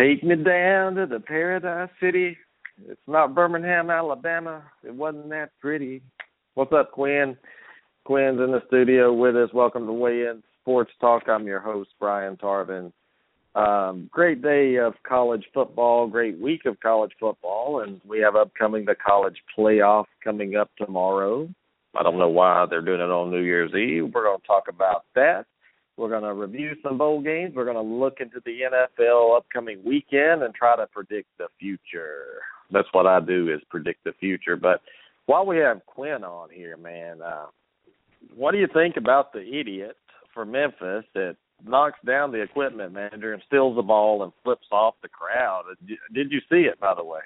[0.00, 2.34] Take me down to the Paradise City.
[2.88, 4.62] It's not Birmingham, Alabama.
[4.82, 6.00] It wasn't that pretty.
[6.54, 7.36] What's up, Quinn?
[8.06, 9.50] Quinn's in the studio with us.
[9.52, 11.24] Welcome to Weigh In Sports Talk.
[11.28, 12.92] I'm your host, Brian Tarvin.
[13.54, 18.86] Um, great day of college football, great week of college football, and we have upcoming
[18.86, 21.46] the college playoff coming up tomorrow.
[21.94, 24.10] I don't know why they're doing it on New Year's Eve.
[24.14, 25.44] We're going to talk about that.
[26.00, 27.52] We're going to review some bowl games.
[27.54, 32.40] We're going to look into the NFL upcoming weekend and try to predict the future.
[32.72, 34.56] That's what I do is predict the future.
[34.56, 34.80] But
[35.26, 37.48] while we have Quinn on here, man, uh,
[38.34, 39.94] what do you think about the idiot
[40.32, 44.94] for Memphis that knocks down the equipment manager and steals the ball and flips off
[45.02, 45.64] the crowd?
[46.14, 47.20] Did you see it, by the way?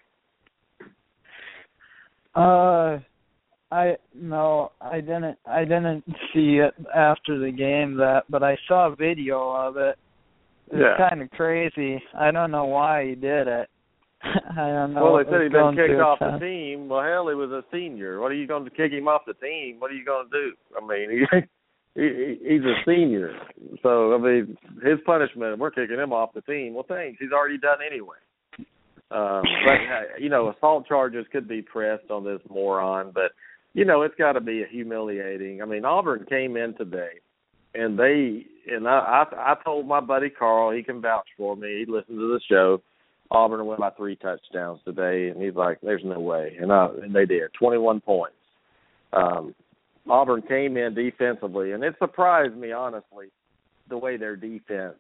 [2.35, 2.99] Uh,
[3.75, 5.37] I no, I didn't.
[5.47, 7.97] I didn't see it after the game.
[7.97, 9.97] That, but I saw a video of it.
[10.69, 11.09] It's yeah.
[11.09, 12.01] kind of crazy.
[12.19, 13.69] I don't know why he did it.
[14.23, 15.05] I don't know.
[15.05, 16.89] Well, they said he'd been kicked off the team.
[16.89, 18.21] Well, hell, he was a senior.
[18.21, 19.81] What are you going to kick him off the team?
[19.81, 20.53] What are you going to do?
[20.81, 21.27] I mean,
[21.95, 23.35] he, he he's a senior,
[23.83, 25.59] so I mean, his punishment.
[25.59, 26.75] We're kicking him off the team.
[26.75, 27.19] Well, thanks.
[27.21, 28.17] He's already done anyway.
[29.11, 33.33] Um, but you know, assault charges could be pressed on this moron, but
[33.75, 35.61] you know, it's got to be humiliating.
[35.61, 37.21] I mean, Auburn came in today,
[37.75, 41.85] and they and I, I I told my buddy Carl, he can vouch for me.
[41.85, 42.81] He listened to the show.
[43.31, 47.15] Auburn went by three touchdowns today, and he's like, "There's no way," and I and
[47.15, 48.37] they did, 21 points.
[49.13, 49.55] Um,
[50.09, 53.27] Auburn came in defensively, and it surprised me honestly
[53.89, 54.97] the way their defense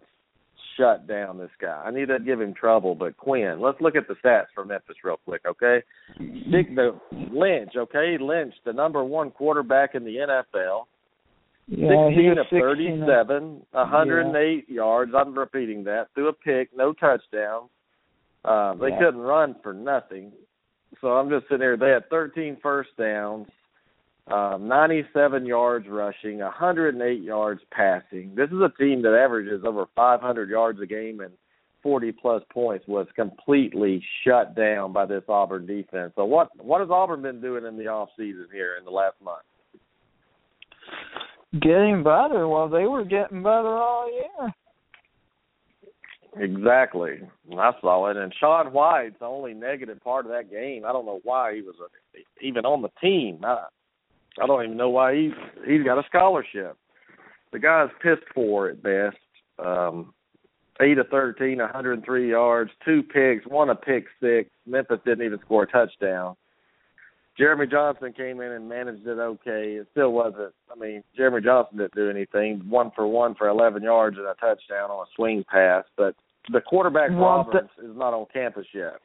[0.77, 1.83] shut down this guy.
[1.85, 4.97] I need to give him trouble, but Quinn, let's look at the stats for Memphis
[5.03, 5.83] real quick, okay?
[6.19, 6.99] Dick the
[7.33, 8.17] Lynch, okay?
[8.21, 10.85] Lynch, the number one quarterback in the NFL.
[11.67, 14.75] Yeah, 16 of 37, 108 yeah.
[14.75, 15.13] yards.
[15.17, 16.09] I'm repeating that.
[16.15, 17.71] Threw a pick, no touchdowns.
[18.45, 18.99] Uh, they yeah.
[18.99, 20.33] couldn't run for nothing.
[21.01, 21.77] So I'm just sitting there.
[21.77, 23.49] They had 13 first downs
[24.33, 28.35] um, 97 yards rushing, 108 yards passing.
[28.35, 31.33] This is a team that averages over 500 yards a game and
[31.83, 32.87] 40 plus points.
[32.89, 36.13] Was completely shut down by this Auburn defense.
[36.17, 39.17] So what what has Auburn been doing in the off season here in the last
[39.23, 39.43] month?
[41.61, 42.49] Getting better.
[42.49, 44.55] Well, they were getting better all year.
[46.37, 47.21] Exactly.
[47.57, 48.17] I saw it.
[48.17, 50.85] And Sean White's the only negative part of that game.
[50.85, 51.77] I don't know why he was
[52.41, 53.41] even on the team.
[53.45, 53.67] I,
[54.43, 55.33] I don't even know why he's
[55.67, 56.77] he's got a scholarship.
[57.53, 59.17] The guy's pissed for at best.
[59.65, 60.13] Um,
[60.81, 64.51] eight of thirteen, 103 yards, two picks, one a pick six.
[64.67, 66.37] Memphis didn't even score a touchdown.
[67.37, 69.75] Jeremy Johnson came in and managed it okay.
[69.75, 70.55] It still wasn't.
[70.71, 72.63] I mean, Jeremy Johnson didn't do anything.
[72.69, 75.85] One for one for 11 yards and a touchdown on a swing pass.
[75.97, 76.15] But
[76.53, 77.51] the quarterback well,
[77.83, 79.01] is not on campus yet.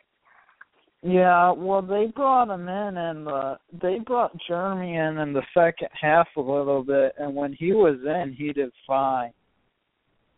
[1.01, 5.87] Yeah, well, they brought him in, and uh, they brought Jeremy in in the second
[5.99, 9.31] half a little bit, and when he was in, he did fine.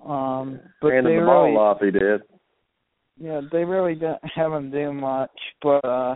[0.06, 2.22] Um, but Handed they the ball really, off, he did.
[3.20, 5.32] yeah, they really didn't have him do much,
[5.64, 6.16] but uh,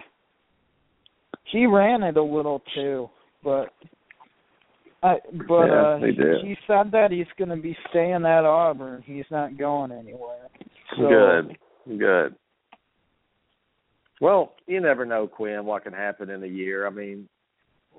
[1.52, 3.10] he ran it a little too.
[3.44, 3.74] But
[5.02, 5.18] I,
[5.48, 6.42] but Yeah, uh, did.
[6.44, 9.04] he said that he's going to be staying at Auburn.
[9.06, 10.50] He's not going anywhere.
[10.98, 12.36] So, Good, good.
[14.22, 16.88] Well, you never know, Quinn, what can happen in a year.
[16.88, 17.28] I mean,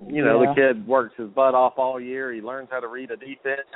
[0.07, 0.49] you know, Yeah.
[0.49, 2.31] the kid works his butt off all year.
[2.31, 3.67] He learns how to read a defense.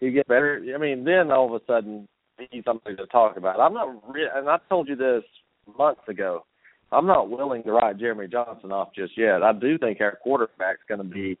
[0.00, 0.62] He gets better.
[0.74, 2.06] I mean, then all of a sudden
[2.50, 3.60] he's something to talk about.
[3.60, 5.24] I'm not, re- and I told you this
[5.78, 6.44] months ago.
[6.92, 9.42] I'm not willing to write Jeremy Johnson off just yet.
[9.42, 11.36] I do think our quarterback's going to be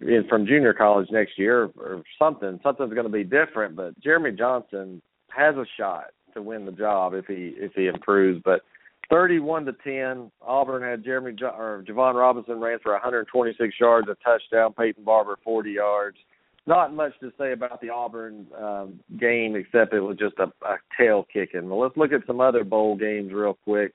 [0.00, 2.58] in, from junior college next year or something.
[2.62, 3.76] Something's going to be different.
[3.76, 8.40] But Jeremy Johnson has a shot to win the job if he if he improves.
[8.44, 8.62] But
[9.12, 14.16] 31 to 10, Auburn had Jeremy jo- or Jovon Robinson ran for 126 yards, a
[14.24, 14.72] touchdown.
[14.72, 16.16] Peyton Barber 40 yards.
[16.66, 20.76] Not much to say about the Auburn um, game except it was just a, a
[20.98, 21.68] tail kicking.
[21.68, 23.92] Well, let's look at some other bowl games real quick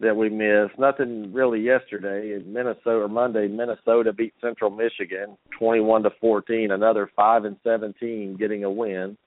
[0.00, 0.78] that we missed.
[0.78, 2.40] Nothing really yesterday.
[2.46, 6.70] Minnesota Monday, Minnesota beat Central Michigan 21 to 14.
[6.70, 9.18] Another five and 17 getting a win.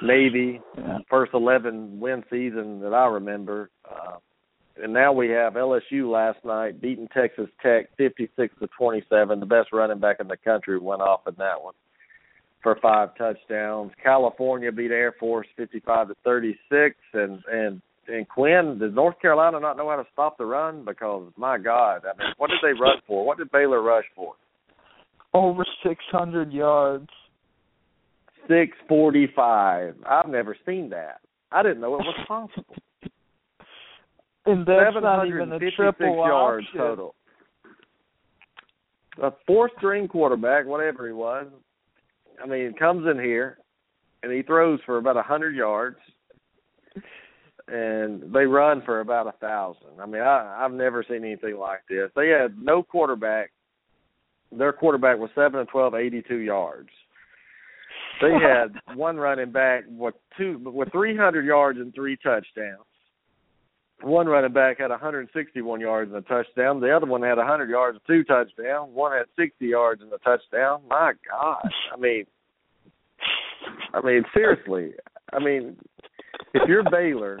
[0.00, 0.98] Navy Yeah.
[1.10, 3.68] first 11 win season that I remember.
[3.84, 4.16] Uh,
[4.80, 9.40] and now we have LSU last night beating Texas Tech 56 to 27.
[9.40, 11.74] The best running back in the country went off in that one
[12.62, 13.92] for five touchdowns.
[14.02, 19.76] California beat Air Force 55 to 36 and and and Quinn, does North Carolina not
[19.76, 20.84] know how to stop the run?
[20.84, 23.24] Because my God, I mean, what did they rush for?
[23.24, 24.34] What did Baylor rush for?
[25.32, 27.08] Over 600 yards.
[28.48, 29.94] Six forty-five.
[30.04, 31.20] I've never seen that.
[31.52, 32.74] I didn't know it was possible.
[34.46, 36.80] And that's Seven not even a triple yards option.
[36.80, 37.14] total.
[39.22, 41.46] A fourth-string quarterback, whatever he was.
[42.42, 43.58] I mean, comes in here
[44.22, 45.98] and he throws for about a hundred yards,
[47.68, 50.00] and they run for about a thousand.
[50.00, 52.10] I mean, I, I've never seen anything like this.
[52.16, 53.50] They had no quarterback.
[54.50, 56.90] Their quarterback was seven and twelve, eighty-two yards.
[58.20, 62.86] They had one running back with two with three hundred yards and three touchdowns.
[64.02, 66.80] One running back had 161 yards and a touchdown.
[66.80, 68.90] The other one had 100 yards and two touchdowns.
[68.92, 70.82] One had 60 yards and a touchdown.
[70.88, 72.24] My gosh, I mean,
[73.94, 74.92] I mean seriously.
[75.32, 75.76] I mean,
[76.54, 77.40] if you're Baylor,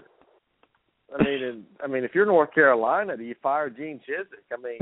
[1.12, 4.56] I mean, and, I mean, if you're North Carolina, do you fire Gene Chizik?
[4.56, 4.78] I mean,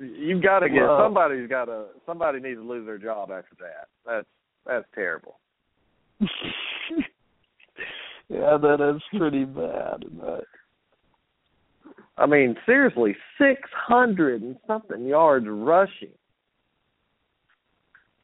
[0.00, 3.88] you've got to get somebody's got to somebody needs to lose their job after that.
[4.06, 4.26] That's
[4.66, 5.38] that's terrible.
[8.32, 10.04] yeah, that is pretty bad.
[10.18, 10.44] But
[12.16, 16.12] I mean, seriously, six hundred and something yards rushing.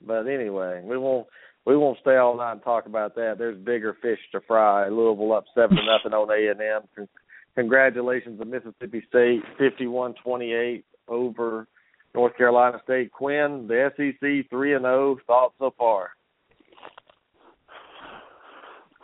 [0.07, 1.27] But anyway, we won't
[1.67, 3.35] we won't stay all night and talk about that.
[3.37, 4.89] There's bigger fish to fry.
[4.89, 7.09] Louisville up seven to nothing on A and M.
[7.55, 11.67] Congratulations to Mississippi State, fifty-one twenty-eight over
[12.15, 13.13] North Carolina State.
[13.13, 15.19] Quinn, the SEC three and zero.
[15.27, 16.11] Thoughts so far?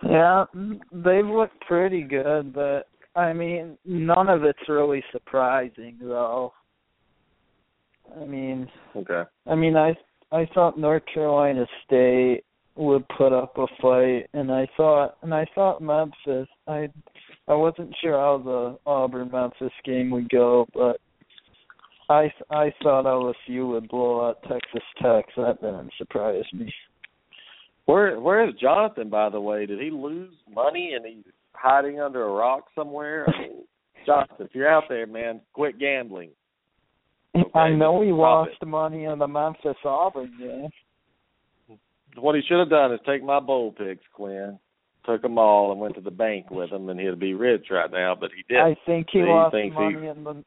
[0.09, 0.45] Yeah,
[0.93, 6.53] they've looked pretty good, but I mean, none of it's really surprising though.
[8.21, 9.23] I mean, Okay.
[9.47, 9.97] I mean, I
[10.33, 12.43] I thought North Carolina State
[12.77, 16.49] would put up a fight, and I thought and I thought Memphis.
[16.67, 16.89] I
[17.47, 21.01] I wasn't sure how the Auburn Memphis game would go, but
[22.09, 25.27] I I thought LSU would blow out Texas Tech.
[25.35, 26.73] So that didn't surprise me.
[27.87, 29.09] Where where is Jonathan?
[29.11, 33.27] By the way, did he lose money and he's hiding under a rock somewhere?
[33.29, 33.51] I mean,
[34.07, 36.31] Jonathan, if you're out there, man, quit gambling.
[37.37, 38.67] Okay, I know he lost it.
[38.67, 41.79] money in the Memphis Auburn game.
[42.17, 44.59] What he should have done is take my bowl picks, Quinn.
[45.05, 47.91] Took them all and went to the bank with them, and he'd be rich right
[47.91, 48.15] now.
[48.19, 48.65] But he didn't.
[48.65, 50.45] I think he lost thinks he- money in the.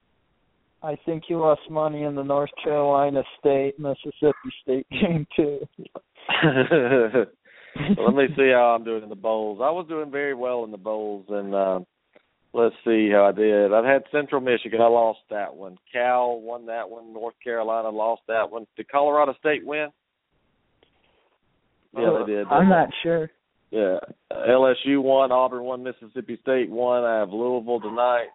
[0.82, 4.34] I think he lost money in the North Carolina State Mississippi
[4.64, 5.60] State game too.
[7.98, 9.60] well, let me see how I'm doing in the bowls.
[9.62, 11.80] I was doing very well in the bowls, and uh,
[12.54, 13.74] let's see how I did.
[13.74, 14.82] I've had Central Michigan.
[14.82, 15.78] I lost that one.
[15.92, 17.14] Cal won that one.
[17.14, 18.66] North Carolina lost that one.
[18.76, 19.88] Did Colorado State win?
[21.96, 22.48] Yeah, they did.
[22.48, 23.30] I'm not sure.
[23.72, 23.98] Yeah,
[24.32, 25.32] LSU won.
[25.32, 25.84] Auburn won.
[25.84, 27.04] Mississippi State won.
[27.04, 28.28] I have Louisville tonight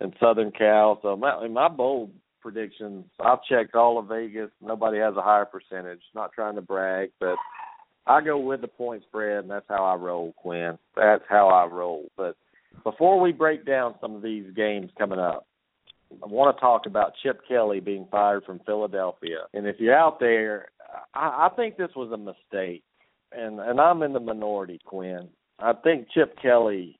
[0.00, 0.98] and Southern Cal.
[1.02, 3.04] So my my bold predictions.
[3.20, 4.50] I've checked all of Vegas.
[4.60, 6.00] Nobody has a higher percentage.
[6.14, 7.36] Not trying to brag, but
[8.06, 10.78] I go with the point spread, and that's how I roll, Quinn.
[10.96, 12.06] That's how I roll.
[12.16, 12.36] But
[12.84, 15.46] before we break down some of these games coming up,
[16.12, 19.46] I want to talk about Chip Kelly being fired from Philadelphia.
[19.54, 20.68] And if you're out there,
[21.14, 22.82] I, I think this was a mistake.
[23.32, 25.28] And and I'm in the minority, Quinn.
[25.60, 26.98] I think Chip Kelly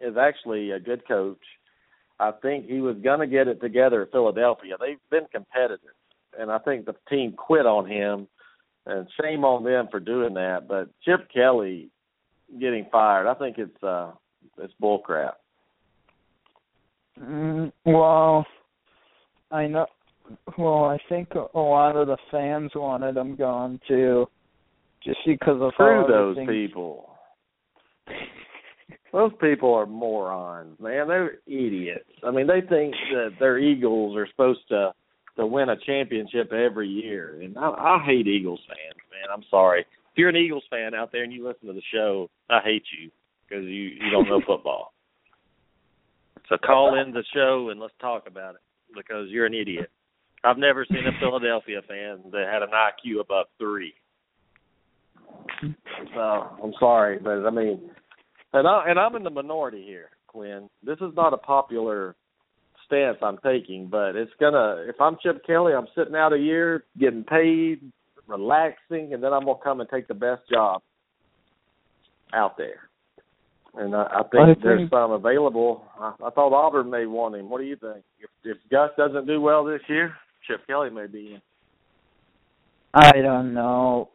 [0.00, 1.38] is actually a good coach.
[2.22, 4.74] I think he was going to get it together at Philadelphia.
[4.78, 5.94] They've been competitive,
[6.38, 8.28] and I think the team quit on him.
[8.84, 10.66] And shame on them for doing that.
[10.66, 11.88] But Chip Kelly
[12.58, 14.10] getting fired, I think it's uh
[14.58, 15.38] it's bull crap.
[17.20, 18.44] Mm, well,
[19.52, 19.86] I know.
[20.58, 24.26] Well, I think a lot of the fans wanted him gone too,
[25.04, 27.10] just because of Screw those everything- people.
[29.12, 31.06] Those people are morons, man.
[31.06, 32.08] They're idiots.
[32.24, 34.92] I mean, they think that their Eagles are supposed to
[35.36, 37.40] to win a championship every year.
[37.40, 39.30] And I, I hate Eagles fans, man.
[39.32, 39.80] I'm sorry.
[39.80, 42.84] If you're an Eagles fan out there and you listen to the show, I hate
[42.98, 43.10] you
[43.48, 44.92] because you you don't know football.
[46.48, 48.60] So call in the show and let's talk about it
[48.94, 49.90] because you're an idiot.
[50.44, 53.94] I've never seen a Philadelphia fan that had an IQ above three.
[56.14, 57.90] So I'm sorry, but I mean,
[58.52, 60.68] and I and I'm in the minority here, Quinn.
[60.84, 62.14] This is not a popular
[62.86, 64.84] stance I'm taking, but it's gonna.
[64.86, 67.80] If I'm Chip Kelly, I'm sitting out a year, getting paid,
[68.26, 70.82] relaxing, and then I'm gonna come and take the best job
[72.34, 72.88] out there.
[73.74, 75.84] And I, I think I there's some available.
[75.98, 77.48] I, I thought Auburn may want him.
[77.48, 78.04] What do you think?
[78.20, 80.14] If, if Gus doesn't do well this year,
[80.46, 81.42] Chip Kelly may be in.
[82.94, 84.10] I don't know.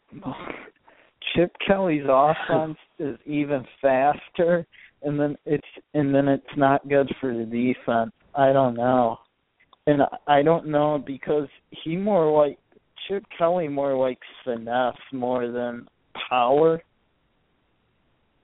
[1.38, 4.65] Chip Kelly's offense is even faster,
[5.03, 5.63] and then it's
[5.94, 8.12] and then it's not good for the defense.
[8.36, 9.17] I don't know,
[9.86, 12.58] and I don't know because he more like
[13.08, 15.88] Chip Kelly more likes finesse more than
[16.29, 16.82] power,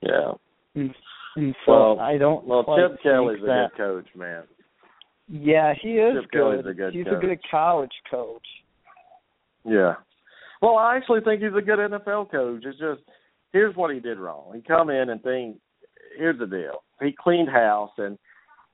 [0.01, 0.33] Yeah.
[0.75, 0.93] and,
[1.35, 2.45] and so Well- I don't.
[2.45, 3.69] Well, Chip Kelly's think a that.
[3.75, 4.43] good coach, man.
[5.29, 7.13] Yeah, he is Chip Kelly's a good He's coach.
[7.23, 8.45] a good college coach.
[9.65, 9.95] Yeah.
[10.63, 12.63] Well, I actually think he's a good NFL coach.
[12.65, 13.01] It's just
[13.51, 14.53] here's what he did wrong.
[14.55, 15.57] He come in and think
[16.17, 16.85] here's the deal.
[17.01, 18.17] He cleaned house and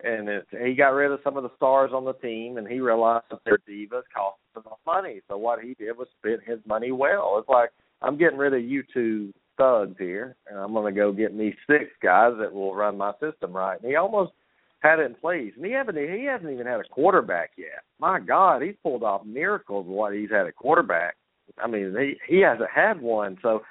[0.03, 2.79] and it, he got rid of some of the stars on the team and he
[2.79, 5.22] realized that their divas cost him money.
[5.27, 7.38] So what he did was spend his money well.
[7.39, 7.72] It's like
[8.03, 11.86] I'm getting rid of you two thugs here and I'm gonna go get me six
[12.03, 13.81] guys that will run my system right.
[13.81, 14.34] And he almost
[14.81, 15.53] had it in place.
[15.55, 17.81] And he haven't he hasn't even had a quarterback yet.
[18.00, 21.15] My God, he's pulled off miracles of what he's had a quarterback.
[21.58, 23.38] I mean, he he hasn't had one.
[23.41, 23.62] So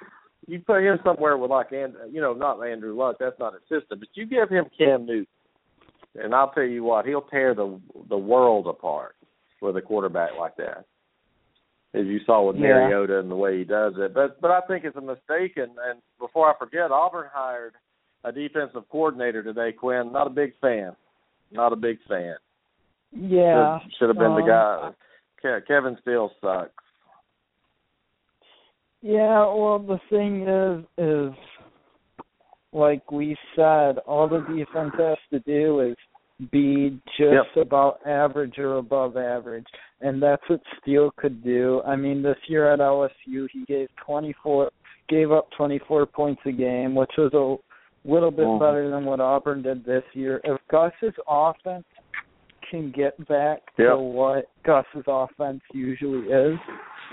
[0.47, 3.61] you put him somewhere with like and you know, not Andrew Luck, that's not his
[3.63, 5.27] system, but you give him Cam Newton
[6.15, 9.15] and I'll tell you what, he'll tear the the world apart
[9.61, 10.85] with a quarterback like that.
[11.93, 12.73] As you saw with Yeah.
[12.73, 14.13] Mariota and the way he does it.
[14.13, 17.73] But but I think it's a mistake and, and before I forget, Auburn hired
[18.23, 20.11] a defensive coordinator today, Quinn.
[20.11, 20.95] Not a big fan.
[21.51, 22.35] Not a big fan.
[23.11, 24.93] Yeah, Should, should have been the um,
[25.41, 25.59] guy.
[25.67, 26.83] Kevin Steele sucks.
[29.01, 31.33] Yeah, well, the thing is, is
[32.73, 35.95] like we said, all the defense has to do is
[36.51, 39.65] be just about average or above average,
[40.01, 41.81] and that's what Steele could do.
[41.85, 44.69] I mean, this year at LSU, he gave 24,
[45.09, 47.57] gave up 24 points a game, which was a
[48.07, 48.59] little bit Mhm.
[48.59, 50.39] better than what Auburn did this year.
[50.43, 51.85] If Gus's offense
[52.69, 53.89] can get back Yep.
[53.89, 56.59] to what Gus's offense usually is,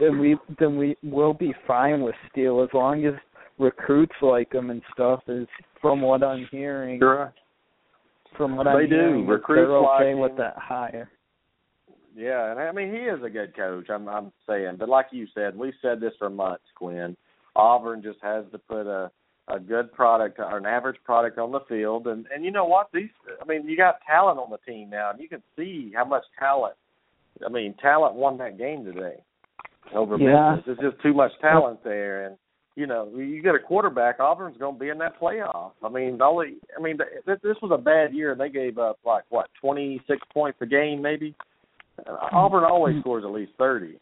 [0.01, 3.15] then we then we will be fine with Steele as long as
[3.59, 5.21] recruits like him and stuff.
[5.29, 5.47] Is
[5.81, 7.33] from what I'm hearing, You're
[8.37, 8.95] from what They I'm do.
[8.95, 10.37] hearing, Recruits they're okay like with him.
[10.39, 11.11] that hire.
[12.15, 13.89] Yeah, and I mean he is a good coach.
[13.91, 17.17] I'm I'm saying, but like you said, we've said this for months, Quinn.
[17.55, 19.11] Auburn just has to put a
[19.49, 22.89] a good product or an average product on the field, and and you know what?
[22.93, 23.11] These,
[23.41, 26.25] I mean, you got talent on the team now, and you can see how much
[26.39, 26.75] talent.
[27.45, 29.23] I mean, talent won that game today
[29.95, 30.57] over Yeah.
[30.57, 30.65] Memphis.
[30.67, 32.37] There's just too much talent there, and
[32.77, 34.21] you know, you get a quarterback.
[34.21, 35.73] Auburn's going to be in that playoff.
[35.83, 38.99] I mean, the only, I mean, th- this was a bad year, they gave up
[39.03, 41.35] like what 26 points a game, maybe.
[42.07, 43.99] Uh, Auburn always scores at least 30.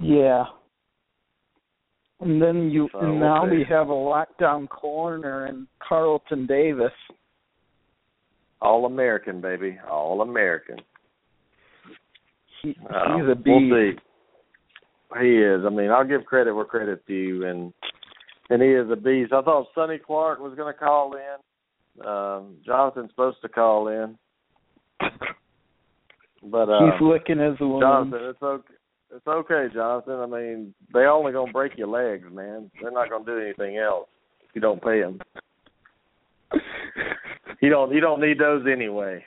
[0.00, 0.44] Yeah.
[2.20, 6.92] And then you So, and now we have a lockdown corner and Carlton Davis.
[8.62, 10.78] All American, baby, all American.
[12.62, 13.46] He, Uh, he's a beast.
[13.46, 13.98] We'll see.
[15.20, 15.62] He is.
[15.64, 17.72] I mean, I'll give credit where credit's due, and
[18.50, 19.32] and he is a beast.
[19.32, 22.06] I thought Sonny Clark was going to call in.
[22.06, 24.18] Um, Jonathan's supposed to call in,
[26.42, 27.82] but uh, He's licking his wounds.
[27.82, 28.74] Jonathan, it's okay.
[29.14, 30.20] It's okay, Jonathan.
[30.20, 32.70] I mean, they only gonna break your legs, man.
[32.82, 34.08] They're not gonna do anything else
[34.42, 35.20] if you don't pay them.
[37.62, 37.92] You don't.
[37.94, 39.24] You don't need those anyway.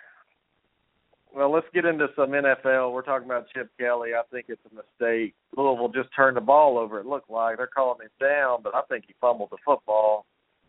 [1.40, 2.92] Well, let's get into some NFL.
[2.92, 4.10] We're talking about Chip Kelly.
[4.14, 5.34] I think it's a mistake.
[5.56, 7.00] Louisville just turned the ball over.
[7.00, 10.26] It looked like they're calling it down, but I think he fumbled the football.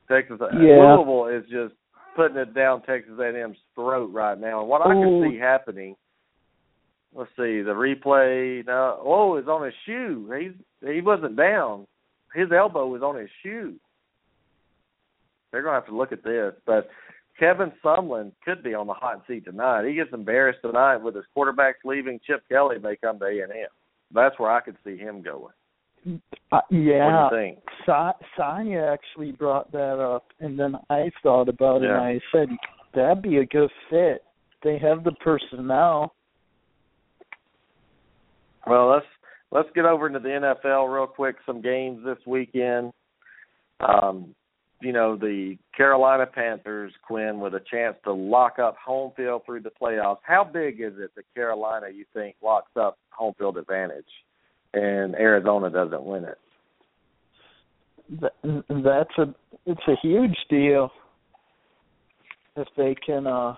[0.09, 0.95] Texas uh, Yeah.
[0.95, 1.75] Louisville is just
[2.15, 4.61] putting it down Texas A&M's throat right now.
[4.61, 5.23] And what I Ooh.
[5.23, 5.97] can see happening.
[7.17, 8.65] Let's see the replay.
[8.65, 10.33] Now, oh, it's on his shoe.
[10.39, 11.89] He's he wasn't down.
[12.33, 13.75] His elbow was on his shoe.
[15.50, 16.89] They're gonna have to look at this, but
[17.40, 19.88] Kevin Sumlin could be on the hot seat tonight.
[19.88, 22.20] He gets embarrassed tonight with his quarterbacks leaving.
[22.26, 23.68] Chip Kelly may come to A and M.
[24.12, 25.54] That's where I could see him going.
[26.52, 27.23] Uh, yeah.
[27.23, 27.59] What do you think?
[27.87, 32.49] Sa- Sonya actually brought that up, and then I thought about it, and I said
[32.94, 34.23] that'd be a good fit.
[34.62, 36.14] They have the personnel.
[38.66, 39.06] Well, let's
[39.50, 41.37] let's get over into the NFL real quick.
[41.47, 42.92] Some games this weekend.
[43.80, 44.35] Um,
[44.80, 49.60] you know, the Carolina Panthers, Quinn, with a chance to lock up home field through
[49.60, 50.18] the playoffs.
[50.22, 54.04] How big is it that Carolina, you think, locks up home field advantage
[54.72, 56.38] and Arizona doesn't win it?
[58.68, 59.34] That's a
[59.66, 60.90] it's a huge deal
[62.56, 63.54] if they can uh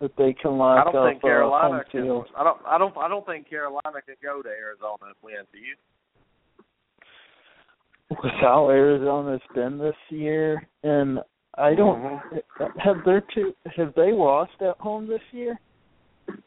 [0.00, 2.02] if they can lock I don't up think Carolina uh, can.
[2.02, 2.26] field.
[2.36, 2.60] I don't.
[2.66, 2.96] I don't.
[2.96, 5.46] I don't think Carolina can go to Arizona and win.
[5.52, 5.74] Do you?
[8.40, 11.20] How Arizona's been this year, and
[11.56, 12.78] I don't Mm-hmm.
[12.78, 15.58] have their two have they lost at home this year?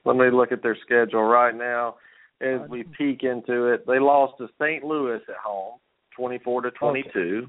[0.06, 1.96] Let me look at their schedule right now
[2.42, 3.86] as we peek into it.
[3.86, 4.84] They lost to St.
[4.84, 5.80] Louis at home,
[6.16, 7.48] twenty-four to twenty-two,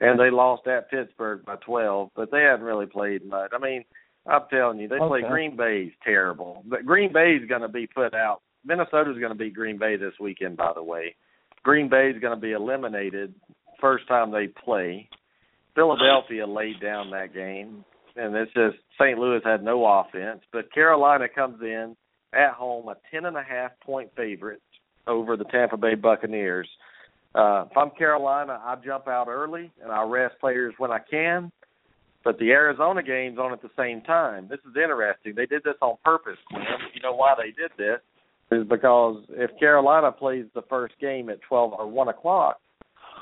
[0.00, 2.10] and they lost at Pittsburgh by twelve.
[2.14, 3.52] But they haven't really played much.
[3.54, 3.84] I mean,
[4.26, 6.62] I'm telling you, they play Green Bay's terrible.
[6.66, 8.42] But Green Bay's going to be put out.
[8.64, 10.58] Minnesota's going to beat Green Bay this weekend.
[10.58, 11.14] By the way,
[11.62, 13.34] Green Bay's going to be eliminated
[13.80, 15.08] first time they play.
[15.74, 17.84] Philadelphia laid down that game,
[18.16, 19.18] and it's just St.
[19.18, 20.40] Louis had no offense.
[20.52, 21.96] But Carolina comes in
[22.32, 24.62] at home a ten and a half point favorite
[25.06, 26.68] over the Tampa Bay Buccaneers.
[27.34, 31.52] Uh, if I'm Carolina, I jump out early and I rest players when I can.
[32.24, 34.48] But the Arizona game's on at the same time.
[34.48, 35.34] This is interesting.
[35.34, 36.38] They did this on purpose.
[36.50, 38.00] You know why they did this?
[38.52, 42.58] Is because if Carolina plays the first game at twelve or one o'clock,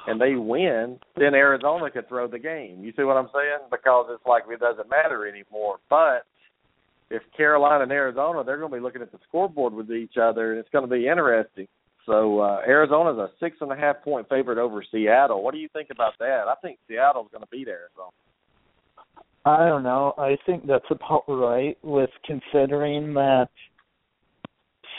[0.07, 2.83] and they win, then Arizona could throw the game.
[2.83, 3.69] You see what I'm saying?
[3.71, 5.77] Because it's like it doesn't matter anymore.
[5.91, 6.25] But
[7.11, 10.53] if Carolina and Arizona, they're going to be looking at the scoreboard with each other,
[10.53, 11.67] and it's going to be interesting.
[12.07, 15.43] So uh, Arizona's a six and a half point favorite over Seattle.
[15.43, 16.45] What do you think about that?
[16.49, 18.11] I think Seattle's going to beat Arizona.
[19.45, 20.15] I don't know.
[20.19, 23.49] I think that's about right with considering that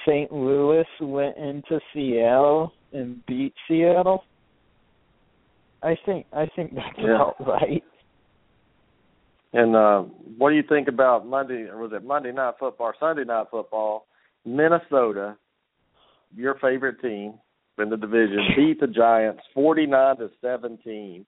[0.08, 0.32] St.
[0.32, 4.24] Louis went into Seattle and beat Seattle.
[5.82, 7.16] I think I think that's Yeah.
[7.16, 7.84] about right.
[9.52, 10.02] And uh,
[10.38, 13.48] what do you think about Monday, or was it Monday Night Football, or Sunday Night
[13.50, 14.06] Football?
[14.46, 15.36] Minnesota,
[16.36, 17.34] your favorite team
[17.80, 21.26] in the division, beat the Giants forty-nine to seventeen,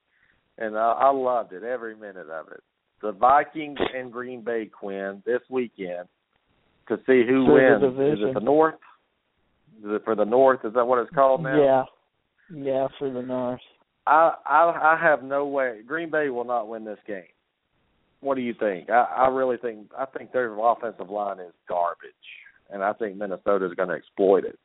[0.57, 2.61] and I, I loved it every minute of it.
[3.01, 6.07] The Vikings and Green Bay, Quinn, this weekend
[6.87, 8.19] to see who For wins.
[8.19, 8.75] Is it the North?
[9.79, 10.59] Is it for the North?
[10.63, 11.57] Is that what it's called now?
[11.57, 11.83] Yeah.
[12.53, 13.61] Yeah, for the North.
[14.07, 15.79] I I I have no way.
[15.85, 17.23] Green Bay will not win this game.
[18.21, 18.89] What do you think?
[18.89, 22.11] I, I really think I think their offensive line is garbage,
[22.69, 24.59] and I think Minnesota is going to exploit it.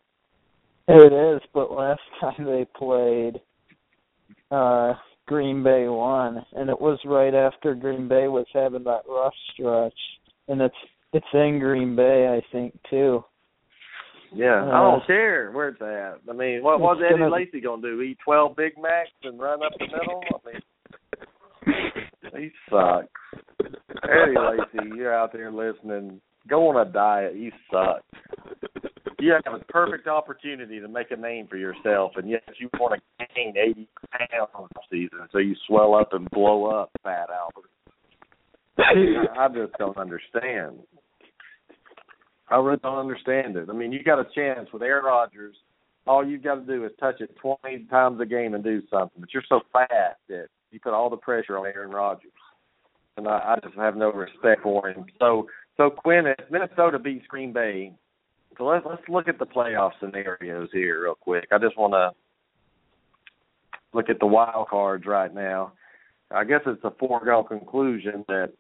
[0.89, 3.41] It is, but last time they played,
[4.51, 4.95] uh
[5.27, 9.99] Green Bay won, and it was right after Green Bay was having that rough stretch,
[10.49, 10.77] and it's
[11.13, 13.25] it's in Green Bay, I think too.
[14.33, 16.21] Yeah, I Uh, don't care where it's at.
[16.29, 18.01] I mean, what what's it's Eddie gonna- Lacy going to do?
[18.03, 20.23] Eat twelve Big Macs and run up the middle?
[20.35, 20.63] I mean,
[22.37, 23.09] he sucks.
[24.03, 26.21] Eddie Lacy, you're out there listening.
[26.49, 27.35] Go on a diet.
[27.37, 28.03] You suck.
[29.19, 33.01] You have a perfect opportunity to make a name for yourself, and yet you want
[33.19, 33.89] to gain 80
[34.31, 37.71] pounds this season, so you swell up and blow up, Fat Albert.
[38.79, 38.93] I
[39.45, 40.81] I just don't understand.
[42.49, 43.69] I really don't understand it.
[43.69, 45.57] I mean, you got a chance with Aaron Rodgers.
[46.07, 49.21] All you've got to do is touch it 20 times a game and do something.
[49.21, 52.31] But you're so fast that you put all the pressure on Aaron Rodgers,
[53.17, 55.07] and I, I just have no respect for him.
[55.19, 57.93] So, so Quinn, if Minnesota beats Green Bay,
[58.57, 61.49] so let's let's look at the playoff scenarios here real quick.
[61.53, 62.13] I just want to
[63.93, 65.73] look at the wild cards right now.
[66.31, 68.53] I guess it's a foregone conclusion that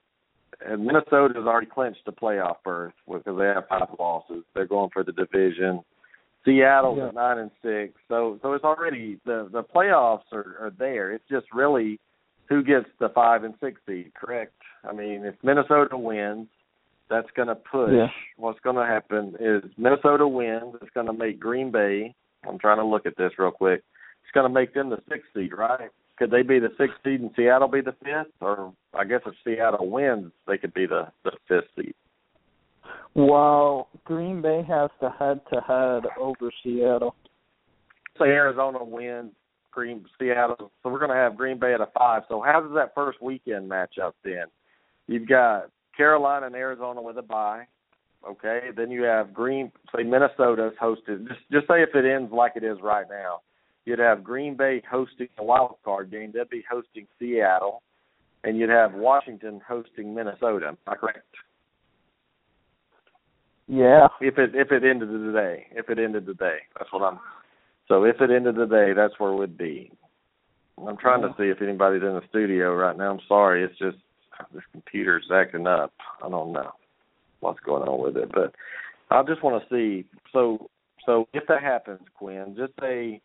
[0.64, 4.44] and Minnesota has already clinched the playoff berth because they have five losses.
[4.54, 5.82] They're going for the division.
[6.44, 7.08] Seattle's Yeah.
[7.08, 11.12] at nine and six, so so it's already the the playoffs are, are there.
[11.12, 11.98] It's just really
[12.48, 14.12] who gets the five and six seed.
[14.14, 14.54] Correct.
[14.88, 16.46] I mean, if Minnesota wins,
[17.10, 17.92] that's going to push.
[17.92, 18.06] Yeah.
[18.36, 20.76] What's going to happen is Minnesota wins.
[20.80, 22.14] It's going to make Green Bay.
[22.48, 23.82] I'm trying to look at this real quick.
[24.22, 25.90] It's going to make them the sixth seed, right?
[26.16, 28.32] Could they be the sixth seed and Seattle be the fifth?
[28.40, 31.94] Or I guess if Seattle wins, they could be the the fifth seed.
[33.14, 37.14] Well, Green Bay has to head to head over Seattle.
[38.18, 39.32] Say Arizona wins,
[39.70, 40.70] Green Seattle.
[40.82, 42.22] So we're going to have Green Bay at a five.
[42.28, 44.44] So how does that first weekend match up then?
[45.06, 47.64] You've got Carolina and Arizona with a bye.
[48.28, 49.70] Okay, then you have Green.
[49.94, 51.28] Say Minnesota's hosted.
[51.28, 53.40] Just just say if it ends like it is right now,
[53.86, 56.32] you'd have Green Bay hosting a wild card game.
[56.34, 57.82] They'd be hosting Seattle,
[58.44, 60.68] and you'd have Washington hosting Minnesota.
[60.68, 61.24] Am I correct?
[63.68, 64.08] Yeah.
[64.20, 67.18] If it if it ended today, if it ended today, that's what I'm.
[67.88, 69.90] So if it ended today, that's where we'd be.
[70.86, 73.12] I'm trying to see if anybody's in the studio right now.
[73.12, 73.96] I'm sorry, it's just
[74.52, 75.92] this computer's acting up.
[76.22, 76.72] I don't know
[77.40, 78.54] what's going on with it, but
[79.10, 80.06] I just want to see.
[80.32, 80.68] So
[81.06, 83.20] so if that happens, Quinn, just say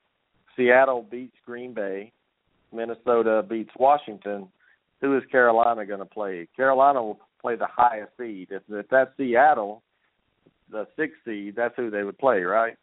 [0.56, 2.12] Seattle beats Green Bay,
[2.74, 4.48] Minnesota beats Washington.
[5.02, 6.48] Who is Carolina going to play?
[6.56, 8.50] Carolina will play the highest seed.
[8.52, 9.82] If, if that's Seattle,
[10.72, 12.78] the sixth seed, that's who they would play, right?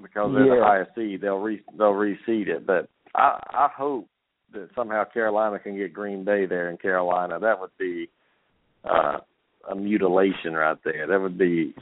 [0.00, 0.60] Because they're yeah.
[0.60, 2.66] the highest seed, they'll re they'll reseed it.
[2.66, 4.08] But I I hope
[4.52, 7.38] that somehow Carolina can get Green Bay there in Carolina.
[7.38, 8.08] That would be
[8.84, 9.18] uh
[9.70, 11.06] a mutilation right there.
[11.06, 11.74] That would be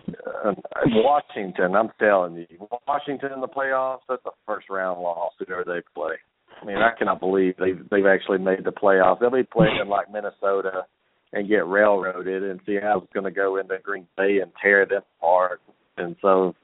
[0.44, 0.52] uh,
[0.86, 1.74] Washington.
[1.74, 4.00] I'm telling you, Washington in the playoffs.
[4.08, 6.14] That's a first round loss whoever they play.
[6.60, 9.20] I mean, I cannot believe they've they've actually made the playoffs.
[9.20, 10.84] They'll be playing like Minnesota
[11.32, 15.60] and get railroaded, and Seattle's going to go into Green Bay and tear them apart.
[15.96, 16.54] And so,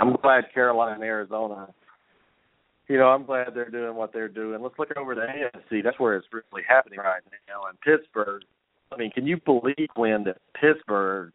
[0.00, 1.68] I'm glad Carolina and Arizona.
[2.88, 4.62] You know, I'm glad they're doing what they're doing.
[4.62, 5.82] Let's look over the AFC.
[5.82, 7.62] That's where it's really happening right now.
[7.68, 8.42] And Pittsburgh.
[8.92, 11.32] I mean, can you believe when that Pittsburgh?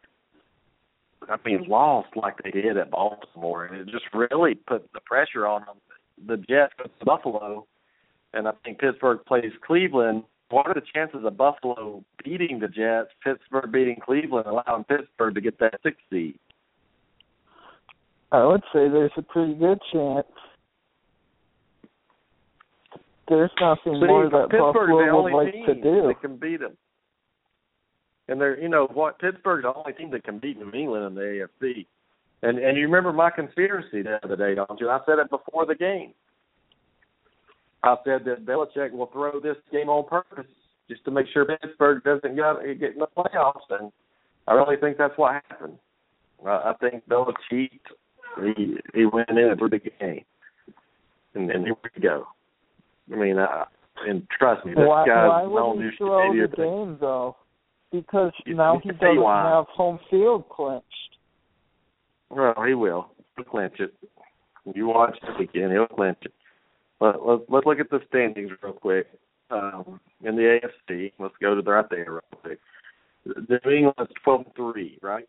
[1.30, 5.46] I mean, lost like they did at Baltimore, and it just really put the pressure
[5.46, 5.76] on them.
[6.28, 7.68] The Jets go to Buffalo,
[8.34, 10.24] and I think Pittsburgh plays Cleveland.
[10.50, 15.42] What are the chances of Buffalo beating the Jets, Pittsburgh beating Cleveland, allowing Pittsburgh to
[15.42, 16.40] get that sixth seed?
[18.32, 20.28] I would say there's a pretty good chance.
[23.28, 26.08] There's nothing See, more that Pittsburgh's the Buffalo only would like team to do.
[26.08, 26.76] that can beat them.
[28.28, 31.16] And they're, you know, what Pittsburgh's the only team that can beat New England in
[31.16, 31.86] the AFC.
[32.44, 34.90] And and you remember my conspiracy the other day, don't you?
[34.90, 36.14] I said it before the game.
[37.84, 40.50] I said that Belichick will throw this game on purpose
[40.90, 43.92] just to make sure Pittsburgh doesn't get get in the playoffs, and
[44.48, 45.78] I really think that's what happened.
[46.46, 47.80] Uh, I think Belichick
[48.38, 50.24] he he went in and threw the game,
[51.36, 52.26] and, and here we go.
[53.12, 53.66] I mean, uh,
[54.08, 57.36] and trust me, this why, guy's why would he throw the game though?
[57.92, 61.18] Because You- now you he doesn't have home field clinched.
[62.30, 63.12] Well, he will.
[63.36, 63.94] He'll clinch it.
[64.74, 66.34] You watch it again, he'll clinch it.
[67.00, 69.08] But let's let's look at the standings real quick.
[69.50, 72.60] Um, in the AFC, let's go to the right there real quick.
[73.26, 75.28] The New England's 12 3, right?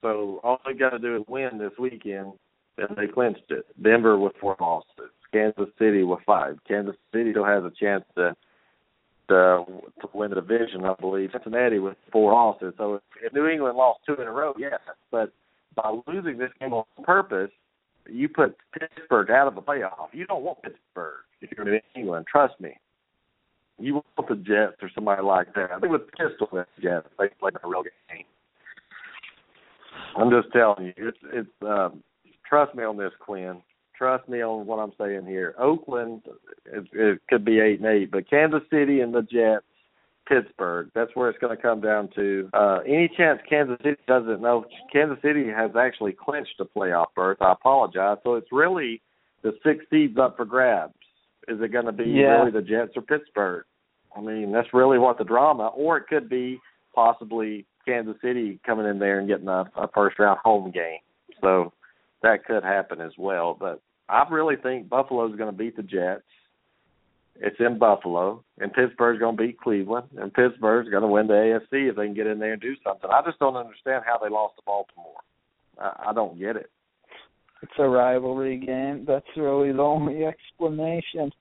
[0.00, 2.32] So all they got to do is win this weekend,
[2.78, 3.66] and they clinched it.
[3.82, 6.58] Denver with four losses, Kansas City with five.
[6.66, 8.34] Kansas City still has a chance to
[9.28, 9.64] to
[10.00, 11.30] to win the division, I believe.
[11.32, 12.74] Cincinnati with four losses.
[12.76, 14.80] So if, if New England lost two in a row, yes,
[15.10, 15.32] but
[15.74, 17.50] by losing this game on purpose,
[18.08, 20.08] you put Pittsburgh out of the playoff.
[20.12, 22.26] You don't want Pittsburgh if you're in England.
[22.30, 22.76] Trust me.
[23.78, 25.70] You want the Jets or somebody like that.
[25.72, 28.24] I think with Pistol the Jets, they play a real game.
[30.16, 31.48] I'm just telling you, it's it's.
[31.62, 32.02] Um,
[32.46, 33.62] trust me on this, Quinn.
[33.96, 35.54] Trust me on what I'm saying here.
[35.58, 36.22] Oakland,
[36.66, 39.64] it, it could be eight and eight, but Kansas City and the Jets
[40.28, 40.90] Pittsburgh.
[40.94, 42.48] That's where it's going to come down to.
[42.52, 44.64] Uh, any chance Kansas City doesn't know?
[44.92, 47.38] Kansas City has actually clinched a playoff berth.
[47.40, 48.18] I apologize.
[48.24, 49.02] So it's really
[49.42, 50.94] the six seeds up for grabs.
[51.48, 52.38] Is it going to be Yeah.
[52.38, 53.64] really the Jets or Pittsburgh?
[54.16, 56.60] I mean, that's really what the drama, or it could be
[56.94, 61.00] possibly Kansas City coming in there and getting a, a first round home game.
[61.40, 61.72] So
[62.22, 63.56] that could happen as well.
[63.58, 66.22] But I really think Buffalo's going to beat the Jets.
[67.36, 71.32] It's in Buffalo, and Pittsburgh's going to beat Cleveland, and Pittsburgh's going to win the
[71.32, 73.10] AFC if they can get in there and do something.
[73.10, 75.20] I just don't understand how they lost to Baltimore.
[75.80, 76.70] I, I don't get it.
[77.62, 79.04] It's a rivalry game.
[79.06, 81.32] That's really the only explanation.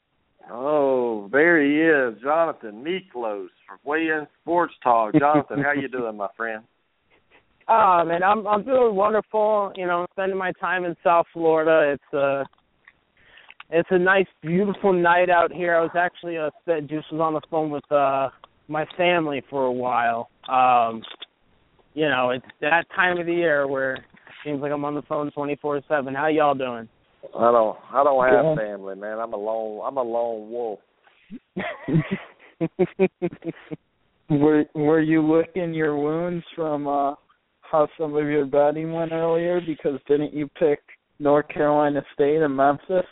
[0.50, 5.14] Oh, there he is, Jonathan Miklos from Weigh In Sports Talk.
[5.18, 6.64] Jonathan, how you doing, my friend?
[7.68, 9.72] Oh man, I'm I'm doing wonderful.
[9.76, 11.94] You know, spending my time in South Florida.
[11.94, 12.46] It's a
[13.70, 15.76] it's a nice, beautiful night out here.
[15.76, 16.50] I was actually uh
[16.82, 18.30] just was on the phone with uh
[18.68, 20.30] my family for a while.
[20.50, 21.02] Um
[21.94, 24.02] you know, it's that time of the year where it
[24.46, 26.16] seems like I'm on the phone twenty four seven.
[26.16, 26.88] How y'all doing?
[27.38, 28.56] I don't I don't have Yeah.
[28.56, 29.20] family, man.
[29.20, 30.80] I'm a lone I'm a lone wolf.
[34.30, 37.14] Were Were you licking your wounds from uh
[37.72, 39.62] how some of your betting went earlier?
[39.66, 40.80] Because didn't you pick
[41.20, 43.06] North Carolina State and Memphis?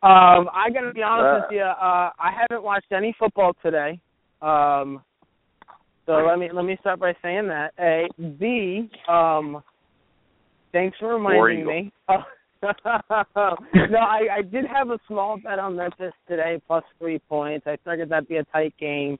[0.00, 1.46] Um, I gotta be honest Uh.
[1.46, 1.62] with you.
[1.62, 4.00] Uh, I haven't watched any football today.
[4.40, 5.02] Um,
[6.06, 7.74] so let me let me start by saying that.
[7.78, 8.88] A, B.
[9.08, 9.62] Um,
[10.72, 11.92] thanks for reminding me.
[12.08, 17.66] no, I, I did have a small bet on Memphis today, plus three points.
[17.66, 19.18] I figured that'd be a tight game.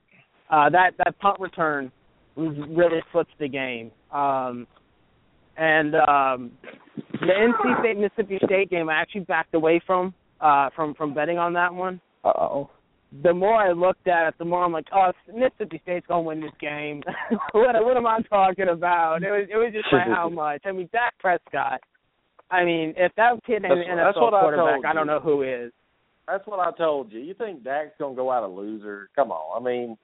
[0.49, 1.91] Uh, that that punt return
[2.39, 3.91] really flipped the game.
[4.11, 4.67] Um,
[5.57, 6.51] and um,
[6.95, 11.37] the NC State Mississippi State game I actually backed away from uh, from from betting
[11.37, 11.99] on that one.
[12.23, 12.69] Uh oh.
[13.23, 16.41] The more I looked at it, the more I'm like, oh, Mississippi State's gonna win
[16.41, 17.03] this game.
[17.51, 19.23] what what am I talking about?
[19.23, 20.61] It was it was just by how much.
[20.65, 21.81] I mean, Dak Prescott.
[22.51, 25.19] I mean, if that kid ain't an that's NFL what quarterback, told I don't know
[25.19, 25.71] who is.
[26.27, 27.19] That's what I told you.
[27.19, 29.09] You think Dak's gonna go out a loser?
[29.15, 29.61] Come on.
[29.61, 29.97] I mean,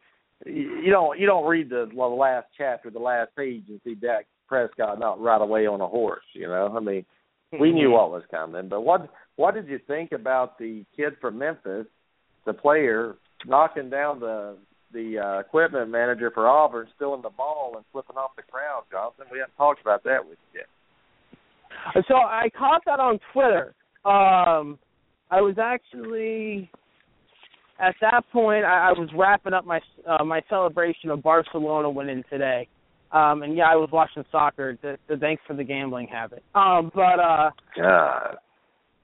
[0.45, 3.95] you don't you don't read the, well, the last chapter, the last page, and see
[3.95, 6.23] Dak Prescott not right away on a horse.
[6.33, 7.05] You know, I mean,
[7.59, 8.69] we knew what was coming.
[8.69, 11.87] But what what did you think about the kid from Memphis,
[12.45, 14.57] the player knocking down the
[14.93, 19.25] the uh, equipment manager for Auburn, stealing the ball and flipping off the crowd, Johnson?
[19.31, 20.61] We haven't talked about that with you.
[20.61, 22.05] yet.
[22.07, 23.73] So I caught that on Twitter.
[24.05, 24.79] Um,
[25.31, 26.69] I was actually
[27.79, 32.23] at that point I, I was wrapping up my uh, my celebration of Barcelona winning
[32.29, 32.67] today.
[33.11, 34.77] Um, and yeah, I was watching soccer.
[34.81, 36.43] The, the thanks for the gambling habit.
[36.53, 38.37] Um, but uh, God.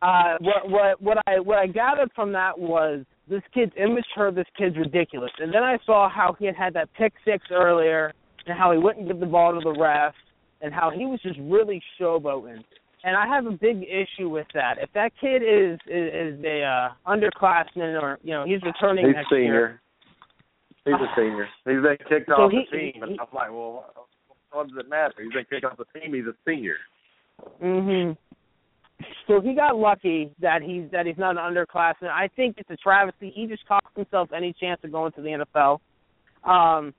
[0.01, 4.31] uh, what what what I what I gathered from that was this kid's immature.
[4.31, 5.31] This kid's ridiculous.
[5.39, 8.13] And then I saw how he had had that pick six earlier,
[8.45, 10.13] and how he wouldn't give the ball to the ref,
[10.62, 12.63] and how he was just really showboating.
[13.04, 14.78] And I have a big issue with that.
[14.80, 19.16] If that kid is is, is a uh, underclassman, or you know he's returning He's
[19.16, 19.44] next senior.
[19.46, 19.82] year,
[20.86, 21.48] He's a senior.
[21.66, 23.86] He's been kicked So off he- the team, and I'm like, well,
[24.52, 25.14] what does it matter?
[25.22, 26.14] He's been kicked off the team.
[26.14, 26.78] He's a senior.
[27.62, 28.18] Mhm.
[29.28, 32.10] So he got lucky that he's that he's not an underclassman.
[32.10, 33.32] I think it's a travesty.
[33.32, 35.80] He just cost himself any chance of going to the NFL.
[36.44, 36.94] Um,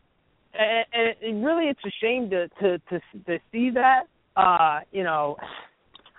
[0.55, 4.05] and, and it really, it's a shame to to to to see that.
[4.37, 5.37] Uh, you know,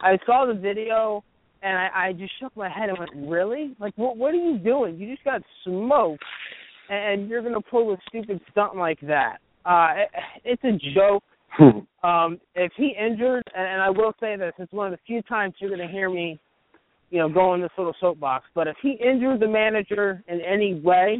[0.04, 1.24] I saw the video
[1.62, 3.76] and I, I just shook my head and went, "Really?
[3.80, 4.98] Like, what what are you doing?
[4.98, 6.24] You just got smoked,
[6.90, 9.38] and you're gonna pull a stupid stunt like that?
[9.66, 10.10] Uh, it,
[10.44, 11.24] it's a joke."
[12.04, 15.22] Um, if he injured, and, and I will say this, it's one of the few
[15.22, 16.40] times you're going to hear me,
[17.12, 18.46] you know, go in this little soapbox.
[18.56, 21.20] But if he injured the manager in any way,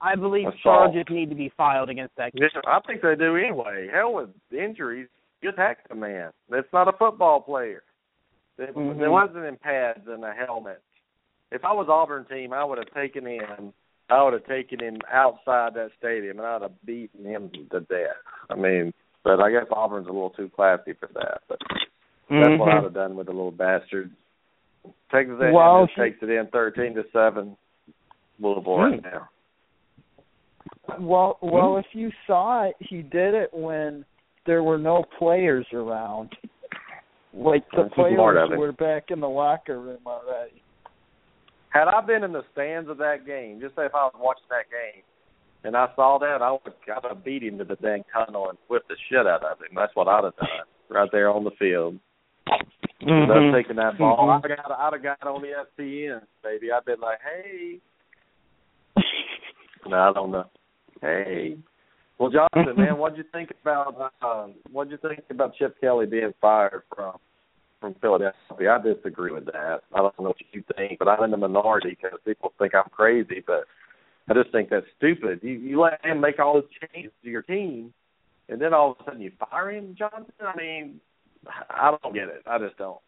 [0.00, 0.62] I believe Assault.
[0.62, 2.30] charges need to be filed against that.
[2.34, 3.88] Yeah, I think they do anyway.
[3.92, 5.08] Hell with injuries,
[5.42, 6.30] you attack the man.
[6.48, 7.82] That's not a football player.
[8.58, 8.98] It, Mhm.
[8.98, 10.82] There wasn't in pads and a helmet.
[11.50, 13.72] If I was Auburn team, I would have taken him.
[14.10, 18.16] I would have taken him outside that stadium and I'd have beaten him to death.
[18.50, 18.92] I mean,
[19.22, 21.42] but I guess Auburn's a little too classy for that.
[21.48, 21.58] But
[22.30, 22.84] that's what I'd mm-hmm.
[22.84, 24.10] have done with the little bastard.
[25.12, 27.56] Takes it in, Well, just takes it in thirteen to seven.
[28.38, 29.06] Louisville right hmm.
[29.06, 29.28] now.
[30.98, 31.78] Well, well, hmm.
[31.80, 34.04] if you saw it, he did it when
[34.46, 36.30] there were no players around.
[37.34, 40.62] Like the That's players were back in the locker room already.
[41.70, 44.48] Had I been in the stands of that game, just say if I was watching
[44.48, 45.02] that game
[45.64, 48.58] and I saw that, I would I'd have beat him to the dang tunnel and
[48.68, 49.76] whipped the shit out of him.
[49.76, 50.48] That's what I'd have done
[50.88, 51.98] right there on the field.
[53.02, 53.30] Mhm.
[53.30, 56.72] Us taking that ball, I'd have got I'd have got on the ESPN, baby.
[56.72, 57.80] I'd been like, hey.
[59.86, 60.44] No, I don't know.
[61.00, 61.56] Hey.
[62.18, 66.34] Well, Jonathan, man, what'd you think about um, what'd you think about Chip Kelly being
[66.40, 67.16] fired from
[67.80, 68.72] from Philadelphia?
[68.72, 69.80] I disagree with that.
[69.94, 72.90] I don't know what you think, but I'm in the minority because people think I'm
[72.90, 73.42] crazy.
[73.46, 73.64] But
[74.28, 75.40] I just think that's stupid.
[75.42, 77.94] You you let him make all those changes to your team,
[78.48, 80.32] and then all of a sudden you fire him, Jonathan.
[80.40, 81.00] I mean,
[81.70, 82.42] I don't get it.
[82.46, 82.98] I just don't.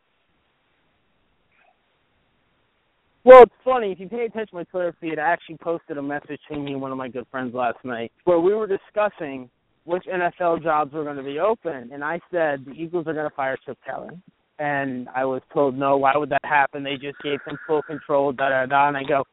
[3.22, 3.92] Well, it's funny.
[3.92, 6.72] If you pay attention to my Twitter feed, I actually posted a message to me
[6.72, 9.50] and one of my good friends last night where we were discussing
[9.84, 13.28] which NFL jobs were going to be open, and I said the Eagles are going
[13.28, 14.10] to fire Chip Kelly,
[14.58, 15.96] and I was told no.
[15.98, 16.82] Why would that happen?
[16.82, 18.32] They just gave him full control.
[18.32, 18.88] Da da da.
[18.88, 19.24] And I go,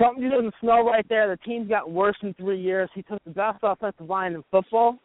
[0.00, 1.28] something doesn't smell right there.
[1.28, 2.88] The team's gotten worse in three years.
[2.94, 4.98] He took the best offensive line in football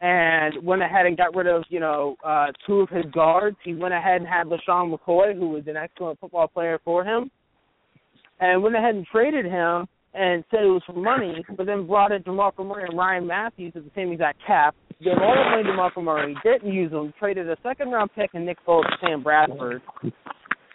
[0.00, 3.56] and went ahead and got rid of, you know, uh two of his guards.
[3.64, 7.30] He went ahead and had LeSean McCoy, who was an excellent football player for him,
[8.40, 12.10] and went ahead and traded him and said it was for money, but then brought
[12.10, 14.74] in DeMarco Murray and Ryan Mathews at the same exact cap.
[15.04, 18.30] Gave all that money to DeMarco Murray, didn't use them, traded a second round pick
[18.32, 19.82] and Nick Foles to Sam Bradford,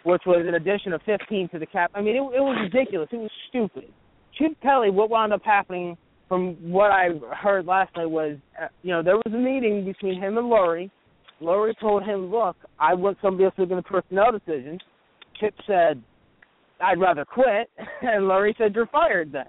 [0.04, 1.90] which was an addition of 15 to the cap.
[1.94, 3.08] I mean, it, it was ridiculous.
[3.10, 3.92] It was stupid.
[4.38, 5.96] Chip Kelly, what wound up happening
[6.32, 7.08] from what I
[7.42, 10.90] heard last night was, uh, you know, there was a meeting between him and Lurie.
[11.42, 14.80] Lurie told him, "Look, I want somebody else to make the personnel decisions."
[15.38, 16.02] Chip said,
[16.80, 19.48] "I'd rather quit," and Lurie said, "You're fired then."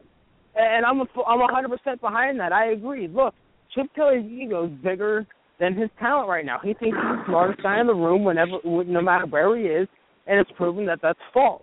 [0.56, 2.52] And I'm a, I'm 100% behind that.
[2.52, 3.08] I agree.
[3.08, 3.34] Look,
[3.74, 5.26] Chip Kelly's ego is bigger
[5.62, 6.60] than his talent right now.
[6.62, 9.88] He thinks he's the smartest guy in the room whenever, no matter where he is,
[10.28, 11.62] and it's proven that that's false.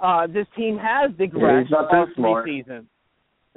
[0.00, 2.06] Uh, this team has digressed too all
[2.42, 2.86] three seasons.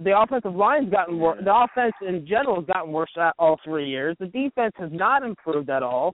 [0.03, 1.39] The offensive line's gotten worse.
[1.43, 4.15] The offense in general has gotten worse all three years.
[4.19, 6.13] The defense has not improved at all.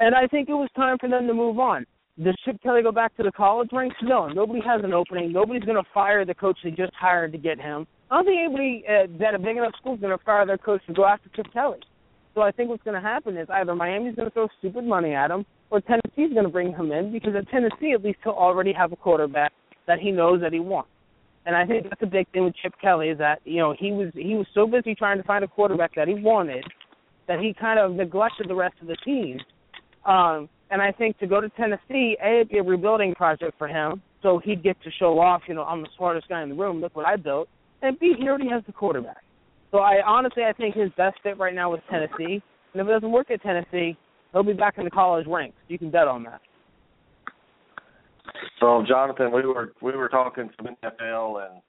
[0.00, 1.86] And I think it was time for them to move on.
[2.22, 3.96] Does Chip Kelly go back to the college ranks?
[4.02, 4.28] No.
[4.28, 5.32] Nobody has an opening.
[5.32, 7.86] Nobody's going to fire the coach they just hired to get him.
[8.10, 10.58] I don't think anybody uh, at a big enough school is going to fire their
[10.58, 11.78] coach to go after Chip Kelly.
[12.34, 15.14] So I think what's going to happen is either Miami's going to throw stupid money
[15.14, 18.32] at him, or Tennessee's going to bring him in because at Tennessee at least he'll
[18.32, 19.52] already have a quarterback
[19.86, 20.90] that he knows that he wants.
[21.48, 23.90] And I think that's a big thing with Chip Kelly is that you know he
[23.90, 26.62] was he was so busy trying to find a quarterback that he wanted
[27.26, 29.40] that he kind of neglected the rest of the team.
[30.04, 33.66] Um, and I think to go to Tennessee, a it'd be a rebuilding project for
[33.66, 35.40] him, so he'd get to show off.
[35.48, 36.82] You know, I'm the smartest guy in the room.
[36.82, 37.48] Look what I built.
[37.80, 39.22] And B, he already has the quarterback.
[39.70, 42.42] So I honestly I think his best fit right now is Tennessee.
[42.74, 43.96] And if it doesn't work at Tennessee,
[44.32, 45.56] he'll be back in the college ranks.
[45.68, 46.42] You can bet on that.
[48.60, 51.62] So Jonathan, we were we were talking some NFL, and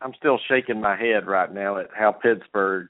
[0.00, 2.88] I'm still shaking my head right now at how Pittsburgh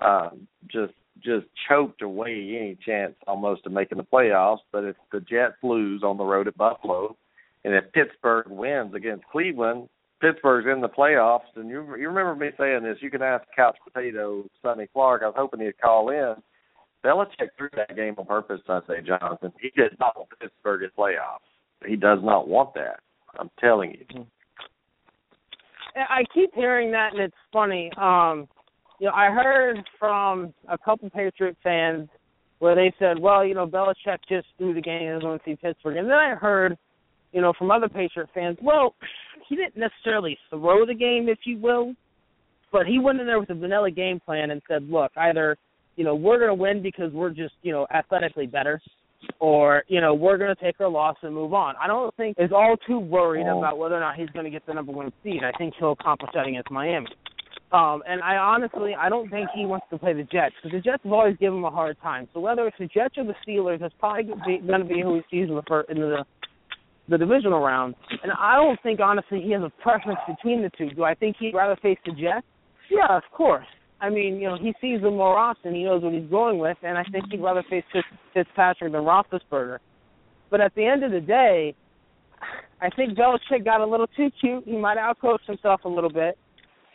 [0.00, 0.30] uh,
[0.70, 4.58] just just choked away any chance almost of making the playoffs.
[4.72, 7.16] But if the Jets lose on the road at Buffalo,
[7.64, 9.88] and if Pittsburgh wins against Cleveland,
[10.20, 11.50] Pittsburgh's in the playoffs.
[11.56, 12.98] And you you remember me saying this?
[13.00, 15.22] You can ask Couch Potato Sonny Clark.
[15.22, 16.34] I was hoping he'd call in.
[17.04, 18.60] Belichick threw that game on purpose.
[18.68, 19.52] I say, Jonathan.
[19.60, 21.53] He did not want Pittsburgh in playoffs.
[21.86, 23.00] He does not want that.
[23.38, 24.26] I'm telling you.
[25.96, 27.90] I keep hearing that, and it's funny.
[27.96, 28.48] Um,
[28.98, 32.08] you know, I heard from a couple Patriot fans
[32.58, 35.56] where they said, "Well, you know, Belichick just threw the game and going to see
[35.56, 36.76] Pittsburgh," and then I heard,
[37.32, 38.94] you know, from other Patriot fans, "Well,
[39.48, 41.94] he didn't necessarily throw the game, if you will,
[42.72, 45.56] but he went in there with a vanilla game plan and said, look, either
[45.96, 48.80] you know we're going to win because we're just you know athletically better,
[49.38, 51.74] or you know we're going to take our loss and move on.
[51.82, 53.58] I don't think is all too worried oh.
[53.58, 55.42] about whether or not he's going to get the number one seed.
[55.44, 57.08] I think he'll accomplish that against Miami.
[57.72, 60.80] Um, and I honestly, I don't think he wants to play the Jets because the
[60.80, 62.28] Jets have always given him a hard time.
[62.32, 65.22] So whether it's the Jets or the Steelers, that's probably going to be who he
[65.28, 66.24] sees in the first, in the
[67.08, 67.94] the divisional round.
[68.22, 70.90] And I don't think honestly he has a preference between the two.
[70.94, 72.46] Do I think he'd rather face the Jets?
[72.90, 73.66] Yeah, of course.
[74.04, 75.74] I mean, you know, he sees them more often.
[75.74, 77.84] He knows what he's going with, and I think he'd rather face
[78.34, 79.78] Fitzpatrick than Roethlisberger.
[80.50, 81.74] But at the end of the day,
[82.82, 84.64] I think Belichick got a little too cute.
[84.66, 86.36] He might have outcoached himself a little bit.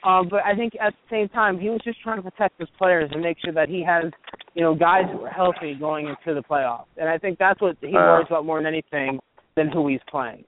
[0.03, 2.69] Um, but I think at the same time, he was just trying to protect his
[2.77, 4.05] players and make sure that he has,
[4.53, 6.85] you know, guys who are healthy going into the playoffs.
[6.97, 9.19] And I think that's what he uh, worries about more than anything
[9.55, 10.45] than who he's playing.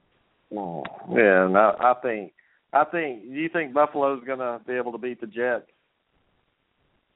[1.12, 2.32] Yeah, and I, I think
[2.72, 5.66] I think do you think Buffalo's going to be able to beat the Jets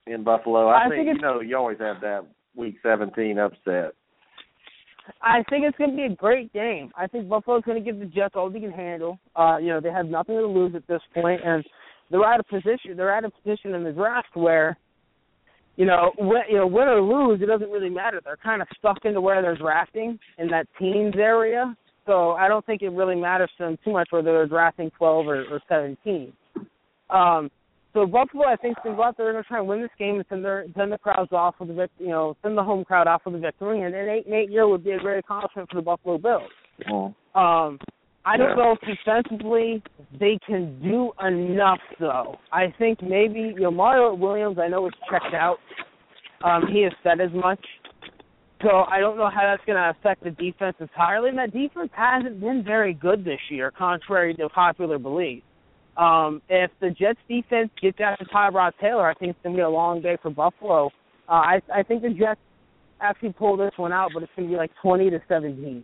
[0.06, 0.68] in Buffalo?
[0.68, 3.92] I, I think, think you know you always have that Week 17 upset.
[5.22, 6.90] I think it's going to be a great game.
[6.96, 9.18] I think Buffalo's going to give the Jets all they can handle.
[9.36, 11.64] Uh, you know, they have nothing to lose at this point, and
[12.10, 12.96] they're at a position.
[12.96, 14.76] They're at a position in the draft where,
[15.76, 18.20] you know, win, you know, win or lose, it doesn't really matter.
[18.24, 21.76] They're kind of stuck into where they're drafting in that teens area.
[22.06, 25.26] So I don't think it really matters to them too much whether they're drafting 12
[25.26, 26.32] or, or 17.
[27.10, 27.50] Um,
[27.96, 30.24] so Buffalo, I think, to go out there and try and win this game and
[30.28, 33.22] send their send the crowds off with the you know send the home crowd off
[33.24, 35.76] with the victory, and an eight and eight year would be a great accomplishment for
[35.76, 36.50] the Buffalo Bills.
[36.92, 37.06] Oh.
[37.34, 37.78] Um,
[38.26, 39.82] I don't know if defensively
[40.20, 42.36] they can do enough though.
[42.52, 45.56] I think maybe you know Mario Williams, I know is checked out.
[46.44, 47.64] Um, he has said as much.
[48.62, 51.30] So I don't know how that's going to affect the defense entirely.
[51.30, 55.42] And that defense hasn't been very good this year, contrary to popular belief.
[55.96, 59.62] Um, if the Jets defense gets after Tyrod Taylor, I think it's going to be
[59.62, 60.90] a long day for Buffalo.
[61.28, 62.40] Uh, I, I think the Jets
[63.00, 65.82] actually pull this one out, but it's going to be like 20 to 17.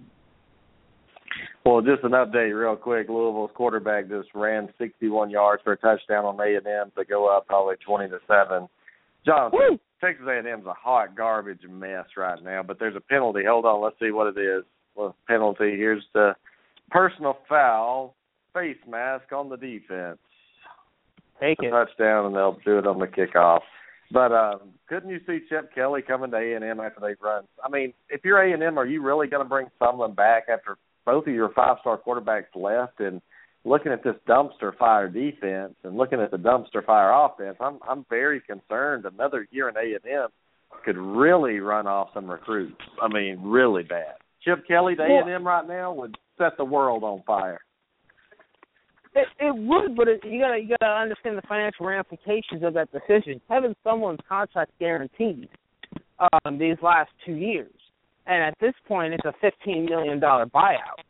[1.64, 3.08] Well, just an update real quick.
[3.08, 7.76] Louisville's quarterback just ran 61 yards for a touchdown on A&M to go up probably
[7.86, 8.68] 20 to 7.
[9.24, 9.78] Jonathan, Woo!
[10.02, 13.42] Texas A&M's a hot garbage mess right now, but there's a penalty.
[13.46, 14.64] Hold on, let's see what it is.
[14.96, 15.76] Well, penalty.
[15.76, 16.34] Here's the
[16.90, 18.14] personal foul,
[18.52, 20.18] face mask on the defense.
[21.40, 21.70] Take a it.
[21.70, 23.60] touchdown, and they'll do it on the kickoff.
[24.12, 27.44] But um, couldn't you see Chip Kelly coming to A and M after they've run?
[27.64, 30.44] I mean, if you're A and M, are you really going to bring Sumlin back
[30.52, 30.76] after
[31.06, 33.20] both of your five star quarterbacks left and
[33.64, 38.04] looking at this dumpster fire defense and looking at the dumpster fire offense, I'm I'm
[38.10, 39.06] very concerned.
[39.06, 40.28] Another year in A and M
[40.84, 42.80] could really run off some recruits.
[43.00, 44.14] I mean, really bad.
[44.44, 47.60] Chip Kelly to A and M right now would set the world on fire.
[49.14, 52.88] It, it would, but it, you gotta you gotta understand the financial ramifications of that
[52.92, 53.40] decision.
[53.48, 55.48] Having someone's contract guaranteed
[56.18, 57.72] um, these last two years,
[58.26, 61.02] and at this point, it's a fifteen million dollar buyout.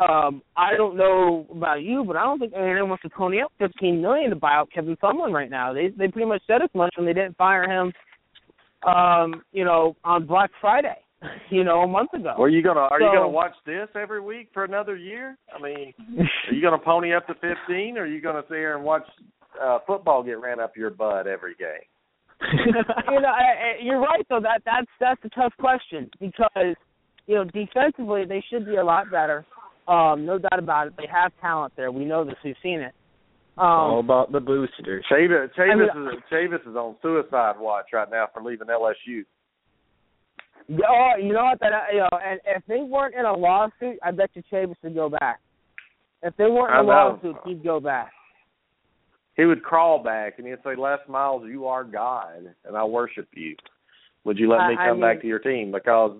[0.00, 3.52] Um, I don't know about you, but I don't think A&M wants to pony up
[3.58, 5.72] fifteen million to buy out Kevin Sumlin right now.
[5.72, 7.92] They they pretty much said as much when they didn't fire him.
[8.86, 10.96] Um, you know, on Black Friday,
[11.50, 12.34] you know, a month ago.
[12.38, 15.36] Are you gonna Are So- you gonna watch this every week for another year?
[15.54, 15.92] I mean,
[16.48, 19.04] are you gonna pony up to fifteen, or are you gonna sit here and watch
[19.62, 21.86] uh, football get ran up your butt every game?
[22.66, 24.40] you know, I, I, you're right though.
[24.40, 26.74] That that's that's a tough question because
[27.26, 29.44] you know defensively they should be a lot better.
[29.88, 30.94] Um, no doubt about it.
[30.96, 31.90] They have talent there.
[31.90, 32.36] We know this.
[32.44, 32.94] We've seen it.
[33.58, 35.04] All Um, about the boosters.
[35.10, 39.24] Chavis, Chavis, I mean- is, Chavis is on suicide watch right now for leaving LSU.
[40.70, 41.60] Oh, you know what?
[41.60, 44.76] That uh, you know, and if they weren't in a lawsuit, I bet you Chavis
[44.82, 45.40] would go back.
[46.22, 48.12] If they weren't in a lawsuit, he'd go back.
[49.36, 53.28] He would crawl back and he'd say, "Les Miles, you are God, and I worship
[53.34, 53.56] you.
[54.24, 56.18] Would you let I- me I come back to your team?" Because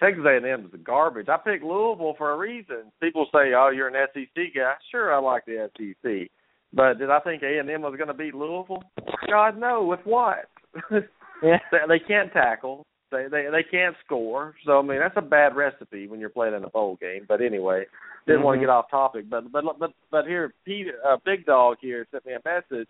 [0.00, 1.28] Texas A&M is garbage.
[1.28, 2.90] I picked Louisville for a reason.
[3.00, 6.28] People say, "Oh, you're an SEC guy." Sure, I like the SEC,
[6.72, 8.82] but did I think A&M was going to beat Louisville?
[9.28, 9.84] God, no.
[9.84, 10.48] With what?
[11.40, 11.58] Yeah.
[11.86, 12.84] they can't tackle.
[13.10, 14.54] They they they can't score.
[14.64, 17.24] So I mean that's a bad recipe when you're playing in a bowl game.
[17.26, 17.84] But anyway,
[18.26, 19.28] didn't want to get off topic.
[19.30, 22.88] But but but but here, Pete, uh, Big Dog here sent me a message.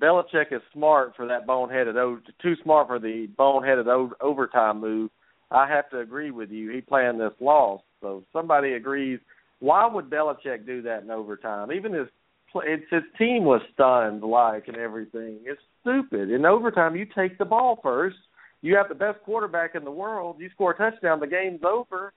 [0.00, 5.10] Belichick is smart for that boneheaded, too smart for the boneheaded overtime move.
[5.50, 6.70] I have to agree with you.
[6.70, 7.80] He planned this loss.
[8.00, 9.18] So somebody agrees.
[9.60, 11.72] Why would Belichick do that in overtime?
[11.72, 12.06] Even his
[12.54, 15.40] it's his team was stunned like and everything.
[15.44, 16.30] It's stupid.
[16.30, 18.16] In overtime, you take the ball first.
[18.60, 20.36] You have the best quarterback in the world.
[20.38, 22.12] You score a touchdown, the game's over.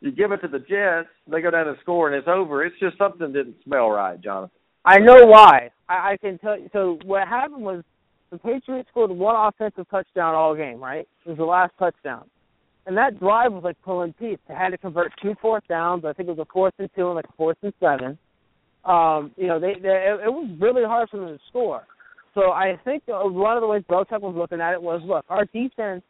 [0.00, 2.64] You give it to the Jets, they go down and score, and it's over.
[2.64, 4.50] It's just something didn't smell right, Jonathan.
[4.84, 5.70] I know why.
[5.88, 6.68] I, I can tell you.
[6.72, 7.84] So what happened was
[8.30, 10.78] the Patriots scored one offensive touchdown all game.
[10.82, 12.28] Right, it was the last touchdown,
[12.86, 14.40] and that drive was like pulling teeth.
[14.46, 16.04] They had to convert two fourth downs.
[16.04, 18.18] I think it was a fourth and two and like a fourth and seven.
[18.84, 21.86] Um, you know, they, they it, it was really hard for them to score.
[22.34, 25.44] So I think one of the ways Belichick was looking at it was, look, our
[25.46, 26.02] defense.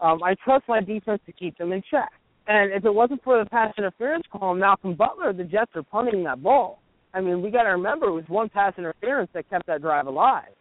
[0.00, 2.10] Um, I trust my defense to keep them in check.
[2.48, 6.22] And if it wasn't for the pass interference call Malcolm Butler, the Jets are punting
[6.24, 6.80] that ball.
[7.14, 10.06] I mean, we got to remember it was one pass interference that kept that drive
[10.06, 10.52] alive.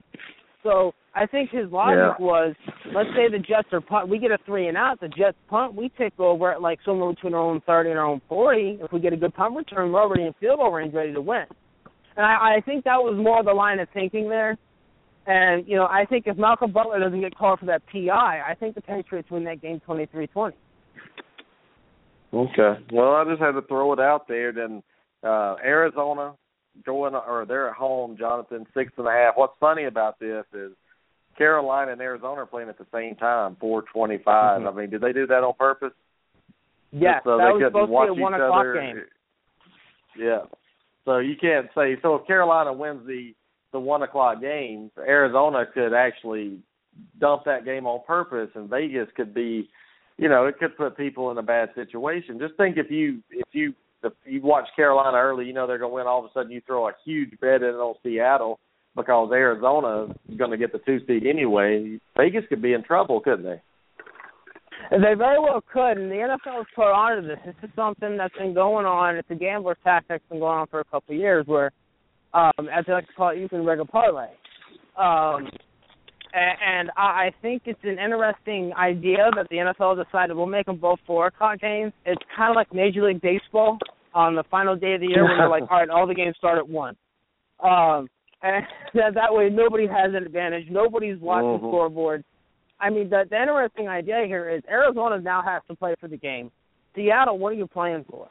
[0.63, 2.25] So I think his logic Yeah.
[2.25, 2.55] was,
[2.93, 5.75] let's say the Jets are punt, we get a three and out, the Jets punt,
[5.75, 8.79] we take over at like somewhere between our own thirty and our own forty.
[8.81, 11.21] If we get a good punt return, we're already in field goal range, ready to
[11.21, 11.45] win.
[12.17, 14.57] And I, I think that was more the line of thinking there.
[15.27, 18.53] And you know, I think if Malcolm Butler doesn't get called for that PI, I
[18.59, 20.55] think the Patriots win that game twenty three twenty.
[22.33, 22.73] Okay.
[22.91, 24.51] Well, I just had to throw it out there.
[24.51, 24.83] Then
[25.23, 26.35] uh Arizona
[26.85, 29.33] going or they're at home, Jonathan, six and a half.
[29.35, 30.71] What's funny about this is
[31.37, 34.61] Carolina and Arizona are playing at the same time, four twenty five.
[34.61, 34.67] Mhm.
[34.67, 35.93] I mean, did they do that on purpose?
[36.91, 38.73] Yes, so that they was couldn't supposed watch to be a one each o'clock other.
[38.73, 39.01] game.
[40.17, 40.41] Yeah.
[41.05, 43.33] So you can't say so if Carolina wins the
[43.75, 46.59] the one o'clock game, Arizona could actually
[47.19, 49.69] dump that game on purpose and Vegas could be
[50.17, 52.39] you know, it could put people in a bad situation.
[52.39, 53.73] Just think if you if you
[54.03, 56.07] if you watch Carolina early, you know they're going to win.
[56.07, 58.59] All of a sudden, you throw a huge bet in on Seattle
[58.95, 61.99] because Arizona is going to get the two seed anyway.
[62.15, 63.61] Vegas could be in trouble, couldn't they?
[64.91, 67.39] And They very well could, and the NFL has caught on to this.
[67.45, 69.15] This is something that's been going on.
[69.15, 71.71] It's a gambler's tactic that's been going on for a couple of years, where,
[72.35, 74.27] um, as they like to call it, you can a parlay.
[74.97, 75.47] Um,
[76.33, 80.65] and, and I I think it's an interesting idea that the NFL decided we'll make
[80.65, 81.93] them both four o'clock games.
[82.05, 83.77] It's kind of like Major League Baseball
[84.13, 86.35] on the final day of the year when they're like, all right, all the games
[86.37, 86.95] start at one.
[87.63, 88.07] Um,
[88.43, 90.65] and that, that way nobody has an advantage.
[90.69, 91.69] Nobody's watching Mhm.
[91.69, 92.23] scoreboard.
[92.79, 96.17] I mean, the, the interesting idea here is Arizona now has to play for the
[96.17, 96.51] game.
[96.93, 98.27] Seattle, what are you playing for?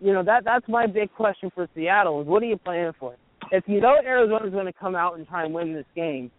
[0.00, 3.14] You know that that's my big question for Seattle is what are you playing for?
[3.52, 6.30] If you know Arizona's going to come out and try and win this game,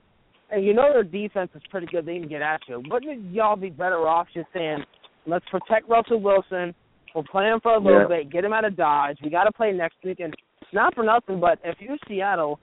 [0.51, 2.81] and you know their defense is pretty good, they can get at you.
[2.89, 4.79] Wouldn't y'all be better off just saying,
[5.25, 6.73] let's protect Russell Wilson.
[7.15, 8.07] We'll play him for a little Yeah.
[8.07, 9.17] bit, get him out of Dodge.
[9.23, 10.33] We got to play next week, and
[10.73, 12.59] not for nothing, but if you're Seattle,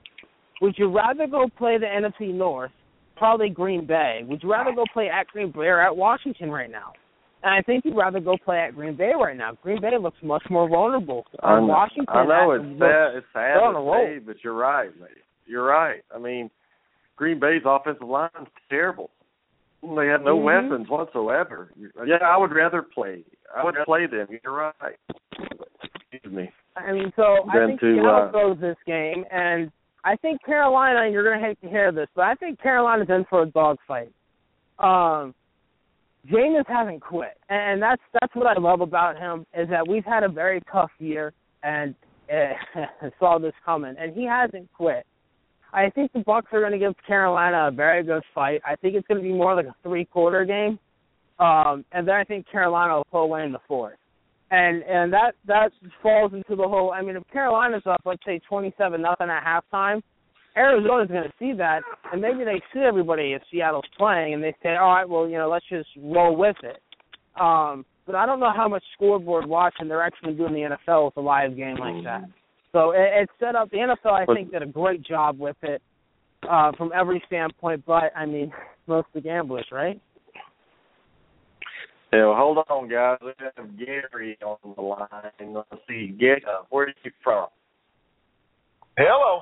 [0.61, 2.71] would you rather go play the NFC North,
[3.17, 4.21] probably Green Bay?
[4.25, 6.93] Would you rather go play at Green Bay or at Washington right now?
[7.45, 9.51] And I think you'd rather go play at Green Bay right now.
[9.61, 11.27] Green Bay looks much more vulnerable.
[11.43, 13.15] I know, Washington, I know it's sad.
[13.17, 14.89] It's sad to say, but you're right.
[15.45, 16.01] You're right.
[16.13, 16.49] I mean,
[17.15, 19.11] Green Bay's offensive line is terrible.
[19.83, 20.43] They have no Mhm.
[20.43, 21.69] weapons whatsoever.
[22.03, 23.23] Yeah, I would rather play.
[23.55, 24.27] I would play them.
[24.43, 24.97] You're right.
[26.11, 26.51] Excuse me.
[26.75, 29.71] I mean, so I think to, Seattle uh, throws this game, and
[30.03, 31.01] I think Carolina.
[31.01, 33.45] And you're going to hate to hear this, but I think Carolina's in for a
[33.45, 34.11] dogfight.
[34.79, 35.35] Um,
[36.31, 40.23] Jameis hasn't quit, and that's that's what I love about him is that we've had
[40.23, 41.93] a very tough year, and
[42.31, 45.05] uh, saw this coming, and he hasn't quit.
[45.73, 48.61] I think the Bucks are going to give Carolina a very good fight.
[48.65, 50.79] I think it's going to be more like a three-quarter game,
[51.37, 53.97] um, and then I think Carolina will pull away in the fourth.
[54.51, 55.71] And and that that
[56.01, 56.91] falls into the whole.
[56.91, 60.01] I mean, if Carolina's up, let's say twenty-seven nothing at halftime,
[60.57, 61.81] Arizona's going to see that,
[62.11, 65.37] and maybe they see everybody if Seattle's playing, and they say, all right, well, you
[65.37, 66.81] know, let's just roll with it.
[67.39, 71.17] Um, but I don't know how much scoreboard watching they're actually doing the NFL with
[71.17, 72.23] a live game like that.
[72.71, 73.69] So it, it's set up.
[73.71, 75.81] The NFL, I think, did a great job with it
[76.49, 77.83] uh, from every standpoint.
[77.85, 78.51] But I mean,
[78.87, 79.99] most of the gamblers, right?
[82.13, 83.17] Yeah, well, hold on, guys.
[83.21, 85.07] We have Gary on the line.
[85.39, 87.47] Let's see, Gary, uh, where are you from?
[88.97, 89.41] Hello.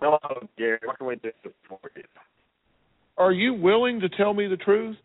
[0.00, 0.18] Hello,
[0.58, 0.78] Gary.
[0.84, 1.30] What can we do
[1.68, 2.02] for you?
[3.16, 4.96] Are you willing to tell me the truth?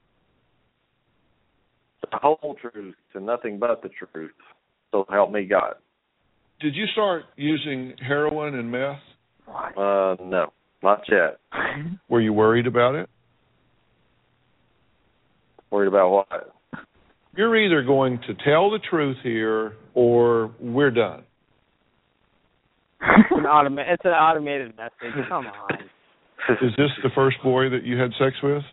[2.12, 4.32] The whole truth and nothing but the truth.
[4.92, 5.76] So help me God.
[6.60, 9.00] Did you start using heroin and meth?
[9.48, 10.52] Uh, no,
[10.84, 11.40] not yet.
[12.10, 13.10] Were you worried about it?
[15.70, 16.54] Worried about what?
[17.36, 21.24] You're either going to tell the truth here or we're done.
[23.02, 25.28] It's an automa- It's an automated message.
[25.28, 25.80] Come on.
[26.62, 28.64] Is this the first boy that you had sex with?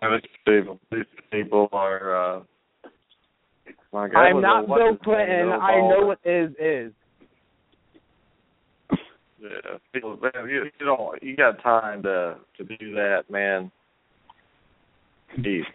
[0.00, 2.36] These people, these people are.
[2.38, 2.40] uh
[3.92, 5.46] my God, I'm not Bill Clinton.
[5.46, 6.92] little I know what is is.
[9.40, 9.48] Yeah,
[9.92, 11.22] people, man, you, you don't.
[11.22, 13.70] You got time to to do that, man.
[15.36, 15.66] Jesus,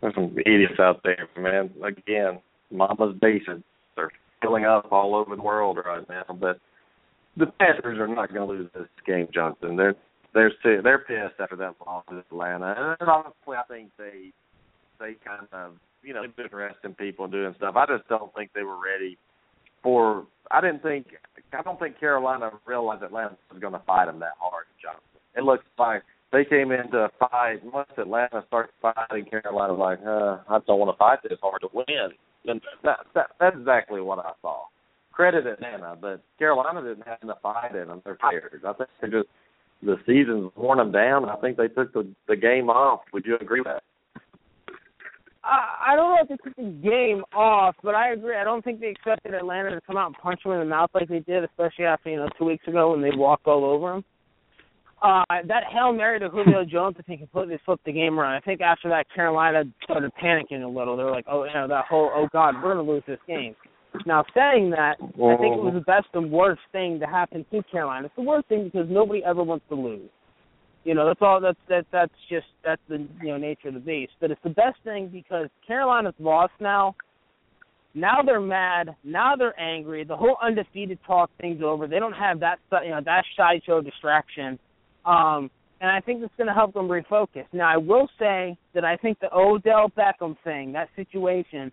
[0.00, 1.70] there's some idiots out there, man.
[1.84, 3.62] Again, mama's bases
[3.96, 4.10] are
[4.42, 6.58] filling up all over the world right now, but
[7.36, 9.76] the Panthers are not going to lose this game, Johnson.
[9.76, 9.94] They're
[10.34, 14.32] they're they're pissed after that loss to Atlanta, and honestly, I think they
[14.98, 15.72] they kind of
[16.02, 17.76] you know they've been arresting people and doing stuff.
[17.76, 19.18] I just don't think they were ready
[19.82, 20.26] for.
[20.50, 21.06] I didn't think.
[21.52, 25.02] I don't think Carolina realized Atlanta was going to fight them that hard, Johnson.
[25.36, 27.58] It looks like they came into a fight.
[27.64, 31.60] Once Atlanta started fighting, Carolina was like, uh, I don't want to fight this hard
[31.62, 32.10] to win.
[32.46, 34.64] And that, that that's exactly what I saw.
[35.12, 38.00] Credit Atlanta, but Carolina didn't have enough fight in them.
[38.04, 38.62] They're tired.
[38.66, 39.28] I think they're just
[39.82, 41.28] the season's worn them down.
[41.28, 43.00] I think they took the the game off.
[43.12, 43.82] Would you agree with that?
[45.44, 48.36] I I don't know if they took the game off, but I agree.
[48.36, 50.90] I don't think they expected Atlanta to come out and punch them in the mouth
[50.94, 53.92] like they did, especially after you know two weeks ago when they walked all over
[53.92, 54.04] them.
[55.02, 58.34] Uh, that hail mary to Julio Jones, I think, completely flipped the game around.
[58.34, 60.96] I think after that, Carolina started panicking a little.
[60.96, 63.18] They were like, "Oh, you know, that whole oh God, we're going to lose this
[63.26, 63.54] game."
[64.06, 67.62] Now, saying that, I think it was the best and worst thing to happen to
[67.72, 68.06] Carolina.
[68.06, 70.08] It's the worst thing because nobody ever wants to lose.
[70.84, 71.40] You know, that's all.
[71.40, 71.86] That's that.
[71.92, 74.12] That's just that's the you know nature of the beast.
[74.20, 76.94] But it's the best thing because Carolina's lost now.
[77.94, 78.94] Now they're mad.
[79.02, 80.04] Now they're angry.
[80.04, 81.86] The whole undefeated talk thing's over.
[81.86, 84.58] They don't have that you know that sideshow distraction.
[85.04, 87.46] Um, and I think it's going to help them refocus.
[87.52, 91.72] Now, I will say that I think the Odell Beckham thing, that situation,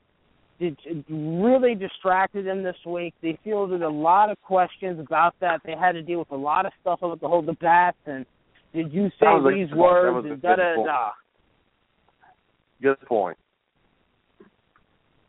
[0.60, 0.78] did,
[1.10, 3.14] really distracted them this week.
[3.22, 5.62] They fielded a lot of questions about that.
[5.66, 8.26] They had to deal with a lot of stuff with the whole debates and
[8.74, 9.70] did you say That was a these.
[9.70, 10.88] That words and good da da point.
[10.88, 11.10] da.
[12.82, 13.38] Good point.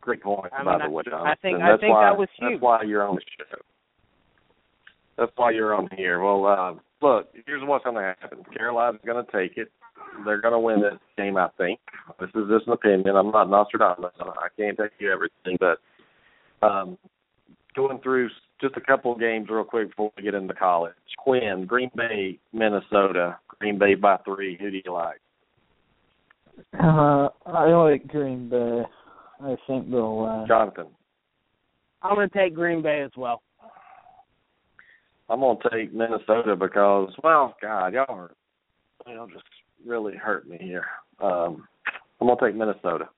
[0.01, 1.27] Great point, I by mean, the way, Jonathan.
[1.27, 2.53] I think- I think why, that was huge.
[2.53, 3.57] That's why you're on the show.
[5.17, 6.21] That's why you're on here.
[6.21, 8.43] Well, uh, look, here's what's going to happen.
[8.55, 9.71] Carolina's going to take it.
[10.25, 11.79] They're going to win this game, I think.
[12.19, 13.15] This is just an opinion.
[13.15, 14.11] I'm not Nostradamus.
[14.19, 15.79] I can't tell you everything, but
[16.65, 16.97] um,
[17.75, 18.29] going through
[18.61, 20.93] just a couple of games real quick before we get into college.
[21.17, 23.37] Quinn, Green Bay, Minnesota.
[23.59, 24.57] Green Bay by three.
[24.59, 25.19] Who do you like?
[26.73, 28.83] Uh, I like Green Bay.
[29.41, 30.45] I think they'll win.
[30.47, 30.87] Jonathan.
[32.01, 33.41] I'm going to take Green Bay as well.
[35.29, 38.31] I'm gonna take Minnesota because, well, God, y'all are,
[39.07, 39.43] y'all just
[39.85, 40.85] really hurt me here.
[41.19, 41.67] Um,
[42.19, 43.09] I'm gonna take Minnesota.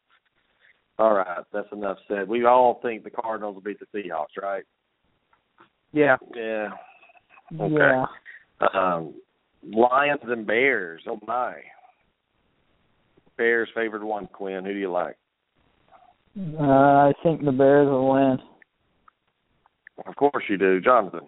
[0.99, 2.27] All right, that's enough said.
[2.27, 4.63] We all think the Cardinals will beat the Seahawks, right?
[5.93, 6.17] Yeah.
[6.35, 6.69] Yeah.
[7.59, 7.75] Okay.
[7.75, 8.67] Yeah.
[8.73, 9.13] Um,
[9.73, 11.01] Lions and Bears.
[11.07, 11.55] Oh my.
[13.37, 14.27] Bears favored one.
[14.27, 15.17] Quinn, who do you like?
[16.37, 18.37] Uh, I think the Bears will win.
[20.05, 21.21] Of course you do, Jonathan.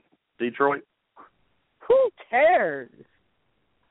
[0.43, 0.83] Detroit.
[1.87, 2.89] Who cares?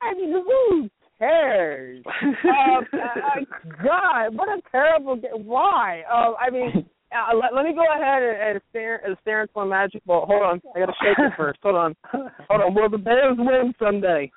[0.01, 2.03] I mean, who cares?
[2.23, 5.45] uh, uh, God, what a terrible game.
[5.45, 6.03] Why?
[6.11, 9.53] Uh, I mean, uh, let, let me go ahead and, and stare and stare into
[9.55, 10.25] my magic ball.
[10.27, 11.59] Hold on, I gotta shake it first.
[11.63, 12.75] Hold on, hold on.
[12.75, 14.31] Will the Bears win Sunday?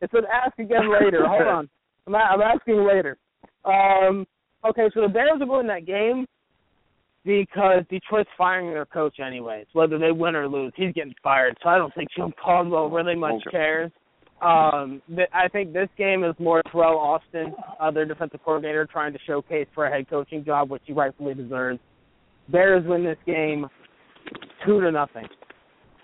[0.00, 1.26] It said ask again later.
[1.26, 1.68] Hold on,
[2.06, 3.16] I'm, a- I'm asking later.
[3.64, 4.26] Um,
[4.68, 6.26] okay, so the Bears are going that game
[7.24, 10.72] because Detroit's firing their coach anyways, whether they win or lose.
[10.76, 13.50] He's getting fired, so I don't think Jim Caldwell really much Okay.
[13.50, 13.92] cares.
[14.40, 19.12] Um, th- I think this game is more Teryl Austin, uh, their defensive coordinator, trying
[19.12, 21.78] to showcase for a head coaching job, which he rightfully deserves.
[22.48, 23.68] Bears win this game
[24.66, 25.28] two to nothing.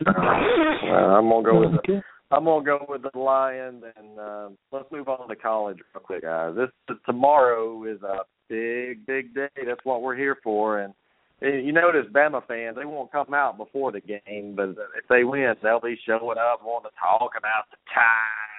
[0.07, 2.01] Uh, I'm gonna go with the, Okay.
[2.31, 6.23] I'm gonna go with the Lions, and uh, let's move on to college real quick,
[6.23, 6.55] guys.
[6.55, 6.71] This
[7.07, 9.49] tomorrow is a big, big day.
[9.67, 10.95] That's what we're here for, and.
[11.41, 15.25] And You notice Bama fans, they won't come out before the game, but if they
[15.25, 18.59] win, they'll be showing up, wanting to talk about the tide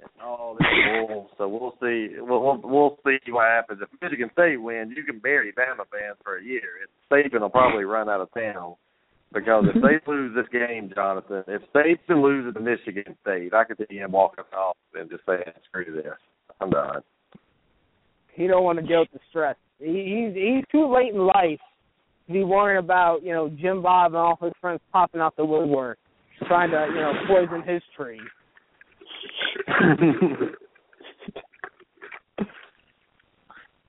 [0.00, 0.66] and all this
[1.08, 1.30] bull.
[1.38, 2.16] So we'll see.
[2.18, 3.80] We'll, we'll we'll see what happens.
[3.82, 6.82] If Michigan State wins, you can bury Bama fans for a year.
[6.82, 8.74] It's Saban will probably run out of town
[9.32, 13.84] because if they lose this game, Jonathan, if Saban loses to Michigan State, I could
[13.88, 16.18] see him walking off and just saying, "Screw this,
[16.60, 17.02] I'm done."
[18.34, 19.56] He don't want to deal with the stress.
[19.78, 21.60] He, he's he's too late in life
[22.26, 25.44] to be worrying about you know Jim Bob and all his friends popping out the
[25.44, 25.98] woodwork,
[26.46, 28.20] trying to you know poison his tree.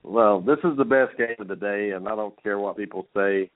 [0.02, 3.06] well, this is the best game of the day, and I don't care what people
[3.14, 3.50] say.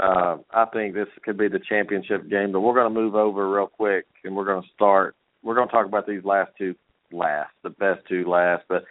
[0.00, 3.50] Uh, I think this could be the championship game, but we're going to move over
[3.50, 5.16] real quick, and we're going to start.
[5.42, 6.74] We're going to talk about these last two
[7.12, 8.64] last, the best two last.
[8.68, 8.84] But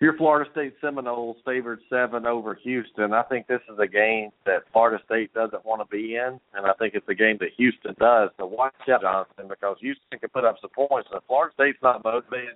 [0.00, 3.12] your Florida State Seminoles favored seven over Houston.
[3.12, 6.66] I think this is a game that Florida State doesn't want to be in, and
[6.66, 8.30] I think it's a game that Houston does.
[8.38, 11.08] So watch out, Jonathan, because Houston can put up some points.
[11.10, 12.54] And if Florida State's not motivated,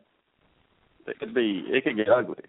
[1.06, 2.44] it could be it could get ugly.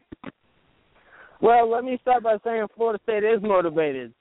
[1.41, 4.13] Well, let me start by saying Florida State is motivated.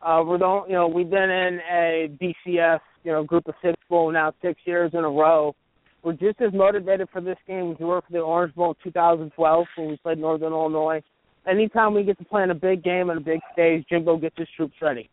[0.00, 3.74] Uh, we don't, you know, we've been in a BCS, you know, group of six
[3.88, 5.54] bowl now six years in a row.
[6.02, 8.92] We're just as motivated for this game as we were for the Orange Bowl in
[8.92, 11.00] 2012 when we played Northern Illinois.
[11.46, 14.36] Anytime we get to play in a big game on a big stage, Jimbo gets
[14.36, 15.08] his troops ready.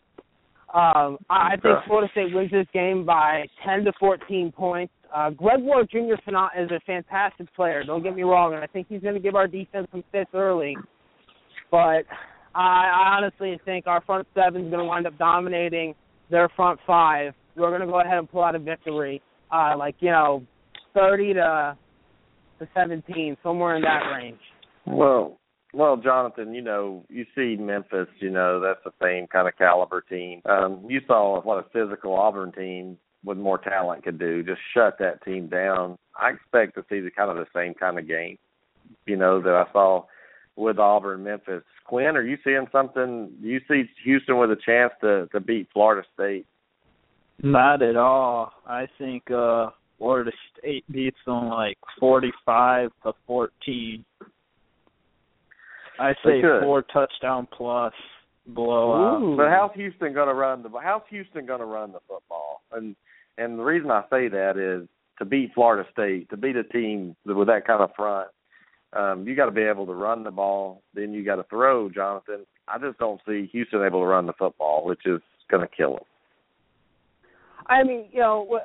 [0.74, 4.94] Um, I I think Florida State wins this game by 10 to 14 points.
[5.14, 6.14] Uh, Greg Ward Jr.
[6.14, 7.84] is is a fantastic player.
[7.84, 10.30] Don't get me wrong, and I think he's going to give our defense some fits
[10.36, 10.78] early.
[11.72, 12.06] But
[12.54, 15.96] I, I honestly think our front seven is going to wind up dominating
[16.30, 17.34] their front five.
[17.56, 19.22] We're going to go ahead and pull out a victory,
[19.52, 20.44] uh, like you know,
[20.94, 21.78] 30 to
[22.60, 24.40] to 17, somewhere in that range.
[24.86, 25.40] Well,
[25.74, 30.02] well, Jonathan, you know, you see Memphis, you know, that's the same kind of caliber
[30.02, 30.42] team.
[30.46, 34.44] Um, you saw what a physical Auburn team with more talent could do.
[34.44, 35.98] Just shut that team down.
[36.20, 38.38] I expect to see the kind of the same kind of game,
[39.06, 40.06] you know, that I saw
[40.56, 41.64] with Auburn, Memphis.
[41.86, 43.32] Quinn, are you seeing something?
[43.42, 46.46] Do you see Houston with a chance to to beat Florida State?
[47.42, 48.52] Not at all.
[48.68, 49.70] I think uh
[50.00, 54.04] Florida State beats them like forty-five to fourteen.
[56.00, 57.94] I say four touchdown plus
[58.48, 59.22] blowout.
[59.22, 59.36] Ooh.
[59.36, 60.70] But how's Houston going to run the?
[60.82, 62.62] How's Houston going to run the football?
[62.72, 62.96] And
[63.38, 64.88] and the reason I say that is
[65.20, 68.30] to beat Florida State, to beat a team with that kind of front,
[68.94, 70.82] um, you got to be able to run the ball.
[70.94, 72.46] Then you got to throw, Jonathan.
[72.70, 75.20] I just don't see Houston able to run the football, which is
[75.52, 76.04] going to kill them.
[77.68, 78.60] I mean, you know,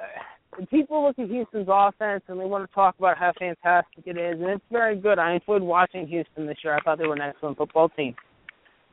[0.58, 4.16] wh- people look at Houston's offense and they want to talk about how fantastic it
[4.16, 5.18] is, and it's very good.
[5.18, 6.74] I enjoyed watching Houston this year.
[6.74, 8.14] I thought they were an excellent football team.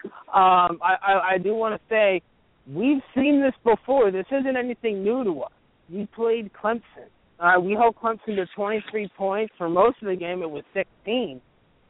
[0.03, 2.21] Um, I, I, I do want to say
[2.67, 4.11] we've seen this before.
[4.11, 5.51] This isn't anything new to us.
[5.89, 7.09] We played Clemson.
[7.39, 9.53] Uh, we held Clemson to 23 points.
[9.57, 11.41] For most of the game, it was 16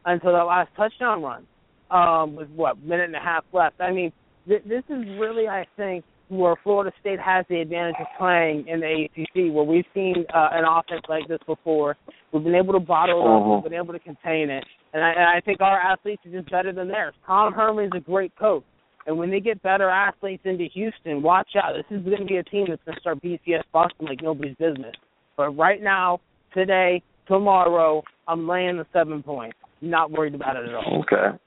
[0.06, 1.48] until that last touchdown run
[1.92, 3.80] um, with what minute and a half left.
[3.80, 4.12] I mean,
[4.48, 8.80] th- this is really, I think, where Florida State has the advantage of playing in
[8.80, 11.98] the ACC, where we've seen uh, an offense like this before.
[12.32, 13.44] We've been able to bottle it up.
[13.44, 13.56] Mhm.
[13.56, 14.64] We've been able to contain it,
[14.94, 17.14] and I, and I think our athletes are just better than theirs.
[17.26, 18.64] Tom Herman's a great coach,
[19.06, 21.74] and when they get better athletes into Houston, watch out.
[21.76, 24.56] This is going to be a team that's going to start BCS busting like nobody's
[24.56, 24.96] business.
[25.36, 26.22] But right now,
[26.54, 29.58] today, tomorrow, I'm laying the seven points.
[29.82, 31.04] Not worried about it at all.
[31.04, 31.38] Okay.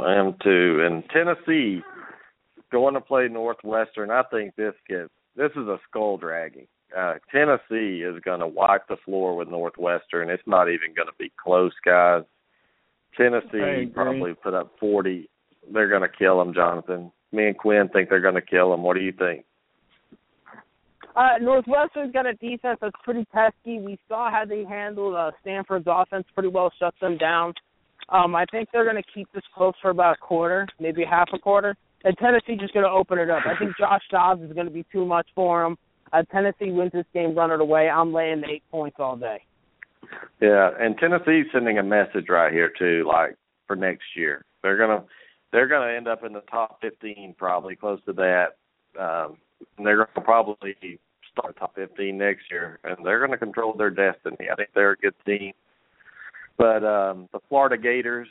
[0.00, 0.82] I am too.
[0.84, 1.82] And Tennessee
[2.70, 4.10] going to play Northwestern.
[4.10, 6.66] I think this gets this is a skull dragging.
[6.96, 10.28] Uh, Tennessee is going to wipe the floor with Northwestern.
[10.28, 12.24] It's not even going to be close, guys.
[13.16, 15.28] Tennessee probably put up forty.
[15.72, 17.12] They're going to kill them, Jonathan.
[17.32, 18.82] Me and Quinn think they're going to kill them.
[18.82, 19.44] What do you think?
[21.14, 23.78] Uh, Northwestern's got a defense that's pretty pesky.
[23.78, 27.52] We saw how they handled uh, Stanford's offense pretty well, shut them down.
[28.08, 31.28] Um, I think they're going to keep this close for about a quarter, maybe half
[31.32, 31.76] a quarter.
[32.04, 33.42] And Tennessee just going to open it up.
[33.46, 35.76] I think Josh Dobbs is going to be too much for them.
[36.12, 37.88] Uh, Tennessee wins this game, run it away.
[37.88, 39.42] I'm laying eight points all day.
[40.40, 43.04] Yeah, and Tennessee's sending a message right here too.
[43.06, 43.36] Like
[43.70, 44.44] for next year.
[44.64, 45.04] They're gonna
[45.52, 48.56] they're gonna end up in the top 15 probably close to that.
[48.98, 49.36] Um,
[49.78, 50.74] and they're gonna probably
[51.30, 54.48] start top 15 next year, and they're to control their destiny.
[54.50, 55.52] I think they're a good team.
[56.58, 58.26] But um, the Florida Gators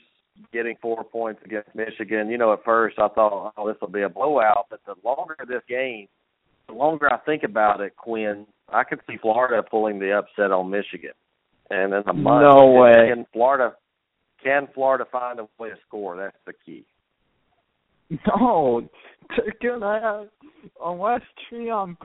[0.54, 4.04] getting four points against Michigan, you know, at first I thought, oh, this will be
[4.04, 4.68] a blowout.
[4.70, 6.08] But the longer this game,
[6.68, 10.70] the longer I think about it, Quinn, I could see Florida pulling the upset on
[10.70, 11.12] Michigan.
[11.70, 13.10] And in a month, no way.
[13.14, 13.74] Can Florida
[14.44, 16.18] can Florida find a way to score?
[16.18, 16.86] That's the key.
[18.28, 18.82] No,
[19.62, 20.26] can I?
[20.84, 21.22] Unless
[21.52, 21.96] Treon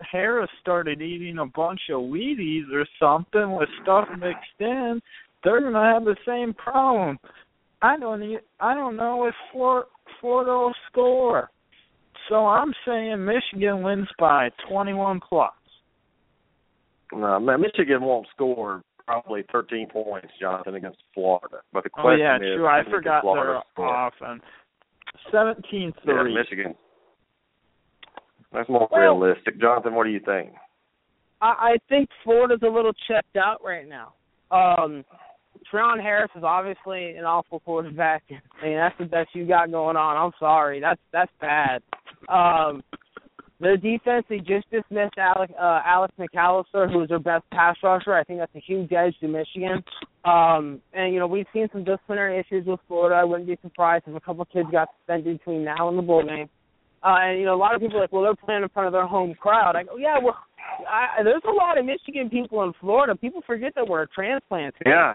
[0.00, 5.02] Harris started eating a bunch of Wheaties or something with stuff mixed in,
[5.42, 7.18] they're gonna have the same problem.
[7.84, 8.22] I don't.
[8.60, 9.86] I don't know if Florida,
[10.18, 11.50] Florida will score.
[12.30, 15.52] So I'm saying Michigan wins by 21 plus.
[17.12, 21.58] No, Michigan won't score probably 13 points, Jonathan, against Florida.
[21.74, 22.66] But the question oh yeah, is, true.
[22.66, 24.40] I forgot they're often.
[25.30, 26.14] 17 3.
[26.14, 26.74] Yeah, Michigan.
[28.50, 29.60] That's more well, realistic.
[29.60, 30.52] Jonathan, what do you think?
[31.42, 34.14] I, I think Florida's a little checked out right now.
[34.50, 35.04] Um
[35.72, 38.22] Treon Harris is obviously an awful quarterback.
[38.62, 40.16] I mean, that's the best you got going on.
[40.16, 41.82] I'm sorry, that's that's bad.
[42.28, 42.82] Um,
[43.60, 48.12] their defense, they just dismissed Alec, uh, Alex McCalister, who was their best pass rusher.
[48.12, 49.82] I think that's a huge edge to Michigan.
[50.24, 53.16] Um, and you know, we've seen some disciplinary issues with Florida.
[53.16, 56.26] I wouldn't be surprised if a couple kids got suspended between now and the bowl
[56.26, 56.48] game.
[57.02, 58.86] Uh, and you know, a lot of people are like, well, they're playing in front
[58.86, 59.76] of their home crowd.
[59.76, 60.36] I go, yeah, well,
[60.88, 63.14] I, there's a lot of Michigan people in Florida.
[63.14, 64.74] People forget that we're a transplant.
[64.84, 65.12] Yeah,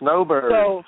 [0.00, 0.50] snowbird.
[0.50, 0.82] So,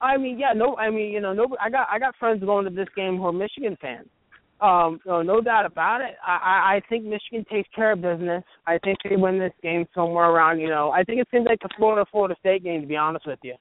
[0.00, 2.64] I mean, yeah, no, I mean, you know, no, I got I got friends going
[2.64, 4.08] to this game who are Michigan fans.
[4.60, 6.16] Um, no, no doubt about it.
[6.26, 8.44] I, I, I think Michigan takes care of business.
[8.66, 11.60] I think they win this game somewhere around, you know, I think it seems like
[11.60, 13.54] the Florida Florida State game to be honest with you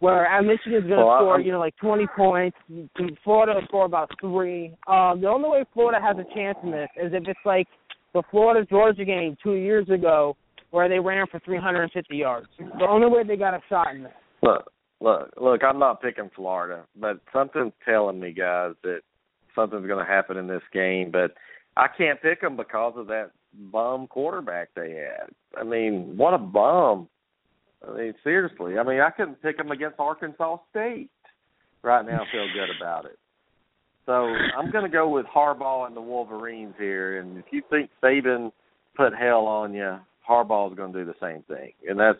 [0.00, 2.56] where uh, Michigan's going to well, score, I'm, you know, like 20 points.
[3.22, 4.74] Florida will score about three.
[4.88, 7.68] Um, the only way Florida has a chance in this is if it's like
[8.14, 10.36] the Florida Georgia game two years ago,
[10.70, 12.48] where they ran for 350 yards.
[12.58, 14.12] The only way they got a shot in this.
[14.42, 15.64] Look, look, look.
[15.64, 19.00] I'm not picking Florida, but something's telling me, guys, that
[19.54, 21.10] something's going to happen in this game.
[21.10, 21.32] But
[21.76, 23.30] I can't pick them because of that
[23.72, 25.30] bum quarterback they had.
[25.58, 27.08] I mean, what a bum!
[27.86, 28.78] I mean, seriously.
[28.78, 31.10] I mean, I couldn't pick them against Arkansas State
[31.82, 32.20] right now.
[32.30, 33.18] Feel good about it.
[34.06, 37.20] So I'm going to go with Harbaugh and the Wolverines here.
[37.20, 38.50] And if you think Saban
[38.96, 39.98] put hell on you,
[40.30, 41.72] Harbaugh's going to do the same thing.
[41.88, 42.18] And that's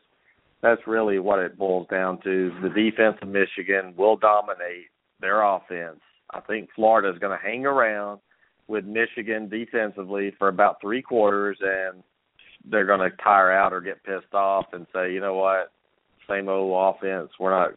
[0.63, 2.53] that's really what it boils down to.
[2.63, 4.89] The defense of Michigan will dominate
[5.21, 6.01] their offense.
[6.33, 8.21] I think Florida is going to hang around
[8.69, 12.03] with Michigan defensively for about three quarters, and
[12.71, 15.73] they're going to tire out or get pissed off and say, you know what,
[16.29, 17.31] same old offense.
[17.39, 17.71] We're not.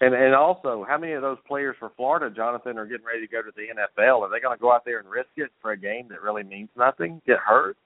[0.00, 3.32] And and also, how many of those players for Florida, Jonathan, are getting ready to
[3.32, 3.68] go to the
[4.02, 4.20] NFL?
[4.20, 6.42] Are they going to go out there and risk it for a game that really
[6.42, 7.22] means nothing?
[7.26, 7.78] Get hurt?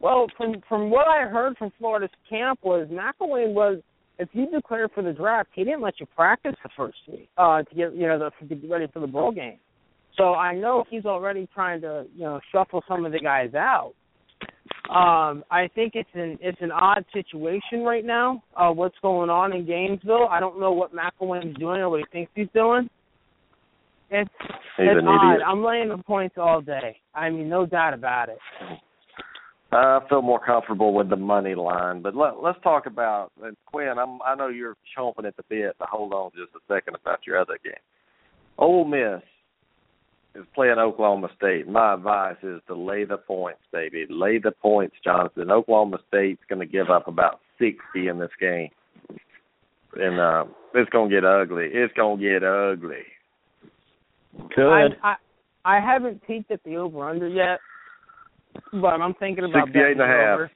[0.00, 3.80] Well, from from what I heard from Florida's camp was McElwain was
[4.18, 7.62] if you declare for the draft, he didn't let you practice the first week uh,
[7.62, 9.58] to get you know the, to get ready for the bowl game.
[10.16, 13.94] So I know he's already trying to you know shuffle some of the guys out.
[14.88, 18.42] Um, I think it's an it's an odd situation right now.
[18.56, 20.28] Uh, what's going on in Gainesville?
[20.30, 22.88] I don't know what McElwain's doing or what he thinks he's doing.
[24.10, 24.30] It's
[24.76, 25.34] he's it's odd.
[25.34, 25.42] Idiot.
[25.46, 26.96] I'm laying the points all day.
[27.14, 28.38] I mean, no doubt about it.
[29.70, 33.98] I feel more comfortable with the money line, but let, let's talk about and Quinn.
[33.98, 37.26] I'm, I know you're chomping at the bit to hold on just a second about
[37.26, 37.74] your other game.
[38.56, 39.22] Ole Miss
[40.34, 41.68] is playing Oklahoma State.
[41.68, 44.06] My advice is to lay the points, baby.
[44.08, 45.50] Lay the points, Jonathan.
[45.50, 48.70] Oklahoma State's going to give up about 60 in this game.
[49.94, 50.44] And uh,
[50.74, 51.68] it's going to get ugly.
[51.72, 53.04] It's going to get ugly.
[54.54, 54.96] Good.
[55.02, 55.14] I, I,
[55.64, 57.58] I haven't peeked at the over under yet,
[58.72, 60.34] but I'm thinking about 68 and a half.
[60.34, 60.50] Over.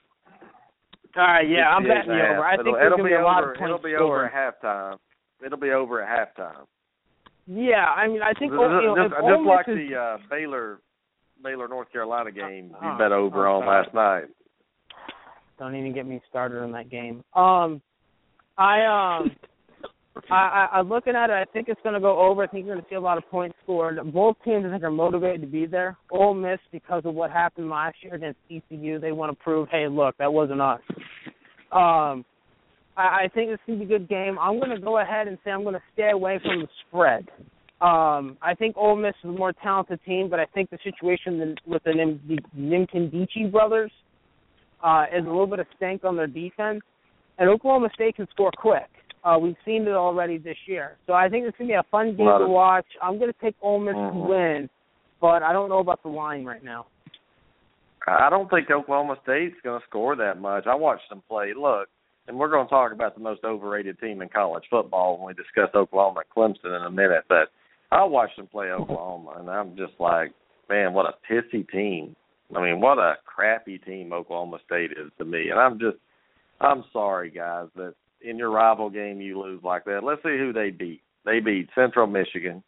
[1.15, 2.45] All right, yeah, I'm betting the over.
[2.45, 4.01] I think it'll, there's it'll be a lot of points It'll be scored.
[4.01, 4.99] over at halftime.
[5.45, 6.65] It'll be over at halftime.
[7.47, 10.81] Yeah, I mean, I think just, you know, just, just like is, the uh, Baylor
[11.43, 14.25] Baylor North Carolina game you Oh, bet over oh, on last night.
[15.59, 17.25] Don't even get me started on that game.
[17.35, 17.83] Um,
[18.57, 19.37] I um,
[20.31, 21.35] I, I I'm looking at it.
[21.35, 22.43] I think it's going to go over.
[22.43, 23.99] I think you're going to see a lot of points scored.
[24.13, 25.97] Both teams, I think, are motivated to be there.
[26.11, 29.89] Ole Miss, because of what happened last year against ECU, they want to prove, hey,
[29.89, 30.81] look, that wasn't us.
[31.73, 32.25] Um,
[32.97, 34.39] I, I think this is a good game.
[34.39, 37.29] I'm going to go ahead and say I'm going to stay away from the spread.
[37.81, 41.57] Um, I think Ole Miss is a more talented team, but I think the situation
[41.67, 42.21] with the Nim-
[42.57, 43.91] Nkemdiche brothers
[44.85, 46.83] uh, is a little bit of stank on their defense.
[47.39, 48.89] And Oklahoma State can score quick.
[49.25, 52.17] Uh, we've seen it already this year, so I think it's gonna be a fun
[52.17, 52.87] game to watch.
[53.01, 54.27] I'm gonna pick Ole Miss to Mhm.
[54.29, 54.71] win,
[55.21, 56.87] but I don't know about the line right now.
[58.07, 60.67] I don't think Oklahoma State's going to score that much.
[60.67, 61.55] I watched them play.
[61.55, 61.89] Look,
[62.27, 65.35] and we're going to talk about the most overrated team in college football when we
[65.35, 67.25] discuss Oklahoma and Clemson in a minute.
[67.29, 67.51] But
[67.91, 70.33] I watched them play Oklahoma, and I'm just like,
[70.69, 72.17] man, what a pissy team.
[72.55, 75.51] I mean, what a crappy team Oklahoma State is to me.
[75.51, 75.97] And I'm just,
[76.61, 77.95] I'm sorry, guys, that
[78.25, 80.05] in your rival game you lose like that.
[80.05, 81.03] Let's see who they beat.
[81.25, 82.63] They beat Central Michigan,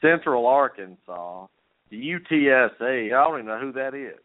[0.00, 1.46] Central Arkansas,
[1.90, 3.06] the UTSA.
[3.06, 4.18] I don't even know who that is.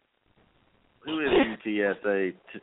[1.05, 2.33] Who is UTSA?
[2.53, 2.59] T-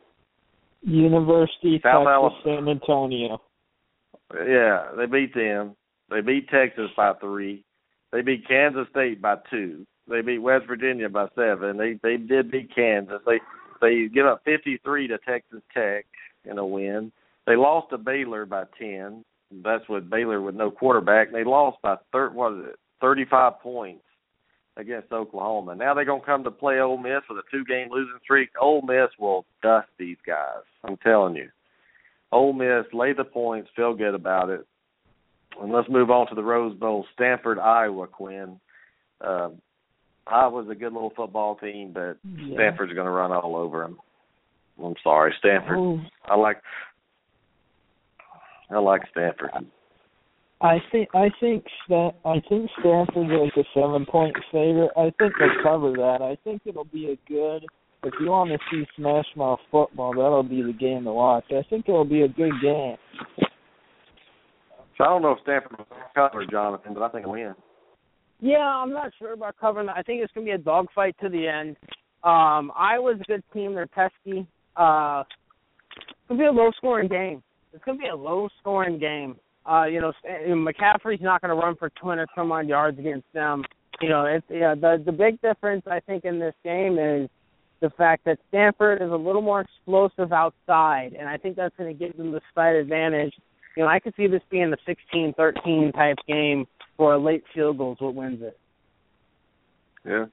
[0.81, 2.39] University South Texas Alabama.
[2.43, 3.41] San Antonio.
[4.33, 5.75] Yeah, they beat them.
[6.09, 7.63] They beat Texas by three.
[8.11, 9.85] They beat Kansas State by two.
[10.07, 11.77] They beat West Virginia by seven.
[11.77, 13.21] They they did beat Kansas.
[13.25, 13.39] They
[13.81, 16.05] they give up fifty three to Texas Tech
[16.45, 17.11] in a win.
[17.49, 19.25] They lost to Baylor by ten.
[19.63, 21.31] That's with Baylor with no quarterback.
[21.31, 24.03] They lost by thir- what is it, thirty five points
[24.77, 25.75] against Oklahoma.
[25.75, 28.49] Now they're gonna come to play Ole Miss with a two game losing streak.
[28.61, 30.61] Ole Miss will dust these guys.
[30.83, 31.49] I'm telling you.
[32.31, 34.63] Ole Miss, lay the points, feel good about it.
[35.59, 37.03] And let's move on to the Rose Bowl.
[37.15, 38.59] Stanford, Iowa, Quinn.
[39.19, 39.49] Uh,
[40.27, 42.53] Iowa's a good little football team, but Yeah.
[42.53, 43.97] Stanford's going to run all over them.
[44.81, 45.77] I'm sorry, Stanford.
[45.77, 46.61] Oh, I like
[48.69, 49.51] I like Stanford.
[50.61, 54.91] I think I think Stan I think Stanford is a seven point favorite.
[54.97, 56.21] I think they'll cover that.
[56.21, 57.65] I think it'll be a good
[58.03, 61.45] if you want to see Smash Mouth football, that'll be the game to watch.
[61.51, 62.95] I think it'll be a good game.
[64.97, 67.55] So I don't know if Stanford will cover Jonathan, but I think he'll win.
[68.41, 69.97] Yeah, I'm not sure about covering that.
[69.97, 71.75] I think it's going to be a dogfight to the end.
[72.23, 73.75] Um, Iowa's a good team.
[73.75, 74.47] They're pesky.
[74.77, 75.23] Uh,
[75.97, 77.43] it's going to be a low scoring game.
[77.73, 79.35] It's going to be a low scoring game.
[79.69, 83.63] Uh, you know, McCaffrey's not going to run for 200 some odd yards against them.
[84.01, 84.75] You know, it's yeah.
[84.75, 87.29] The the big difference I think in this game is
[87.81, 91.95] the fact that Stanford is a little more explosive outside, and I think that's going
[91.95, 93.33] to give them the slight advantage.
[93.75, 96.65] You know, I could see this being a 16-13 type game
[96.97, 98.57] for a late field goal is what wins it.
[100.05, 100.25] Yeah.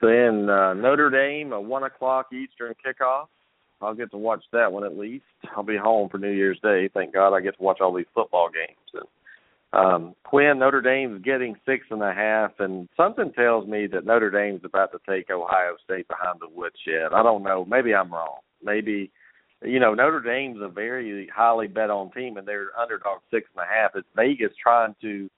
[0.00, 3.26] Then uh, Notre Dame, a one o'clock Eastern kickoff.
[3.80, 5.24] I'll get to watch that one at least.
[5.56, 6.88] I'll be home for New Year's Day.
[6.92, 8.78] Thank God I get to watch all these football games.
[8.94, 9.06] And
[9.72, 14.30] um, Quinn, Notre Dame's getting six and a half, and something tells me that Notre
[14.30, 17.12] Dame's about to take Ohio State behind the woodshed.
[17.12, 17.64] I don't know.
[17.64, 18.38] Maybe I'm wrong.
[18.62, 19.10] Maybe
[19.62, 23.64] you know Notre Dame's a very highly bet on team, and they're underdog six and
[23.64, 23.90] a half.
[23.94, 25.28] It's Vegas trying to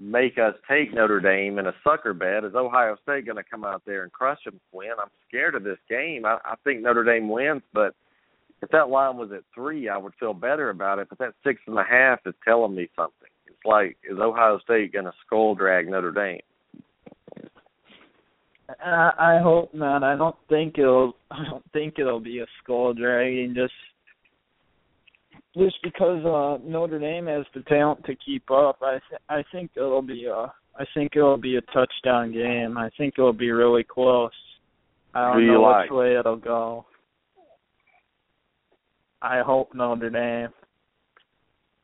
[0.00, 2.44] make us take Notre Dame in a sucker bet.
[2.44, 4.90] Is Ohio State going to come out there and crush them, Win?
[5.00, 6.24] I'm scared of this game.
[6.24, 7.94] I, I think Notre Dame wins, but
[8.62, 11.08] if that line was at three, I would feel better about it.
[11.08, 13.28] But that six and a half is telling me something.
[13.46, 16.40] It's like, is Ohio State going to skull drag Notre Dame?
[18.82, 20.02] I hope not.
[20.02, 21.14] I don't think it'll.
[21.30, 23.54] I don't think it'll be a skull dragging.
[23.54, 23.74] Just,
[25.56, 28.78] just because uh Notre Dame has the talent to keep up.
[28.82, 30.52] I th- I think it'll be a.
[30.76, 32.76] I think it'll be a touchdown game.
[32.76, 34.32] I think it'll be really close.
[35.14, 35.84] I don't you know like?
[35.84, 36.84] which way it'll go.
[39.22, 40.52] I hope Notre Dame.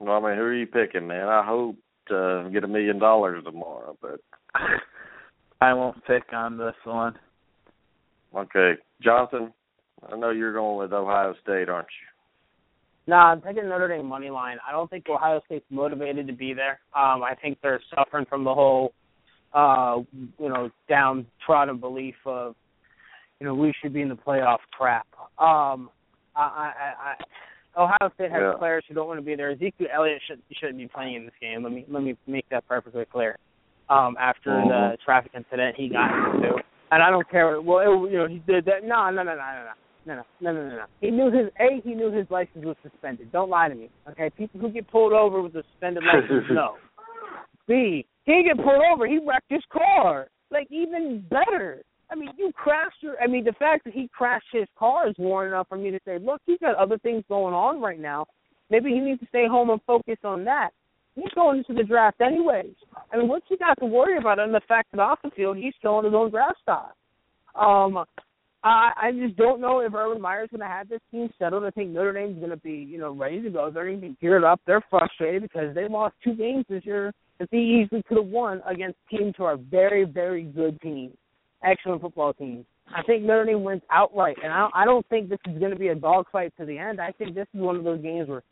[0.00, 1.28] Well, I mean, who are you picking, man?
[1.28, 1.76] I hope
[2.08, 4.20] to get a million dollars tomorrow, but
[5.60, 7.14] I won't pick on this one.
[8.36, 9.52] okay, Jonathan.
[10.10, 12.19] I know you're going with Ohio State, aren't you?
[13.10, 14.58] No, I'm taking Notre Dame money line.
[14.66, 16.78] I don't think Ohio State's motivated to be there.
[16.94, 18.92] Um, I think they're suffering from the whole,
[19.52, 19.96] uh,
[20.38, 22.54] you know, downtrodden belief of,
[23.40, 25.08] you know, we should be in the playoff crap.
[25.40, 25.90] Um,
[26.36, 26.72] I, I,
[27.76, 28.52] I, Ohio State has Yeah.
[28.58, 29.50] players who don't want to be there.
[29.50, 31.64] Ezekiel Elliott should, shouldn't be playing in this game.
[31.64, 33.38] Let me let me make that perfectly clear.
[33.88, 35.00] Um, after the Mhm.
[35.04, 37.60] traffic incident he got into, and I don't care.
[37.60, 38.84] Well, it, you know, he did that.
[38.84, 39.72] No, no, no, no, no, no.
[40.06, 40.84] No, no, no, no, no, no.
[41.00, 41.80] He knew his a.
[41.84, 43.30] He knew his license was suspended.
[43.32, 44.30] Don't lie to me, okay?
[44.30, 46.76] People who get pulled over with a suspended license, no.
[47.68, 48.06] B.
[48.24, 49.06] He get pulled over.
[49.06, 50.28] He wrecked his car.
[50.50, 51.82] Like even better.
[52.10, 53.20] I mean, you crashed your.
[53.22, 56.00] I mean, the fact that he crashed his car is warning enough for me to
[56.04, 58.26] say, look, he's got other things going on right now.
[58.70, 60.70] Maybe he needs to stay home and focus on that.
[61.14, 62.74] He's going into the draft anyways.
[63.12, 64.38] I mean, what's he got to worry about?
[64.38, 66.94] And the fact that off the field he's killing his own draft stock.
[67.54, 68.04] Um,
[68.62, 71.64] I I just don't know if Urban Meyer's going to have this team settled.
[71.64, 73.70] I think Notre Dame's going to be you know ready to go.
[73.70, 74.60] They're going to be geared up.
[74.66, 78.62] They're frustrated because they lost two games this year that they easily could have won
[78.66, 81.14] against teams who are very very good teams,
[81.64, 82.66] excellent football teams.
[82.94, 85.70] I think Notre Dame wins outright, and I don't, I don't think this is going
[85.70, 87.00] to be a dogfight to the end.
[87.00, 88.42] I think this is one of those games where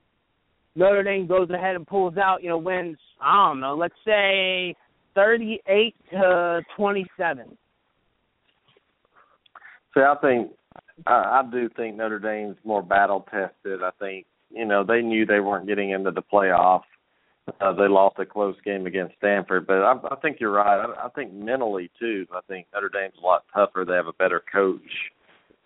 [0.76, 4.76] Notre Dame goes ahead and pulls out, you know, wins, I don't know, let's say
[5.14, 7.59] 38 to 27.
[9.99, 10.53] See, I think
[11.07, 13.82] I, I do think Notre Dame's more battle tested.
[13.82, 16.82] I think you know they knew they weren't getting into the playoff.
[17.61, 20.84] Uh, they lost a close game against Stanford, but I, I think you're right.
[20.84, 22.26] I, I think mentally too.
[22.32, 23.84] I think Notre Dame's a lot tougher.
[23.84, 24.80] They have a better coach.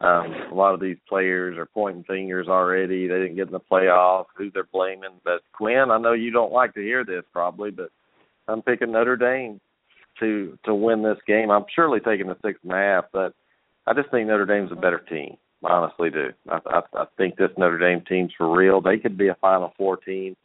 [0.00, 3.06] Um, a lot of these players are pointing fingers already.
[3.06, 4.26] They didn't get in the playoff.
[4.36, 5.20] Who they're blaming?
[5.24, 7.90] But Quinn, I know you don't like to hear this probably, but
[8.48, 9.60] I'm picking Notre Dame
[10.20, 11.50] to to win this game.
[11.50, 13.34] I'm surely taking the six and a half, but
[13.86, 15.36] I just think Notre Dame's a better team.
[15.64, 16.30] I honestly do.
[16.48, 18.80] I, I, I think this Notre Dame team's for real.
[18.80, 20.36] They could be a Final Four team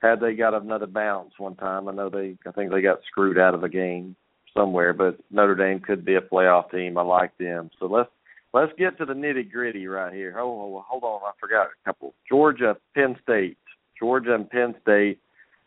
[0.00, 1.88] had they got another bounce one time.
[1.88, 2.36] I know they.
[2.46, 4.16] I think they got screwed out of a game
[4.54, 6.98] somewhere, but Notre Dame could be a playoff team.
[6.98, 7.70] I like them.
[7.78, 8.10] So let's
[8.52, 10.36] let's get to the nitty gritty right here.
[10.38, 12.14] Oh, hold on, I forgot a couple.
[12.28, 13.58] Georgia, Penn State.
[13.98, 15.20] Georgia and Penn State.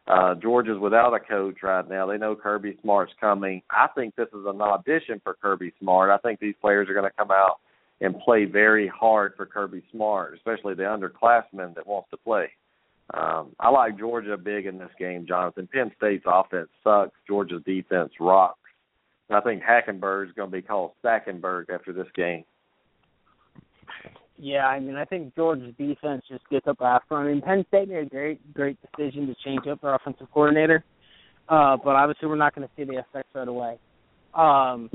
[0.09, 2.07] Uh, Georgia's without a coach right now.
[2.07, 3.61] They know Kirby Smart's coming.
[3.69, 6.09] I think this is an audition for Kirby Smart.
[6.09, 7.59] I think these players are going to come out
[8.01, 12.47] and play very hard for Kirby Smart, especially the underclassmen that wants to play.
[13.13, 15.69] Um, I like Georgia big in this game, Jonathan.
[15.71, 17.15] Penn State's offense sucks.
[17.27, 18.57] Georgia's defense rocks.
[19.29, 22.45] And I think Hackenberg is going to be called Stackenberg after this game.
[24.41, 27.15] Yeah, I mean, I think Georgia's defense just gets up after.
[27.17, 30.83] I mean, Penn State made a great, great decision to change up their offensive coordinator,
[31.49, 33.77] uh, but obviously we're not going to see the effects right away.
[34.33, 34.89] Um,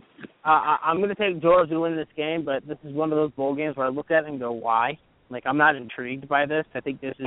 [0.44, 3.16] I, I'm going to take Georgia to win this game, but this is one of
[3.16, 4.98] those bowl games where I look at it and go, why?
[5.28, 6.64] Like, I'm not intrigued by this.
[6.74, 7.26] I think this is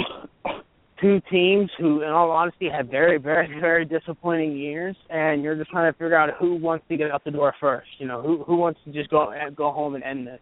[0.99, 5.69] two teams who, in all honesty, have very, very, very disappointing years, and you're just
[5.69, 7.89] trying to figure out who wants to get out the door first.
[7.99, 10.39] You know, who who wants to just go go home and end this.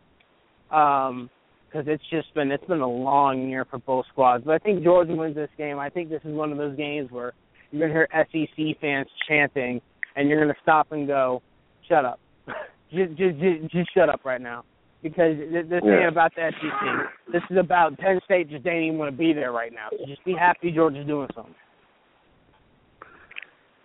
[0.71, 1.29] Um,
[1.67, 4.43] because it's just been it's been a long year for both squads.
[4.45, 5.79] But I think Georgia wins this game.
[5.79, 7.33] I think this is one of those games where
[7.71, 9.81] you're gonna hear SEC fans chanting,
[10.15, 11.41] and you're gonna stop and go,
[11.87, 12.19] "Shut up,
[12.91, 14.63] just, just just just shut up right now,"
[15.03, 15.99] because this yeah.
[15.99, 17.33] ain't about the SEC.
[17.33, 19.87] This is about Penn State just didn't even want to be there right now.
[19.91, 21.55] So just be happy Georgia's doing something.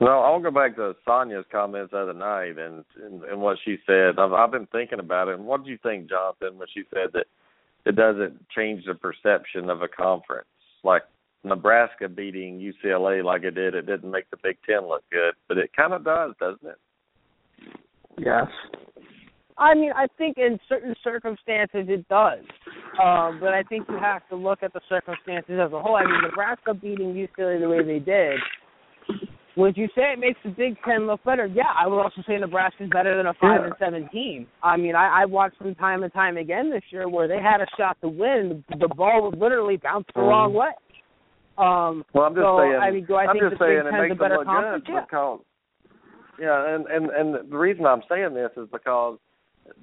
[0.00, 3.76] Well, I'll go back to Sonia's comments the other night and, and and what she
[3.86, 4.18] said.
[4.18, 5.34] I've I've been thinking about it.
[5.34, 7.26] And what do you think, Jonathan, when she said that
[7.86, 10.46] it doesn't change the perception of a conference.
[10.84, 11.02] Like
[11.44, 15.58] Nebraska beating UCLA like it did, it didn't make the Big Ten look good, but
[15.58, 16.78] it kind of does, doesn't it?
[18.18, 18.46] Yes.
[19.56, 22.44] I mean, I think in certain circumstances it does,
[23.02, 25.96] um, but I think you have to look at the circumstances as a whole.
[25.96, 28.38] I mean, Nebraska beating UCLA the way they did
[29.61, 31.46] would you say it makes the Big Ten look better?
[31.46, 34.46] Yeah, I would also say Nebraska's better than a five and seven team.
[34.62, 37.61] I mean, I, I watched them time and time again this year where they had
[37.61, 38.64] a shot to win.
[38.78, 40.28] The ball would literally bounce the mm.
[40.28, 40.70] wrong way.
[41.58, 42.80] Um, well, I'm just so, saying.
[42.82, 44.38] I mean, do I I'm think just the saying Big it makes a better them
[44.38, 44.84] look conference?
[44.86, 45.00] good yeah.
[45.04, 45.40] because
[46.40, 49.18] yeah, and and and the reason I'm saying this is because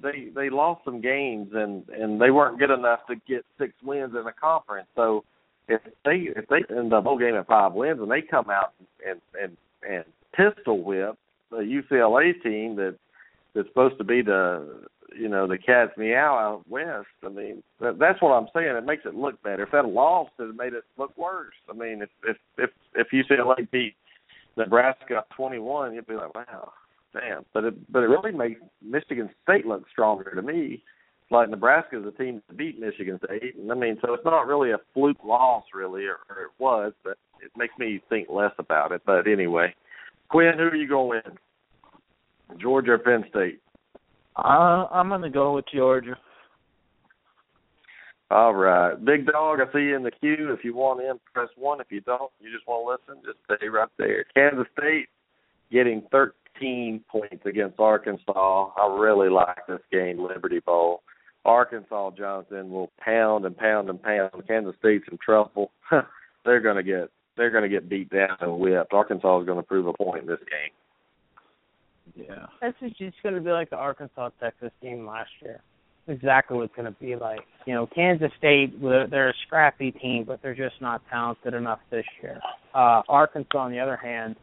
[0.02, 4.14] they they lost some games and and they weren't good enough to get six wins
[4.18, 4.88] in a conference.
[4.96, 5.24] So
[5.68, 8.74] if they if they end the whole game at five wins and they come out
[9.06, 9.56] and and
[9.88, 10.04] and
[10.34, 11.18] pistol whip
[11.50, 12.96] the UCLA team that
[13.54, 14.82] that's supposed to be the
[15.18, 17.06] you know the cat's meow out west.
[17.24, 18.76] I mean that, that's what I'm saying.
[18.76, 19.62] It makes it look better.
[19.62, 21.54] If that lost, it made it look worse.
[21.70, 23.94] I mean if if if if UCLA beat
[24.56, 26.72] Nebraska 21, you'd be like, wow,
[27.14, 27.44] damn.
[27.54, 30.82] But it but it really makes Michigan State look stronger to me.
[31.30, 34.46] Like Nebraska is a team that beat Michigan State, and I mean, so it's not
[34.46, 38.52] really a fluke loss, really, or, or it was, but it makes me think less
[38.58, 39.02] about it.
[39.04, 39.74] But anyway,
[40.30, 41.34] Quinn, who are you going with?
[42.58, 43.60] Georgia or Penn State?
[44.36, 46.16] Uh, I'm going to go with Georgia.
[48.30, 48.94] All right.
[49.04, 50.52] Big dog, I see you in the queue.
[50.52, 51.80] If you want in, press 1.
[51.80, 54.24] If you don't, you just want to listen, just stay right there.
[54.34, 55.08] Kansas State
[55.72, 58.70] getting 13 points against Arkansas.
[58.76, 61.02] I really like this game, Liberty Bowl.
[61.48, 64.30] Arkansas, Johnson will pound and pound and pound.
[64.46, 65.70] Kansas State's in trouble.
[66.44, 68.92] They're going to get they're going to get beat down and whipped.
[68.92, 72.26] Arkansas is going to prove a point in this game.
[72.28, 72.46] Yeah.
[72.60, 75.62] This is just going to be like the Arkansas Texas game last year.
[76.08, 77.40] Exactly what it's going to be like.
[77.64, 82.04] You know, Kansas State, they're a scrappy team, but they're just not talented enough this
[82.20, 82.40] year.
[82.74, 84.34] Uh, Arkansas, on the other hand,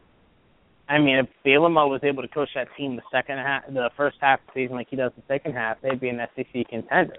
[0.88, 4.18] I mean, if Bielema was able to coach that team the second half, the first
[4.20, 7.16] half of the season like he does the second half, they'd be an SEC contender.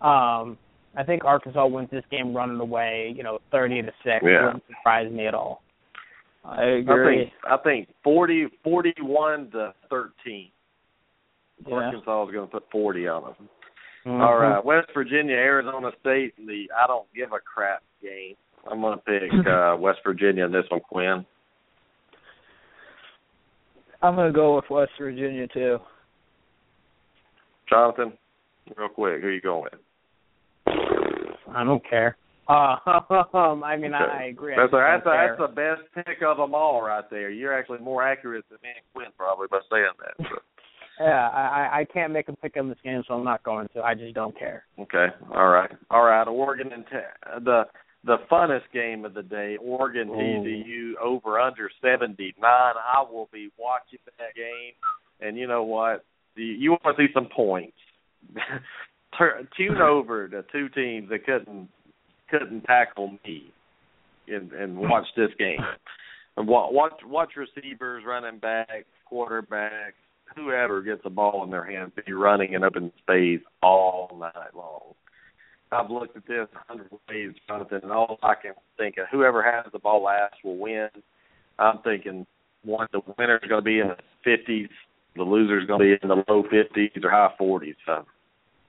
[0.00, 0.56] Um,
[0.96, 4.22] I think Arkansas wins this game running away, you know, thirty to six.
[4.22, 4.46] Yeah.
[4.46, 5.62] Wouldn't surprise me at all.
[6.44, 7.22] I agree.
[7.22, 10.50] I think I think forty forty one to thirteen.
[11.66, 11.74] Yeah.
[11.74, 13.48] Arkansas is going to put forty on them.
[14.06, 14.20] Mm-hmm.
[14.20, 18.34] All right, West Virginia, Arizona State, the I don't give a crap game.
[18.70, 21.24] I'm gonna pick uh, West Virginia in this one, Quinn.
[24.02, 25.78] I'm gonna go with West Virginia too.
[27.68, 28.12] Jonathan,
[28.76, 29.80] real quick, who are you going with?
[31.54, 32.16] I don't care.
[32.48, 34.04] Uh, I mean, Okay.
[34.04, 34.54] I, I agree.
[34.56, 37.30] That's just a, that's, a, that's the best pick of them all right there.
[37.30, 40.14] You're actually more accurate than me and Quinn probably by saying that.
[40.28, 40.36] So.
[41.00, 43.66] Yeah, I, I- I can't make a pick on this game, so I'm not going
[43.74, 43.80] to.
[43.82, 44.64] I just don't care.
[44.78, 45.06] Okay.
[45.34, 45.70] All right.
[45.90, 46.28] All right.
[46.28, 47.64] Oregon and te- the
[48.04, 52.34] the funnest game of the day, Oregon TCU over under 79.
[52.42, 54.74] I will be watching that game,
[55.20, 56.04] and you know what?
[56.34, 57.76] You, you want to see some points.
[59.56, 61.68] Tune over the two teams that couldn't
[62.30, 63.52] couldn't tackle me,
[64.26, 65.58] and and watch this game.
[66.36, 69.92] And watch watch receivers, running backs, quarterbacks,
[70.34, 74.16] whoever gets the ball in their hands be running and up in open space all
[74.18, 74.94] night long.
[75.72, 79.42] I've looked at this a hundred ways, Jonathan, and all I can think of whoever
[79.42, 80.88] has the ball last will win.
[81.58, 82.26] I'm thinking
[82.64, 84.68] one the winner's gonna be in the fifties,
[85.16, 87.76] the loser's gonna be in the low fifties or high forties.
[87.86, 88.04] So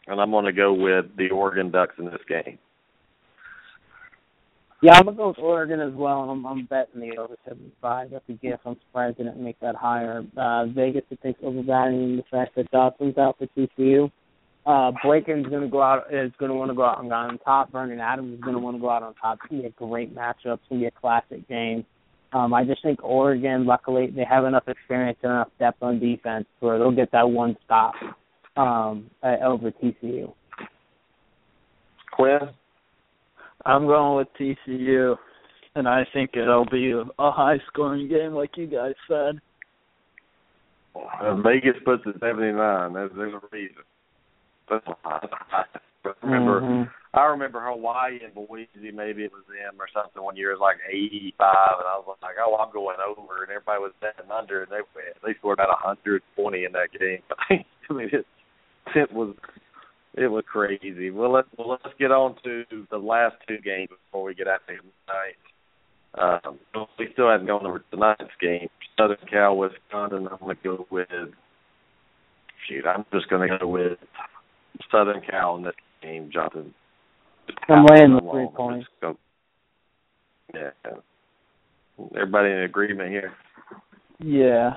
[0.08, 2.58] and I'm gonna go with the Oregon Ducks in this game.
[4.82, 8.12] Yeah, I'm gonna go with Oregon as well, and I'm, I'm betting the over 75.
[8.12, 8.64] That's a gift.
[8.66, 10.24] I'm surprised they didn't make that higher.
[10.36, 14.12] Uh, Vegas, I think, overvaluing the fact that Dawson's out for TCU.
[14.66, 17.72] Uh, Boykin's gonna go out is gonna want to go out and go on top.
[17.72, 19.40] Vernon Adams is gonna want to go out on top.
[19.44, 20.54] It's gonna be a great matchup.
[20.54, 21.86] It's gonna be a classic game.
[22.32, 26.46] Um, I just think Oregon, luckily, they have enough experience and enough depth on defense
[26.62, 27.94] where they'll get that one stop
[28.58, 30.34] um, uh, over TCU.
[32.14, 32.40] Quinn?
[33.66, 35.16] I'm going with TCU,
[35.76, 39.40] and I think it'll be a, a high scoring game, like you guys said.
[40.96, 42.94] Uh, Vegas puts it 79.
[42.94, 43.84] There's, there's a reason.
[44.70, 45.28] That's a high.
[46.06, 46.92] I remember, Mhm.
[47.14, 48.92] I remember Hawaii and Boise.
[48.92, 50.22] Maybe it was them or something.
[50.22, 53.52] One year it was like 85, and I was like, "Oh, I'm going over," and
[53.52, 54.82] everybody was betting under, and they
[55.24, 57.22] they scored about 120 in that game.
[57.90, 58.26] I mean, it
[58.96, 59.36] it was
[60.16, 61.12] it was crazy.
[61.12, 64.62] Well, let's well, let's get on to the last two games before we get out
[64.68, 65.38] there tonight.
[66.16, 66.60] Um,
[67.00, 68.70] we still haven't gone over tonight's game.
[68.98, 70.28] Southern Cal, Wisconsin.
[70.32, 71.08] I'm going to go with.
[72.68, 73.98] Shoot, I'm just going to go with
[74.92, 76.74] Southern Cal in this game, Jonathan.
[77.70, 78.88] I'm laying the three points.
[80.54, 80.70] Yeah.
[82.16, 83.34] Everybody in agreement here.
[84.20, 84.72] Yeah.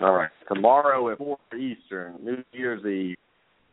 [0.00, 0.30] All right.
[0.52, 3.16] Tomorrow at four Eastern, New Year's Eve,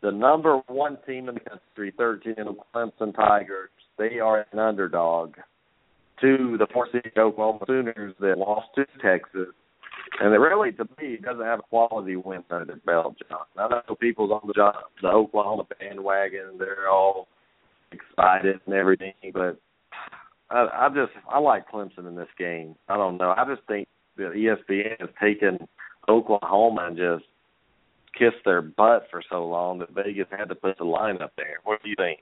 [0.02, 5.36] the number one team in the country, thirteen of Clemson Tigers, they are an underdog
[6.22, 9.54] to the four seed Oklahoma Sooners that lost to Texas.
[10.20, 13.40] And it really, to me, doesn't have a quality win under their belt, John.
[13.58, 16.58] I know people's on the job, the Oklahoma bandwagon.
[16.58, 17.28] They're all
[17.92, 19.60] excited and everything, but
[20.50, 22.76] I, I just I like Clemson in this game.
[22.88, 23.34] I don't know.
[23.36, 23.88] I just think
[24.18, 25.68] that ESPN has taken
[26.10, 27.26] Oklahoma and just
[28.18, 31.58] kissed their butt for so long that Vegas had to put the line up there.
[31.64, 32.20] What do you think?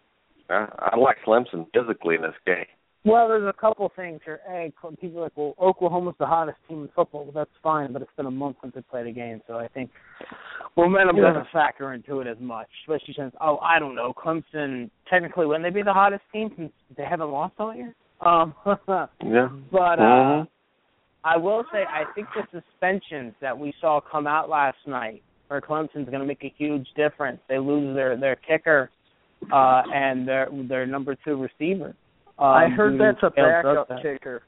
[0.50, 2.66] I, I like Clemson physically in this game.
[3.06, 4.39] Well, there's a couple things here.
[4.49, 7.24] A, people are like, well, Oklahoma's the hottest team in football.
[7.24, 9.68] Well, that's fine, but it's been a month since they played a game, so I
[9.68, 9.91] think
[10.76, 11.34] momentum Yeah.
[11.34, 12.68] doesn't factor into it as much.
[12.82, 16.72] Especially since, oh, I don't know, Clemson technically wouldn't they be the hottest team since
[16.97, 17.93] they haven't lost all year?
[18.22, 18.56] Um,
[19.24, 19.49] Yeah.
[19.72, 20.47] but uh, Mhm.
[21.24, 25.62] I will say, I think the suspensions that we saw come out last night for
[25.62, 27.39] Clemson's going to make a huge difference.
[27.47, 28.89] They lose their their kicker
[29.51, 31.93] uh, and their their number two receiver.
[32.37, 34.43] Um, I heard that's a backup kicker.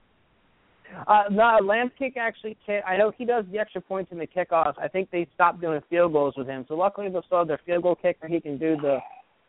[1.07, 2.57] Uh, no, Lakip actually.
[2.85, 4.75] I know he does the extra points in the kickoffs.
[4.81, 6.65] I think they stopped doing field goals with him.
[6.67, 8.27] So luckily they'll still have their field goal kicker.
[8.27, 8.99] He can do the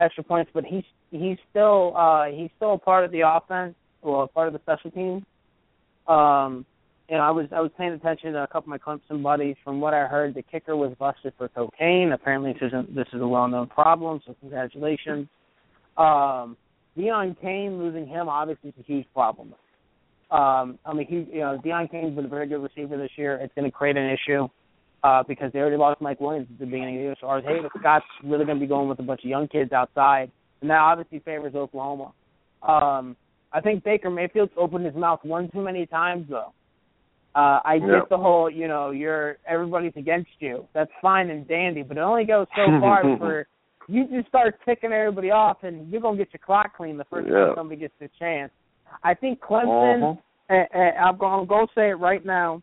[0.01, 4.23] extra points, but he's he's still uh he's still a part of the offense, well,
[4.23, 5.25] a part of the special team.
[6.07, 6.65] Um,
[7.09, 9.57] and I was I was paying attention to a couple of my Clemson buddies.
[9.65, 12.13] From what I heard, the kicker was busted for cocaine.
[12.13, 14.21] Apparently, this isn't this is a well known problem.
[14.27, 15.29] So congratulations.
[15.97, 16.57] Um,
[16.99, 19.55] Deon Cain losing him obviously is a huge problem.
[20.31, 23.37] Um, I mean, he, you know, Deon Cain's been a very good receiver this year.
[23.37, 24.49] It's going to create an issue
[25.05, 27.17] uh, because they already lost Mike Williams at the beginning of the year.
[27.21, 30.31] So Artavis Scott's really going to be going with a bunch of young kids outside,
[30.61, 32.13] and that obviously favors Oklahoma.
[32.63, 33.17] Um,
[33.53, 36.53] I think Baker Mayfield's opened his mouth one too many times, though.
[37.35, 38.01] Uh, I Yeah.
[38.01, 40.67] get the whole, you know, you're everybody's against you.
[40.75, 43.47] That's fine and dandy, but it only goes so far for
[43.89, 47.29] you just start ticking everybody off, and you're gonna get your clock clean the first
[47.29, 47.47] Yeah.
[47.47, 48.53] time somebody gets the chance.
[49.03, 50.13] I think Clemson.
[50.13, 50.21] Uh-huh.
[50.51, 52.63] And, and I'm to go say it right now.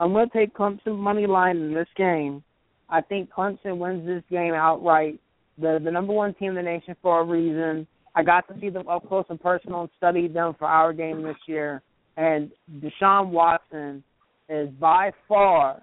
[0.00, 2.42] I'm going to take Clemson money line in this game.
[2.90, 5.18] I think Clemson wins this game outright.
[5.56, 7.86] They're the number one team in the nation for a reason.
[8.14, 11.22] I got to see them up close and personal and studied them for our game
[11.22, 11.80] this year.
[12.16, 12.50] And
[12.80, 14.02] Deshaun Watson
[14.48, 15.82] is by far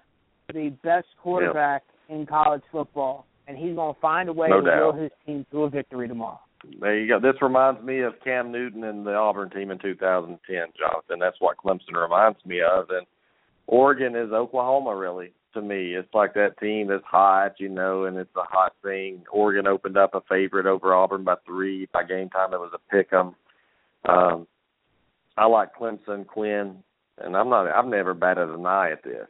[0.52, 4.66] the best quarterback in college football, and he's going to find a way No to
[4.70, 4.94] doubt.
[4.94, 6.38] will his team to a victory tomorrow.
[6.80, 7.18] There you go.
[7.20, 11.18] This reminds me of Cam Newton and the Auburn team in 2010, Jonathan.
[11.18, 12.90] That's what Clemson reminds me of.
[12.90, 13.06] And
[13.66, 15.94] Oregon is Oklahoma, really, to me.
[15.94, 19.22] It's like that team that's hot, you know, and it's a hot thing.
[19.32, 21.88] Oregon opened up a favorite over Auburn by three.
[21.92, 23.34] By game time, it was a pick 'em.
[24.04, 24.46] Um,
[25.36, 26.82] I like Clemson, Quinn,
[27.18, 27.68] and I'm not.
[27.68, 29.28] I've never batted an eye at this.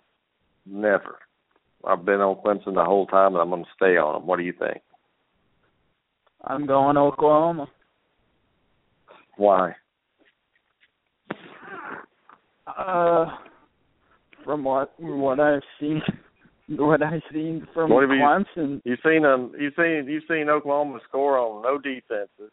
[0.64, 1.18] Never.
[1.86, 4.26] I've been on Clemson the whole time, and I'm going to stay on them.
[4.26, 4.78] What do you think?
[6.44, 7.68] I'm going Oklahoma.
[9.36, 9.74] Why?
[12.66, 13.26] Uh,
[14.44, 16.02] from what what I've seen,
[16.68, 19.52] what I've seen from What have you- Clemson, You've seen them.
[19.58, 22.52] You've seen you've seen Oklahoma score on no defenses.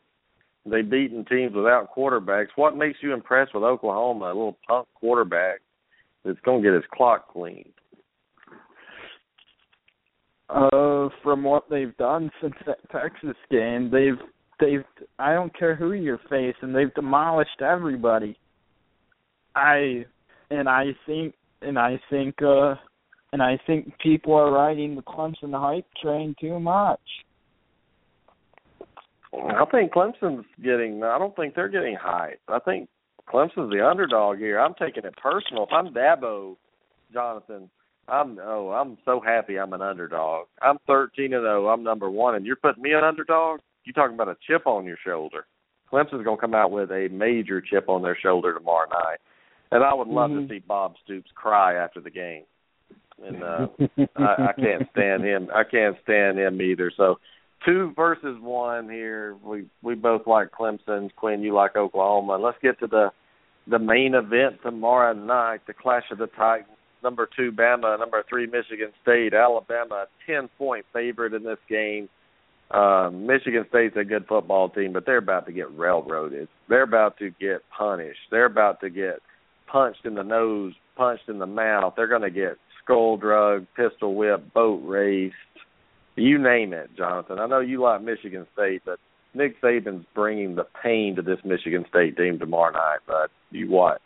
[0.66, 2.48] They beaten teams without quarterbacks.
[2.56, 4.26] What makes you impressed with Oklahoma?
[4.26, 5.60] A little punk quarterback
[6.24, 7.70] that's going to get his clock cleaned.
[10.50, 14.20] Uh, from what they've done since that Texas game, they've
[14.60, 14.86] they've
[15.20, 18.38] I don't care who you're facing, they've demolished everybody.
[19.56, 20.06] I
[20.52, 22.76] and I think and I think uh
[23.34, 27.02] and I think people are riding the Clemson hype train too much.
[29.34, 31.04] I think Clemson's getting.
[31.04, 32.40] I don't think they're getting hype.
[32.48, 32.88] I think
[33.28, 34.60] Clemson's the underdog here.
[34.60, 35.64] I'm taking it personal.
[35.64, 36.56] If I'm Dabo,
[37.12, 37.70] Jonathan,
[38.08, 40.48] I'm oh I'm so happy I'm an underdog.
[40.62, 41.68] I'm 13 and 0.
[41.68, 43.60] I'm number one, and you're putting me an underdog.
[43.84, 45.46] You talking about a chip on your shoulder?
[45.92, 49.20] Clemson's going to come out with a major chip on their shoulder tomorrow night,
[49.72, 50.48] and I would love Mhm.
[50.48, 52.44] to see Bob Stoops cry after the game.
[53.26, 53.68] And uh
[54.18, 55.50] I, I can't stand him.
[55.54, 56.92] I can't stand him either.
[56.96, 57.20] So
[57.66, 59.36] two versus one here.
[59.44, 61.10] We we both like Clemson.
[61.16, 62.38] Quinn, you like Oklahoma.
[62.38, 63.12] Let's get to the
[63.68, 66.70] the main event tomorrow night, the Clash of the Titans.
[67.06, 72.10] Number two Bama, number three Michigan State, Alabama, ten point favorite in this game.
[72.72, 76.48] Uh, Michigan State's a good football team, but they're about to get railroaded.
[76.68, 78.20] They're about to get punished.
[78.32, 79.20] They're about to get
[79.72, 81.94] punched in the nose, punched in the mouth.
[81.96, 85.36] They're going to get skull drug, pistol whip, boat raced,
[86.16, 87.40] you name it, Jonathan.
[87.40, 89.00] I know you like Michigan State, but
[89.34, 93.00] Nick Saban's bringing the pain to this Michigan State team tomorrow night.
[93.06, 94.02] But you watch.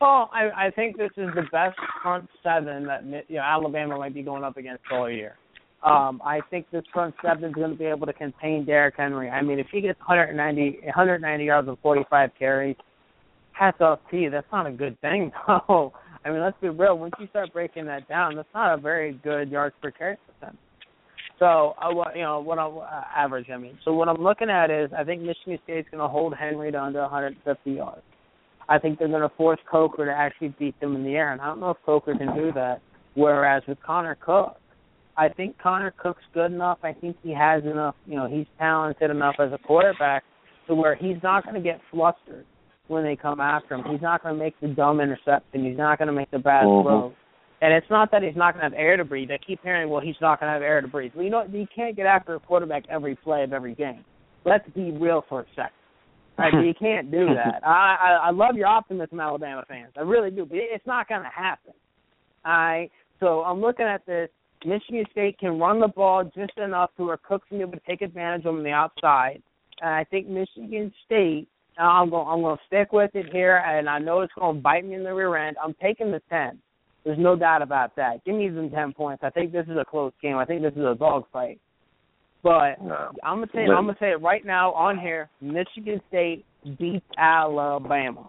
[0.00, 4.14] Well, I, I think this is the best front seven that you know Alabama might
[4.14, 5.36] be going up against all year.
[5.82, 9.30] Um, I think this front seven is going to be able to contain Derrick Henry.
[9.30, 12.76] I mean, if he gets 190, 190 yards and 45 carries,
[13.52, 14.30] hats off to you.
[14.30, 15.92] That's not a good thing, though.
[16.24, 16.98] I mean, let's be real.
[16.98, 20.58] Once you start breaking that down, that's not a very good yards per carry percent.
[21.38, 23.46] So, uh, you know, what I'm uh, average.
[23.52, 26.34] I mean, so what I'm looking at is, I think Michigan State's going to hold
[26.34, 28.02] Henry to under 150 yards.
[28.68, 31.40] I think they're going to force Coker to actually beat them in the air, and
[31.40, 32.80] I don't know if Coker can do that.
[33.14, 34.56] Whereas with Connor Cook,
[35.16, 36.78] I think Connor Cook's good enough.
[36.82, 37.96] I think he has enough.
[38.06, 40.22] You know, he's talented enough as a quarterback
[40.68, 42.44] to where he's not going to get flustered
[42.86, 43.84] when they come after him.
[43.90, 45.64] He's not going to make the dumb interception.
[45.64, 46.82] He's not going to make the bad Mhm.
[46.82, 47.12] throw.
[47.60, 49.30] And it's not that he's not going to have air to breathe.
[49.32, 51.12] I keep hearing, well, he's not going to have air to breathe.
[51.14, 54.04] Well, you know, you can't get after a quarterback every play of every game.
[54.44, 55.72] Let's be real for a second.
[56.38, 57.66] Right, you can't do that.
[57.66, 59.92] I, I I love your optimism, Alabama fans.
[59.96, 61.74] I really do, but it's not going to happen.
[62.44, 62.90] All right.
[63.20, 64.28] So I'm looking at this.
[64.64, 67.80] Michigan State can run the ball just enough to where Cook's going to be able
[67.80, 69.40] to take advantage of them on the outside.
[69.80, 71.48] And I think Michigan State.
[71.80, 72.26] I'm going.
[72.26, 74.96] I'm going to stick with it here, and I know it's going to bite me
[74.96, 75.56] in the rear end.
[75.62, 76.58] I'm taking the ten.
[77.04, 78.24] There's no doubt about that.
[78.24, 79.22] Give me some ten points.
[79.22, 80.36] I think this is a close game.
[80.36, 81.60] I think this is a dog fight.
[82.42, 83.10] But No.
[83.22, 85.28] I'm gonna say I'm gonna say it right now on here.
[85.40, 86.44] Michigan State
[86.78, 88.28] beats Alabama.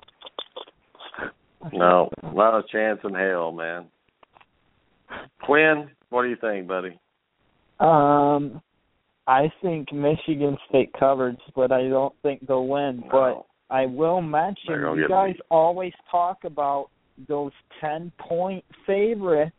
[1.74, 3.86] No, not a chance in hell, man.
[5.42, 6.98] Quinn, what do you think, buddy?
[7.80, 8.62] Um,
[9.28, 13.04] I think Michigan State covers, but I don't think they'll win.
[13.12, 15.42] But I will mention you guys beat.
[15.52, 16.90] always talk about
[17.28, 19.56] those ten point favorites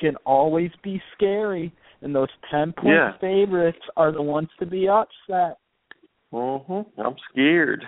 [0.00, 1.72] can always be scary,
[2.04, 3.12] and those ten point Yeah.
[3.18, 5.58] favorites are the ones to be upset.
[6.32, 6.86] Mhm.
[6.98, 7.84] I'm scared.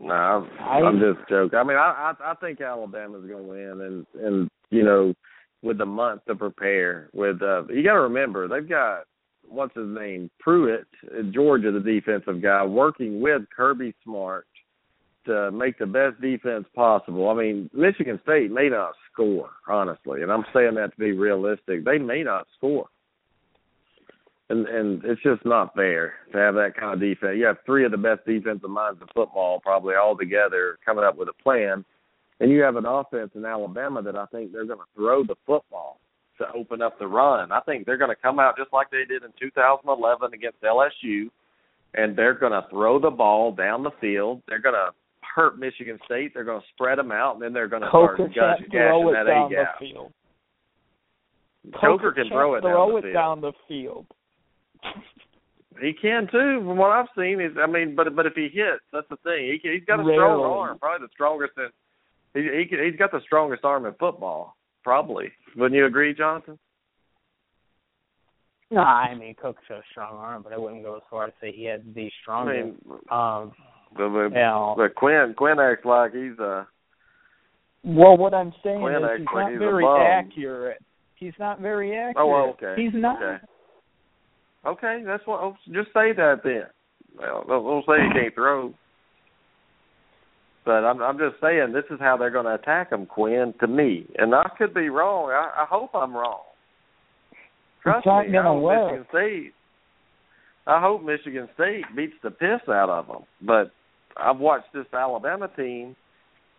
[0.00, 1.58] No, I'm, I- I'm just joking.
[1.58, 5.14] I mean, I I, I think Alabama's going to win, and and you know,
[5.62, 7.10] with the month to prepare.
[7.12, 9.04] With uh, you got to remember they've got
[9.48, 10.86] what's his name Pruitt,
[11.30, 14.46] Georgia, the defensive guy, working with Kirby Smart
[15.26, 17.28] to make the best defense possible.
[17.30, 21.84] I mean, Michigan State may not score, honestly, and I'm saying that to be realistic.
[21.84, 22.86] They may not score.
[24.50, 27.36] and and it's just not fair to have that kind of defense.
[27.38, 31.16] You have three of the best defensive minds in football, probably all together, coming up
[31.16, 31.84] with a plan,
[32.40, 35.36] and you have an offense in Alabama that I think they're going to throw the
[35.46, 35.98] football
[36.38, 37.52] to open up the run.
[37.52, 41.30] I think they're going to come out just like they did in 2011 against LSU,
[41.94, 44.42] and they're going to throw the ball down the field.
[44.48, 44.90] They're going to
[45.34, 46.32] hurt Michigan State.
[46.34, 48.70] They're going to spread them out, and then they're going to start Coker gush, can't
[48.70, 50.12] gashing throw it that down A the field.
[51.80, 53.14] Coker can throw it can't down throw the it field.
[53.14, 54.06] down the field.
[55.80, 57.40] He can too, from what I've seen.
[57.40, 59.50] Is I mean, but but if he hits, that's the thing.
[59.52, 61.68] He can, he's got a strong arm, probably the strongest in.
[62.34, 65.32] He he can, he's got the strongest arm in football, probably.
[65.56, 66.58] Wouldn't you agree, Jonathan?
[68.70, 71.52] No, I mean Cook's a strong arm, but I wouldn't go as far as say
[71.52, 72.56] he had the I strongest.
[72.86, 73.52] mean, um,
[73.96, 76.66] but, but, know, but Quinn Quinn acts like he's a.
[77.84, 80.82] Well, what I'm saying Quinn is he's not very accurate.
[81.16, 82.16] He's not very oh, accurate.
[82.18, 82.82] oh okay.
[82.82, 83.22] He's not.
[83.22, 83.44] Okay.
[84.66, 85.40] Okay, that's what.
[85.40, 86.64] oh, Just say that then.
[87.18, 88.74] Well, don't, don't say he can't throw.
[90.64, 93.52] But I'm I'm just saying this is how they're going to attack him, Quinn.
[93.60, 95.30] To me, and I could be wrong.
[95.30, 96.40] I, I hope I'm wrong.
[97.82, 98.92] Trust me, I hope work.
[98.92, 99.52] Michigan State.
[100.66, 103.24] I hope Michigan State beats the piss out of them.
[103.42, 103.72] But
[104.16, 105.96] I've watched this Alabama team,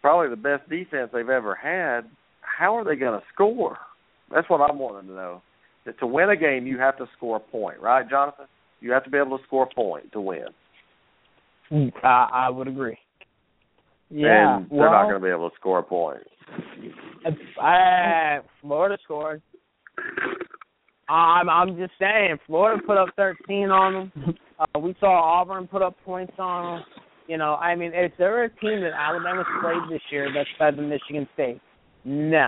[0.01, 2.01] probably the best defense they've ever had.
[2.41, 3.77] How are they going to score?
[4.33, 5.41] That's what I'm wanting to know.
[5.85, 8.45] That to win a game, you have to score a point, right, Jonathan?
[8.81, 10.47] You have to be able to score a point to win.
[12.03, 12.97] I, I would agree.
[14.09, 16.21] Yeah, and they're well, not going to be able to score a point.
[17.59, 19.41] I, Florida scored.
[21.09, 24.35] I'm I'm just saying, Florida put up 13 on them.
[24.57, 26.85] Uh, we saw Auburn put up points on them.
[27.27, 30.75] You know, I mean, is there a team that Alabama's played this year that's better
[30.75, 31.59] than Michigan State?
[32.03, 32.47] No,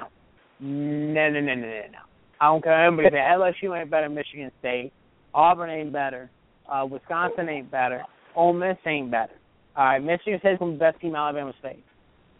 [0.59, 1.81] no, no, no, no, no.
[1.91, 1.99] no.
[2.39, 4.91] I don't care anybody say LSU ain't better than Michigan State.
[5.33, 6.29] Auburn ain't better.
[6.71, 8.03] Uh, Wisconsin ain't better.
[8.35, 9.33] Ole Miss ain't better.
[9.75, 11.83] All right, Michigan State's the best team Alabama State.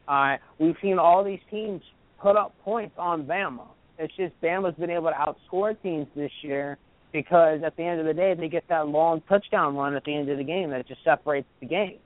[0.08, 1.82] All right, we've seen all these teams
[2.22, 3.68] put up points on Bama.
[3.98, 6.78] It's just Bama's been able to outscore teams this year
[7.12, 10.16] because at the end of the day they get that long touchdown run at the
[10.16, 11.98] end of the game that just separates the game.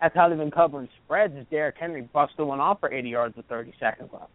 [0.00, 1.34] That's how they've been covering spreads.
[1.36, 4.30] Is Derrick Henry busted one off for 80 yards with 30 seconds left.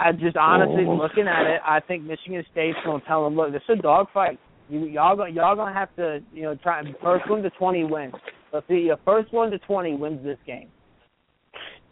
[0.00, 0.94] I just honestly Oh.
[0.94, 4.38] looking at it, I think Michigan State's gonna tell them, look, this is a dogfight.
[4.68, 8.14] You y'all gonna y'all gonna have to you know try first one to 20 wins.
[8.52, 10.68] Let's see, your first one to 20 wins this game.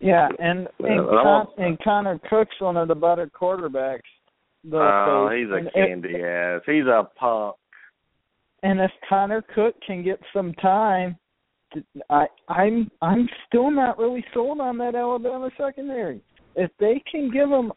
[0.01, 4.01] yeah, and and, Uh, Con- and Connor Cook's one of the better quarterbacks.
[4.65, 5.39] they'll Oh, face.
[5.45, 6.63] he's a And if- candy ass.
[6.67, 7.57] He's a punk.
[8.63, 11.19] And if Connor Cook can get some time, th-
[12.09, 16.23] I I'm I'm still not really sold on that Alabama secondary.
[16.57, 17.73] If they can give him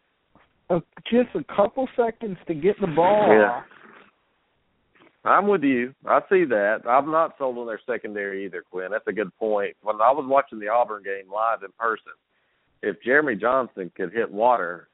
[0.70, 0.80] a,
[1.10, 3.52] just a couple seconds to get the ball Yeah.
[3.52, 3.64] off,
[5.26, 5.94] I'm with you.
[6.06, 6.82] I see that.
[6.88, 8.92] I'm not sold on their secondary either, Quinn.
[8.92, 9.76] That's a good point.
[9.82, 12.12] When I was watching the Auburn game live in person,
[12.82, 14.90] if Jeremy Johnson could hit water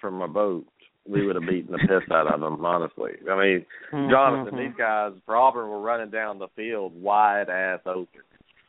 [0.00, 0.66] from a boat,
[1.08, 3.12] we would have beaten the piss out of them, honestly.
[3.30, 3.66] I mean,
[4.10, 8.06] Jonathan, these guys for Auburn were running down the field wide ass open.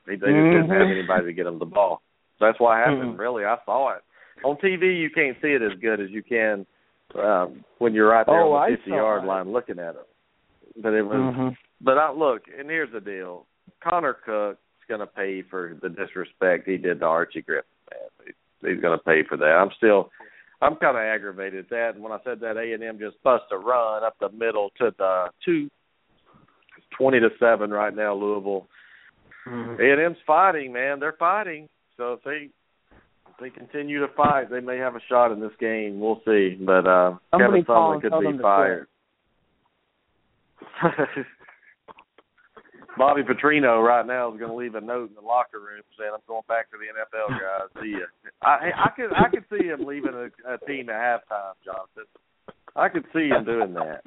[0.08, 2.02] They, they just didn't have anybody to get them the ball.
[2.40, 3.18] So that's what happened.
[3.20, 4.02] Really, I saw it
[4.44, 5.00] on TV.
[5.00, 6.66] You can't see it as good as you can
[7.16, 10.08] um, when you're right there Oh, on the 50 yard line looking at it.
[10.82, 11.16] But it was.
[11.16, 11.48] Mm-hmm.
[11.82, 13.46] But I look, and here's the deal:
[13.84, 17.64] Connor Cook's going to pay for the disrespect he did to Archie Griffin.
[17.92, 18.26] Man,
[18.62, 19.46] He- he's going to pay for that.
[19.46, 20.10] I'm still,
[20.64, 21.92] I'm kind of aggravated at that.
[21.96, 24.72] And when I said that A and M just bust a run up the middle
[24.80, 25.70] to the two,
[26.98, 28.68] twenty to seven right now, Louisville.
[29.48, 29.82] Mm-hmm.
[29.82, 31.00] A and M's fighting, man.
[31.00, 31.68] They're fighting.
[31.98, 32.50] So if they
[33.30, 36.00] if they continue to fight, they may have a shot in this game.
[36.00, 36.58] We'll see.
[36.60, 38.88] But uh Somebody Kevin Sumlin could be fired.
[42.98, 46.12] Bobby Petrino right now is going to leave a note in the locker room saying,
[46.14, 47.70] "I'm going back to the NFL, guys.
[47.82, 48.08] See ya."
[48.42, 52.06] I I could I could see him leaving a, a team at halftime, Jonathan.
[52.76, 54.04] I could see him doing that.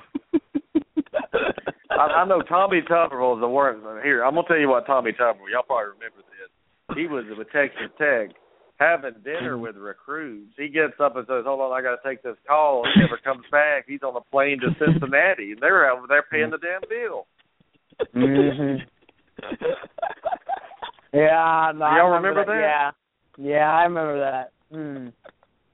[1.90, 3.82] I, I know Tommy Tuberville is the worst.
[4.04, 5.50] Here, I'm gonna tell you what Tommy Tuberville.
[5.50, 6.50] Y'all probably remember this.
[6.96, 8.30] He was with Texas Tech
[8.78, 10.52] having dinner with recruits.
[10.56, 13.18] He gets up and says, "Hold on, I got to take this call." He never
[13.18, 13.84] comes back.
[13.88, 17.26] He's on a plane to Cincinnati, and they're over there paying the damn bill.
[18.14, 18.76] Mm-hmm.
[21.12, 22.92] yeah, no, I Y'all remember that?
[23.38, 24.52] Yeah, yeah, I remember that.
[24.72, 25.12] Mm.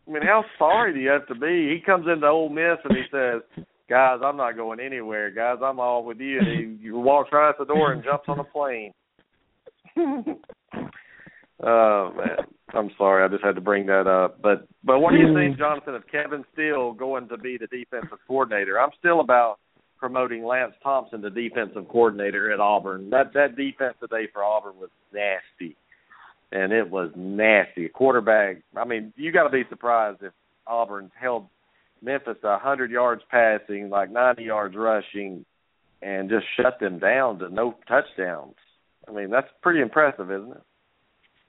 [0.07, 1.75] I mean, how sorry do you have to be?
[1.75, 3.43] He comes into Ole Miss and he says,
[3.89, 5.31] "Guys, I'm not going anywhere.
[5.31, 8.25] Guys, I'm all with you." And he, he walks right out the door and jumps
[8.29, 8.93] on a plane.
[11.63, 12.37] oh man,
[12.75, 13.25] I'm sorry.
[13.25, 14.43] I just had to bring that up.
[14.43, 18.19] But but what do you think, Jonathan, of Kevin Steele going to be the defensive
[18.27, 18.81] coordinator?
[18.81, 19.59] I'm still about
[20.03, 23.09] promoting Lance Thompson to defensive coordinator at Auburn.
[23.11, 25.77] That that defense today for Auburn was nasty,
[26.51, 27.89] and it was nasty.
[27.89, 28.57] Quarterback.
[28.77, 30.33] I mean, you got to be surprised if
[30.67, 31.47] Auburn held
[32.03, 35.45] Memphis a hundred yards passing, like ninety yards rushing,
[36.03, 38.57] and just shut them down to no touchdowns.
[39.07, 40.63] I mean, that's pretty impressive, isn't it?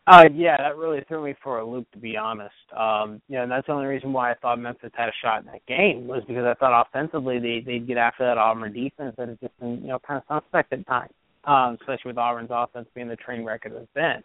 [0.06, 2.54] Uh, yeah, that really threw me for a loop, to be honest.
[2.78, 5.42] Um, you know, and that's the only reason why I thought Memphis had a shot
[5.42, 9.16] in that game was because I thought offensively they they'd get after that Auburn defense
[9.18, 11.14] that has just been you know kind of suspect at times,
[11.46, 14.22] um, especially with Auburn's offense being the train wreck it has been.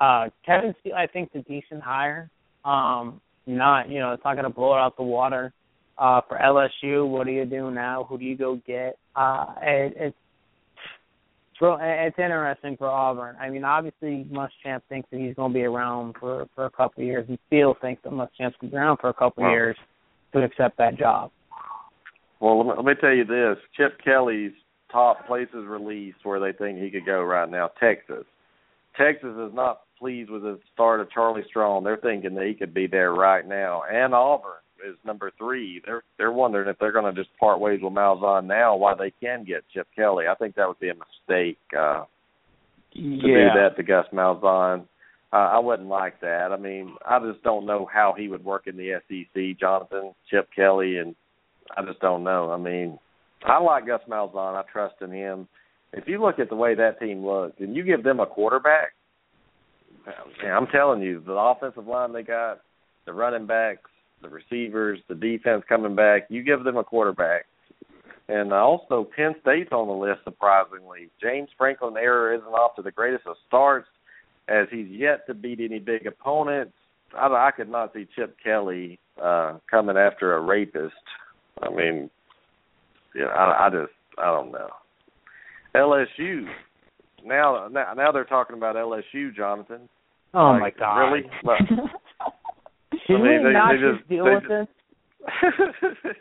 [0.00, 2.30] Uh, Kevin Steele, I think, is a decent hire.
[2.64, 5.52] Um, not you know, it's not going to blow it out the water.
[5.98, 8.06] Uh, for LSU, what do you do now?
[8.08, 8.96] Who do you go get?
[9.14, 10.16] Uh, it, it's
[11.80, 13.36] it's interesting for Auburn.
[13.40, 17.02] I mean, obviously, Muschamp thinks that he's going to be around for for a couple
[17.02, 17.26] of years.
[17.28, 19.76] He still thinks that Muschamp's going to be around for a couple of years
[20.32, 21.30] to accept that job.
[22.40, 24.52] Well, let me, let me tell you this: Chip Kelly's
[24.90, 27.70] top places released where they think he could go right now.
[27.80, 28.24] Texas.
[28.96, 31.84] Texas is not pleased with the start of Charlie Strong.
[31.84, 35.82] They're thinking that he could be there right now, and Auburn is number three.
[35.84, 39.12] They're they're wondering if they're going to just part ways with Malzahn now, why they
[39.20, 40.26] can get Chip Kelly.
[40.30, 42.04] I think that would be a mistake uh,
[42.94, 43.22] to yeah.
[43.22, 44.86] do that to Gus Malzahn.
[45.32, 46.50] Uh, I wouldn't like that.
[46.52, 49.58] I mean, I just don't know how he would work in the SEC.
[49.58, 51.14] Jonathan, Chip Kelly, and
[51.74, 52.50] I just don't know.
[52.50, 52.98] I mean,
[53.44, 54.54] I like Gus Malzahn.
[54.54, 55.48] I trust in him.
[55.94, 58.92] If you look at the way that team looks, and you give them a quarterback,
[60.44, 62.60] I'm telling you, the offensive line they got,
[63.06, 63.90] the running backs,
[64.22, 66.22] the receivers, the defense coming back.
[66.28, 67.46] You give them a quarterback.
[68.28, 71.10] And also, Penn State's on the list, surprisingly.
[71.20, 73.88] James Franklin era isn't off to the greatest of starts,
[74.48, 76.72] as he's yet to beat any big opponents.
[77.16, 80.94] I, I could not see Chip Kelly uh, coming after a rapist.
[81.62, 82.08] I mean,
[83.14, 84.68] yeah, I, I just, I don't know.
[85.74, 86.46] LSU.
[87.24, 89.88] Now, now, now they're talking about LSU, Jonathan.
[90.34, 90.98] Oh like, my God!
[90.98, 91.30] Really?
[93.12, 94.68] Should I mean, we they- not they just, just- deal they with just- this?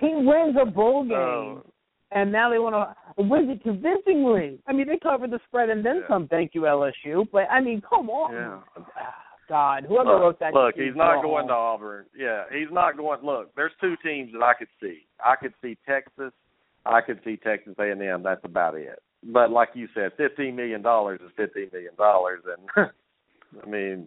[0.00, 1.62] He wins a bowl game, Oh.
[2.10, 4.58] and now they want to win it convincingly.
[4.66, 6.08] I mean, they covered the spread and then Yeah.
[6.08, 6.26] some.
[6.28, 7.26] Thank you, LSU.
[7.30, 8.32] But I mean, come on.
[8.32, 8.60] Yeah.
[8.96, 9.14] Ah,
[9.48, 10.54] God, whoever wrote that.
[10.54, 11.52] look, he's not go going to.
[11.54, 12.06] Auburn.
[12.16, 13.20] Yeah, he's not going.
[13.22, 15.06] Look, there's two teams that I could see.
[15.24, 16.32] I could see Texas.
[16.86, 18.22] I could see Texas A&M.
[18.22, 19.02] That's about it.
[19.22, 22.88] But like you said, fifteen million dollars is fifteen million dollars, and
[23.62, 24.06] I mean,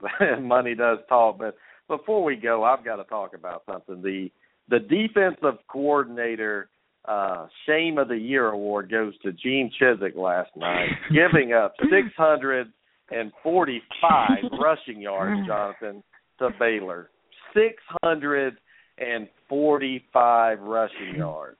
[0.40, 1.38] money does talk.
[1.38, 1.56] But
[1.88, 4.02] before we go, I've got to talk about something.
[4.02, 4.30] The
[4.68, 6.68] the defensive coordinator
[7.06, 12.14] uh shame of the year award goes to Gene Chizik last night, giving up six
[12.16, 12.72] hundred
[13.10, 16.02] and forty five rushing yards, Jonathan,
[16.38, 17.10] to Baylor.
[17.54, 18.58] Six hundred
[18.98, 21.56] and forty five rushing yards.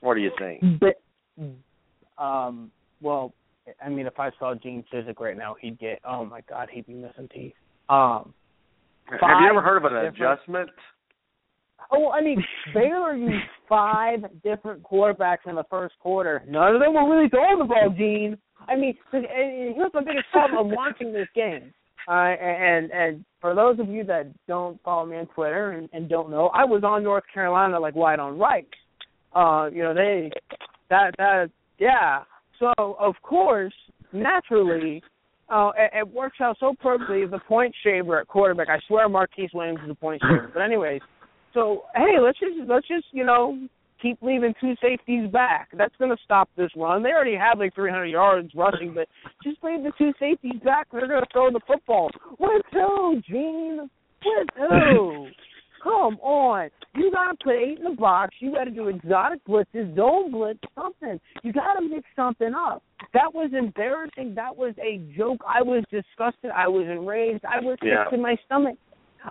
[0.00, 0.80] What do you think?
[0.80, 1.00] But,
[2.22, 3.32] um, well,
[3.84, 6.00] I mean, if I saw Gene Chizik right now, he'd get.
[6.04, 7.54] Oh my God, he'd be missing teeth.
[7.88, 8.34] Um,
[9.06, 10.70] Have you ever heard of an adjustment?
[11.90, 12.42] Oh, I mean,
[12.74, 16.42] Baylor used five different quarterbacks in the first quarter.
[16.48, 18.38] None of them were really throwing the ball, Gene.
[18.68, 20.68] I mean, here's my biggest problem.
[20.68, 21.72] I'm watching this game.
[22.08, 26.08] Uh, and and for those of you that don't follow me on Twitter and, and
[26.08, 28.66] don't know, I was on North Carolina like white on right.
[29.34, 30.30] Uh, you know, they
[30.90, 32.22] that that yeah.
[32.58, 33.74] So of course,
[34.12, 35.02] naturally,
[35.48, 37.26] uh, it, it works out so perfectly.
[37.26, 38.68] The point shaver at quarterback.
[38.68, 40.50] I swear, Marquise Williams is a point shaver.
[40.52, 41.00] But anyways,
[41.54, 43.58] so hey, let's just let's just you know
[44.02, 45.68] keep leaving two safeties back.
[45.76, 47.02] That's going to stop this run.
[47.02, 49.06] They already have like 300 yards rushing, but
[49.44, 50.88] just leave the two safeties back.
[50.90, 52.10] They're going to throw the football.
[52.38, 53.88] With who, Gene?
[54.24, 55.28] With who?
[55.82, 56.70] Come on.
[56.94, 58.36] You got to put eight in the box.
[58.38, 61.18] You got to do exotic blitzes, zone blitz, something.
[61.42, 62.82] You got to mix something up.
[63.14, 64.34] That was embarrassing.
[64.36, 65.40] That was a joke.
[65.46, 66.50] I was disgusted.
[66.54, 67.44] I was enraged.
[67.44, 68.04] I was Yeah.
[68.04, 68.76] sick to my stomach.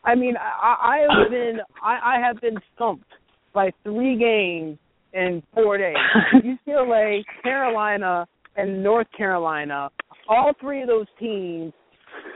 [0.03, 3.07] I mean, I, I have been I, I have been stumped
[3.53, 4.77] by three games
[5.13, 5.95] in four days.
[6.67, 9.89] UCLA, Carolina, and North Carolina.
[10.27, 11.73] All three of those teams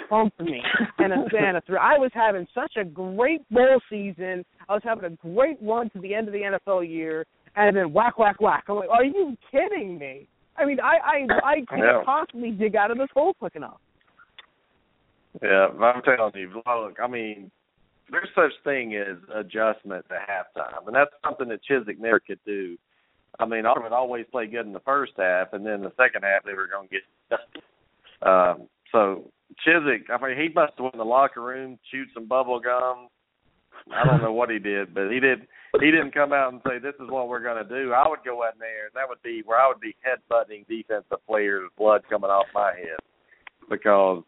[0.10, 0.62] thumped me
[1.00, 1.78] in a span of three.
[1.78, 4.46] I was having such a great bowl season.
[4.70, 7.26] I was having a great run to the end of the NFL year,
[7.56, 8.66] and then whack, whack, whack.
[8.68, 10.28] I'm like, are you kidding me?
[10.58, 12.02] I mean, I I I can't Yeah.
[12.06, 13.80] possibly dig out of this hole quick enough.
[15.42, 17.52] Yeah, I'm telling you, look, I mean,
[18.10, 22.78] there's such thing as adjustment to halftime, and that's something that Chizik never could do.
[23.38, 26.24] I mean, Auburn would always play good in the first half, and then the second
[26.24, 28.28] half they were going to get.
[28.28, 29.30] Um, so
[29.66, 33.08] Chizik, I mean, he must have went in the locker room, chewed some bubble gum.
[33.94, 35.48] I don't know what he did, but he did.
[35.80, 37.94] he didn't come out and say this is what we're going to do.
[37.94, 38.86] I would go in there.
[38.86, 42.72] And that would be where I would be headbutting defensive players, blood coming off my
[42.76, 42.98] head,
[43.70, 44.24] because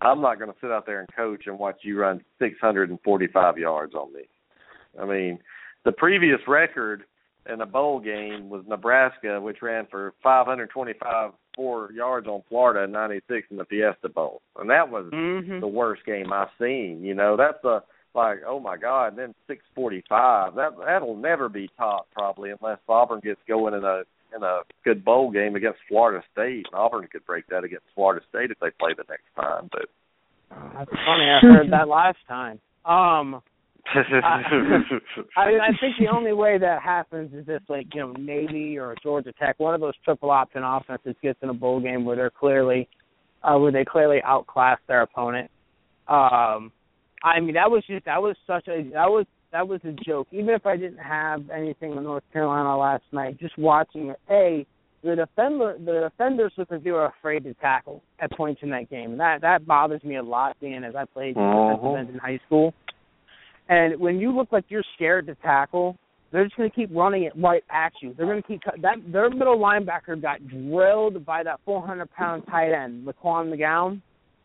[0.00, 3.94] I'm not going to sit out there and coach and watch you run 645 yards
[3.94, 4.22] on me.
[5.00, 5.38] I mean,
[5.84, 7.04] the previous record
[7.52, 12.92] in a bowl game was Nebraska, which ran for 525 four yards on Florida in
[12.92, 15.60] '96 in the Fiesta Bowl, and that was mm-hmm.
[15.60, 17.02] the worst game I've seen.
[17.02, 17.82] You know, that's a
[18.14, 20.54] like, oh my God, and then 645.
[20.54, 24.02] That that'll never be topped probably unless Auburn gets going in a
[24.36, 26.66] in a good bowl game against Florida State.
[26.72, 29.68] Auburn could break that against Florida State if they play the next time.
[29.72, 29.86] But
[30.50, 31.28] that's funny.
[31.28, 32.60] I heard that last time.
[32.84, 33.42] Um,
[35.36, 38.12] I, I mean, I think the only way that happens is if, like, you know,
[38.12, 42.04] Navy or Georgia Tech, one of those triple option offenses gets in a bowl game
[42.04, 42.88] where they're clearly,
[43.42, 45.50] uh, where they clearly outclass their opponent.
[46.08, 46.72] Um,
[47.22, 50.28] I mean, that was just that was such a that was that was a joke.
[50.30, 54.66] Even if I didn't have anything in North Carolina last night, just watching it, a
[55.02, 58.90] the defender the defenders looked like they were afraid to tackle at points in that
[58.90, 59.12] game.
[59.12, 61.94] And that that bothers me a lot, Dan, as I played uh-huh.
[61.96, 62.74] in high school.
[63.68, 65.96] And when you look like you're scared to tackle,
[66.30, 68.14] they're just going to keep running it right at you.
[68.16, 68.96] They're going to keep that.
[69.10, 74.02] Their middle linebacker got drilled by that 400 pound tight end, Laquan McGowan.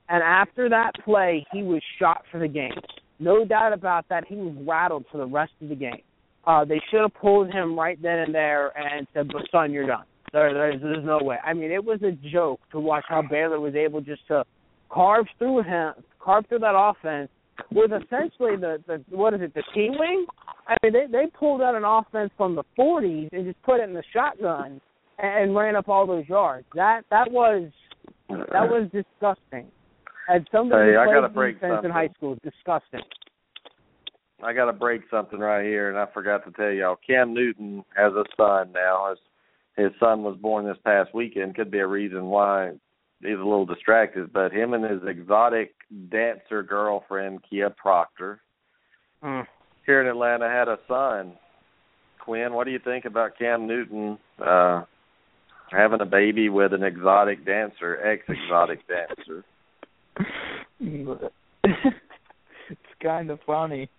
[0.10, 2.74] And after that play, he was shot for the game.
[3.20, 4.26] No doubt about that.
[4.28, 6.02] He was rattled for the rest of the game.
[6.46, 9.88] Uh, they should have pulled him right then and there and said, "But son, you're
[9.88, 11.38] done." There, there's, there's no way.
[11.46, 14.44] I mean, it was a joke to watch how Baylor was able just to
[14.90, 17.30] carve through him, carve through that offense
[17.72, 20.26] with essentially the the what is it the T wing?
[20.68, 23.90] I mean they they pulled out an offense from the 40s and just put it
[23.90, 24.82] in the shotgun
[25.20, 26.66] and ran up all those yards.
[26.76, 27.70] That that was
[28.30, 29.68] that was disgusting.
[30.28, 31.90] And somebody hey, I played defense something.
[31.90, 33.02] in high school, is disgusting.
[34.42, 36.98] I got to break something right here, and I forgot to tell y'all.
[37.06, 39.10] Cam Newton has a son now.
[39.10, 39.20] His
[39.76, 41.56] his son was born this past weekend.
[41.56, 42.74] Could be a reason why
[43.24, 45.74] he's a little distracted, but him and his exotic
[46.12, 48.42] dancer girlfriend Kia Proctor
[49.24, 49.46] mm.
[49.86, 51.34] here in Atlanta had a son.
[52.20, 54.84] Quinn, what do you think about Cam Newton uh
[55.72, 59.44] having a baby with an exotic dancer, ex exotic dancer?
[61.64, 63.90] it's kind of funny.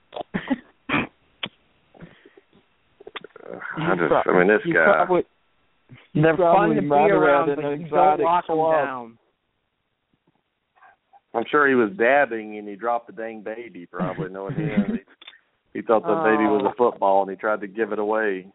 [3.77, 4.85] I just, I mean, this guy.
[4.85, 5.23] Probably,
[6.15, 9.19] They're fun to be around, an but you don't exotic lock them down.
[11.35, 13.87] I'm sure he was dabbing and he dropped the dang baby.
[13.87, 14.85] Probably knowing him,
[15.73, 16.75] he, he thought the baby was a oh.
[16.91, 18.47] football and he tried to give it away.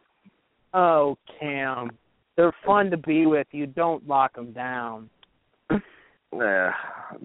[0.73, 1.91] Oh, Cam,
[2.37, 3.47] they're fun to be with.
[3.51, 5.09] You don't lock them down.
[6.31, 6.71] Yeah,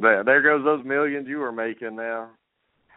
[0.01, 2.31] there, there goes those millions you were making now.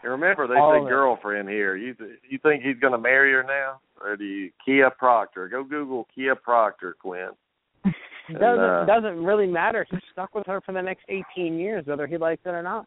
[0.04, 1.76] And remember, they All say girlfriend here.
[1.76, 5.48] You th- you think he's going to marry her now, or do you Kia Proctor?
[5.48, 7.30] Go Google Kia Proctor, Quinn.
[8.32, 9.88] Doesn't uh, doesn't really matter.
[9.90, 12.86] He's stuck with her for the next 18 years, whether he likes it or not.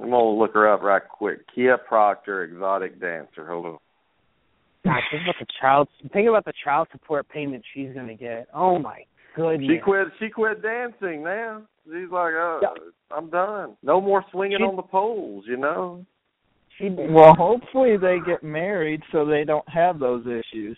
[0.00, 1.40] I'm gonna look her up right quick.
[1.54, 3.46] Kia Proctor, exotic dancer.
[3.46, 3.78] Hold on.
[4.84, 5.88] God, think about the child.
[6.12, 8.48] Think about the child support payment she's gonna get.
[8.54, 9.04] Oh my
[9.36, 9.70] goodness.
[9.70, 10.08] She quit.
[10.18, 11.62] She quit dancing now.
[11.84, 13.16] She's like, oh, Yeah.
[13.16, 13.76] I'm done.
[13.84, 15.44] No more swinging She- on the poles.
[15.46, 16.04] You know.
[16.78, 20.76] She Well, hopefully they get married so they don't have those issues.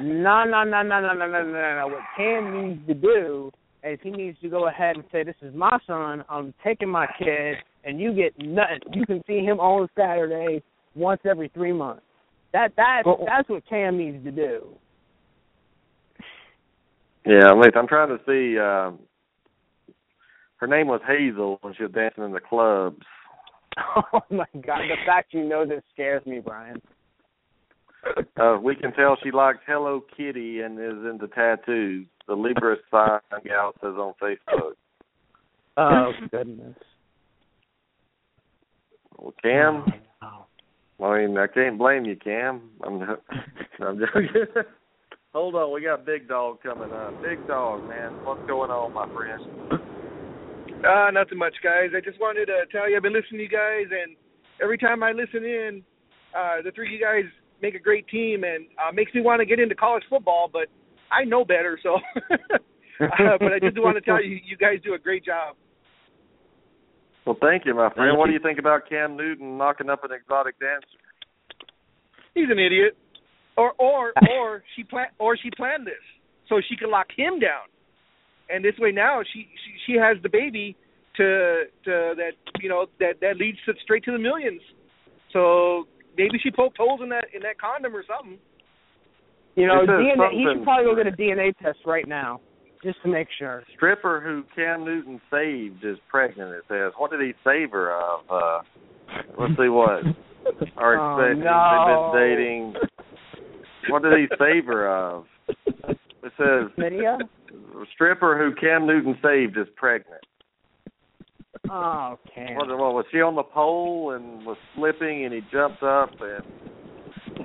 [0.00, 1.86] no no no no no no no no no.
[1.86, 3.50] What Cam needs to do
[3.84, 6.24] is he needs to go ahead and say, "This is my son.
[6.28, 8.80] I'm taking my kid, and you get nothing.
[8.92, 10.62] You can see him on Saturday
[10.94, 12.02] once every three months."
[12.52, 14.66] That that's Well- that's what Cam needs to do.
[17.26, 18.58] Yeah, I'm, I'm trying to see.
[18.58, 18.98] Um,
[20.56, 23.02] her name was Hazel when she was dancing in the clubs.
[24.12, 24.82] Oh my God!
[24.88, 26.80] The fact you know this scares me, Brian.
[28.40, 32.06] Uh, we can tell she likes Hello Kitty and is into tattoos.
[32.28, 34.74] The Libra sign gal says on Facebook.
[35.76, 36.76] Oh goodness.
[39.18, 39.84] Well, Cam,
[40.22, 41.04] Oh.
[41.04, 42.70] I mean, I can't blame you, Cam.
[42.86, 43.02] I'm,
[43.80, 44.28] I'm joking.
[45.34, 47.20] Hold on, we got Big Dog coming up.
[47.20, 49.42] Big Dog, man, what's going on, my friend?
[50.84, 51.88] Uh, nothing much, guys.
[51.96, 54.16] I just wanted to tell you I've been listening to you guys, and
[54.62, 55.82] every time I listen in,
[56.36, 57.24] uh, the three of you guys
[57.62, 60.50] make a great team, and uh, makes me want to get into college football.
[60.52, 60.68] But
[61.10, 61.94] I know better, so.
[63.00, 65.56] uh, but I just want to tell you, you guys do a great job.
[67.24, 68.18] Well, thank you, my friend.
[68.18, 68.38] What do you.
[68.38, 71.00] you think about Cam Newton knocking up an exotic dancer?
[72.34, 72.98] He's an idiot,
[73.56, 75.94] or or or she plan or she planned this
[76.48, 77.66] so she could lock him down,
[78.50, 80.76] and this way now she she, she has the baby
[81.16, 84.60] to to that you know that that leads to straight to the millions.
[85.32, 85.86] So
[86.16, 88.38] maybe she poked holes in that in that condom or something.
[89.56, 90.30] You know, It says DNA.
[90.32, 92.40] He should probably go get a DNA test right now,
[92.82, 93.62] just to make sure.
[93.76, 96.50] Stripper who Cam Newton saved is pregnant.
[96.54, 96.92] It says.
[96.98, 98.20] What did he save her of?
[98.28, 98.58] Uh,
[99.38, 100.02] let's see what.
[100.76, 101.44] Are Oh, expecting.
[101.44, 102.10] no.
[102.12, 102.74] They've been dating.
[103.90, 105.24] What did he save her of?
[105.66, 107.18] It says Video?
[107.94, 110.22] stripper who Cam Newton saved is pregnant.
[111.70, 112.56] Oh, Cam.
[112.56, 116.44] What, what was she on the pole and was slipping and he jumped up and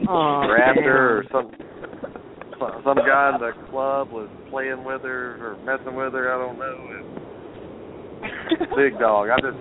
[0.07, 0.83] Oh, grabbed Cam.
[0.85, 1.51] her or some
[2.83, 6.59] some guy in the club was playing with her or messing with her, I don't
[6.59, 6.77] know.
[6.91, 9.29] And big dog.
[9.29, 9.57] I just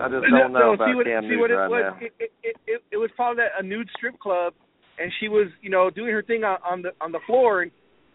[0.00, 1.84] I just don't know no, about see what, Cam see Newton what it right was.
[2.00, 2.06] now.
[2.06, 4.54] It, it, it, it, it was probably that a nude strip club,
[4.98, 7.70] and she was, you know, doing her thing on, on the on the floor, and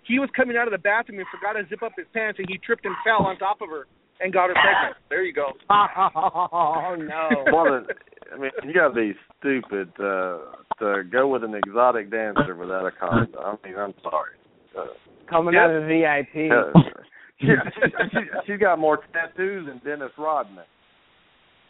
[0.08, 2.48] he was coming out of the bathroom and forgot to zip up his pants, and
[2.49, 3.86] he tripped and fell on top of her
[4.20, 4.95] and got her pregnant.
[5.10, 5.52] There you go.
[5.70, 7.45] Oh no.
[7.52, 7.86] What a,
[8.34, 10.38] I mean, you gotta be stupid uh,
[10.80, 13.40] to go with an exotic dancer without a condom.
[13.40, 14.36] I mean, I'm sorry.
[14.78, 14.86] Uh,
[15.30, 15.64] Coming Yep.
[15.64, 16.52] out of VIP.
[16.52, 16.99] uh,
[17.40, 17.82] she, she,
[18.12, 20.66] she, she's got more tattoos than Dennis Rodman.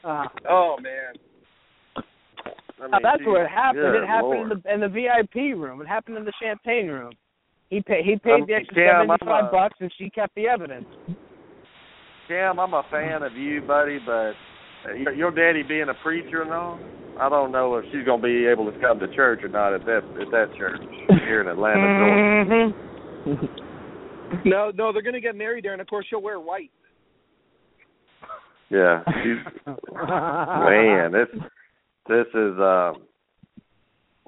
[0.04, 1.14] Uh, Oh man.
[2.82, 3.84] I mean, Uh, that's she- where it happened.
[3.94, 4.52] good it happened Lord.
[4.52, 5.82] in the in the VIP room.
[5.82, 7.12] It happened in the champagne room.
[7.70, 10.34] He paid he paid Um, the extra Cam, seventy five uh, bucks, and she kept
[10.36, 10.88] the evidence.
[12.28, 14.34] Cam, I'm a fan of you, buddy, but
[14.88, 16.80] uh, your, your daddy being a preacher and all,
[17.20, 19.86] I don't know if she's gonna be able to come to church or not at
[19.86, 20.82] that at that church
[21.26, 22.74] here in Atlanta, Georgia.
[23.28, 24.50] Mm-hmm.
[24.50, 26.72] No, no, they're gonna get married there, and of course she'll wear white.
[28.70, 29.38] Yeah, she's
[29.94, 31.12] man.
[31.12, 31.28] This
[32.12, 32.60] this is.
[32.60, 32.94] uh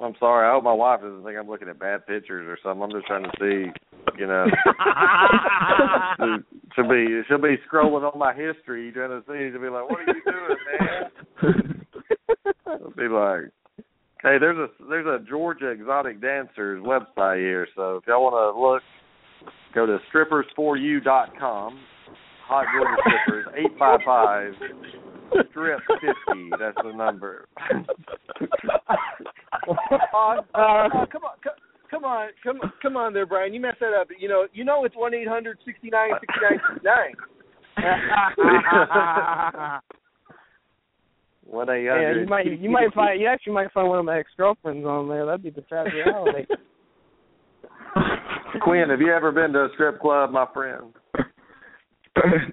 [0.02, 0.48] I'm sorry.
[0.48, 2.82] I hope my wife doesn't think I'm looking at bad pictures or something.
[2.82, 3.72] I'm just trying to see,
[4.18, 4.46] you know.
[6.76, 9.52] she'll be she'll be scrolling on my history trying to see.
[9.52, 11.86] She'll be like, "What are you doing, man?"
[12.66, 13.52] I'll be like,
[14.24, 17.68] "Hey, there's a there's a Georgia exotic dancers website here.
[17.76, 18.82] So if y'all want to look,
[19.76, 21.80] go to strippers4u.com.
[22.48, 24.54] Hot Georgia strippers eight five five
[25.50, 26.50] strip fifty.
[26.60, 27.48] That's the number.
[29.66, 31.52] Uh, uh, come on, co-
[31.90, 33.54] come on, come come on there, Brian.
[33.54, 34.08] You messed that up.
[34.20, 37.14] You know, you know it's one eight hundred sixty nine sixty nine sixty nine.
[41.46, 44.20] One eight yeah, you might you might find you actually might find one of my
[44.20, 45.26] ex girlfriends on there.
[45.26, 46.46] That'd be the sad reality.
[48.62, 50.94] Quinn, have you ever been to a strip club, my friend?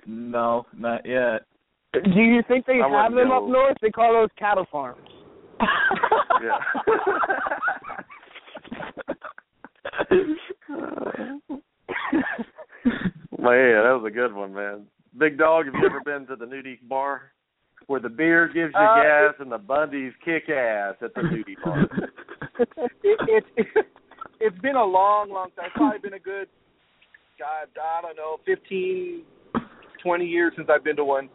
[0.07, 1.43] no, not yet.
[1.93, 3.45] Do you think they I have them go.
[3.45, 3.77] up north?
[3.83, 5.09] They call those cattle farms.
[6.43, 6.59] Yeah.
[13.39, 14.87] man, that was a good one, man.
[15.19, 17.33] Big dog, have you ever been to the nudie bar?
[17.87, 21.57] Where the beer gives you Uh, gas and the Bundies kick ass at the nudie
[21.65, 21.89] bar.
[23.03, 23.87] It, it,
[24.39, 25.67] it's been a long, long time.
[25.69, 26.47] It's probably been a good,
[27.39, 29.23] God, I don't know, fifteen,
[30.03, 31.31] twenty years since I've been to one.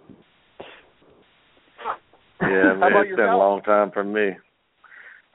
[2.42, 4.32] Yeah, man, it's been a long time for me.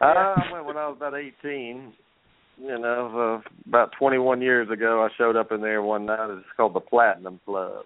[0.00, 1.92] Uh, I went when I was about eighteen.
[2.62, 6.30] You know, uh, about twenty-one years ago, I showed up in there one night.
[6.30, 7.84] It's called the Platinum Club.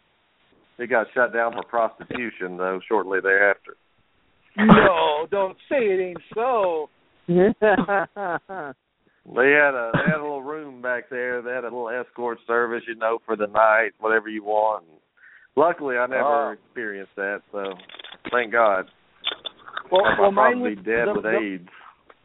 [0.78, 3.76] It got shut down for prostitution, though, shortly thereafter.
[4.56, 6.88] No, don't say it ain't so.
[9.26, 11.40] They had a they had a little room back there.
[11.40, 14.84] They had a little escort service, you know, for the night, whatever you want.
[15.56, 16.50] luckily, I never Oh.
[16.50, 17.72] experienced that, so
[18.30, 18.90] thank God.
[19.94, 21.68] Well, I'd well mine was be dead the- with the- AIDS.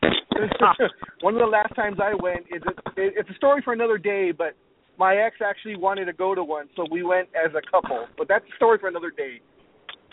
[1.21, 2.69] One of the last times I went is a,
[2.99, 4.55] it, it's a story for another day, but
[4.97, 8.07] my ex actually wanted to go to one, so we went as a couple.
[8.17, 9.41] But that's a story for another day.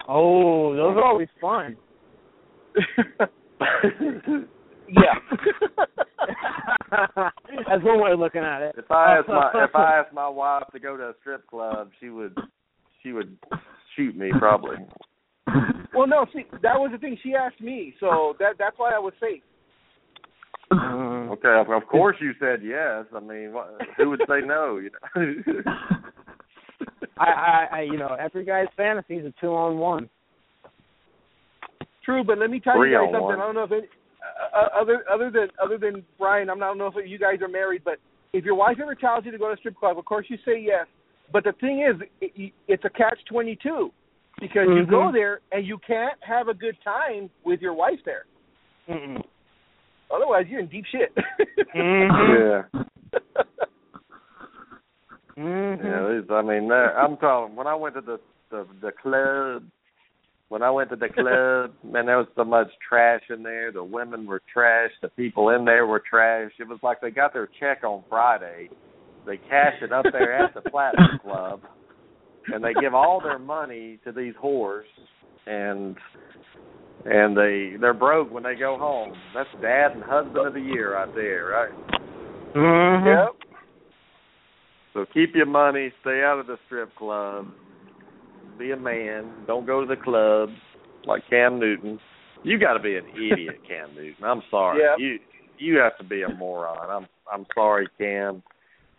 [0.09, 1.77] Oh, those are always fun.
[4.89, 5.15] yeah.
[7.69, 8.75] That's one way of looking at it.
[8.79, 11.91] If I asked my if I asked my wife to go to a strip club,
[12.01, 12.37] she would
[13.03, 13.37] she would
[13.97, 14.77] shoot me probably.
[15.95, 17.17] Well, no, see, that was the thing.
[17.23, 19.43] She asked me, so that that's why I was safe.
[20.73, 23.05] Okay, of, of course you said yes.
[23.15, 24.79] I mean, what, who would say no?
[24.79, 25.63] You know.
[27.19, 30.09] I, I, I, you know, every guy's fantasy is a two on one.
[32.05, 33.23] True, but let me tell Three you guys something.
[33.23, 33.41] one.
[33.41, 33.89] I don't know if it,
[34.55, 37.19] uh, uh, other other than other than Brian, I'm not I don't know if you
[37.19, 37.99] guys are married, but
[38.33, 40.37] if your wife ever tells you to go to a strip club, of course you
[40.45, 40.87] say yes.
[41.33, 43.93] But the thing is, it, it's a catch twenty two
[44.41, 45.13] because you go Mhm.
[45.13, 48.25] there and you can't have a good time with your wife there.
[48.89, 49.23] Mm-mm.
[50.11, 51.15] Otherwise, you're in deep shit.
[51.75, 52.69] Mhm.
[52.75, 52.81] yeah.
[55.37, 55.85] Mhm.
[55.85, 57.57] Yeah, these, I mean, that- I'm talking.
[57.57, 58.19] When I went to the
[58.49, 59.65] the, the club,
[60.49, 63.73] when I went to the club, man, there was so much trash in there.
[63.73, 64.93] The women were trash.
[65.03, 66.53] The people in there were trash.
[66.59, 68.71] It was like they got their check on Friday.
[69.27, 71.61] They cash it up there at the Platinum Club,
[72.53, 74.85] and they give all their money to these whores,
[75.47, 75.97] and
[77.05, 79.15] and they they're broke when they go home.
[79.35, 81.73] That's dad and husband of the year right there, right?
[82.55, 83.07] Mm-hmm.
[83.07, 83.51] Yep.
[84.95, 85.93] So keep your money.
[86.01, 87.47] Stay out of the strip club.
[88.59, 89.31] Be a man.
[89.47, 90.55] Don't go to the clubs
[91.07, 92.01] like Cam Newton.
[92.43, 94.25] You got to be an idiot, Cam Newton.
[94.25, 94.81] I'm sorry.
[94.83, 94.95] Yeah.
[94.99, 95.19] You
[95.59, 96.91] you have to be a moron.
[96.91, 98.43] I'm I'm sorry, Cam.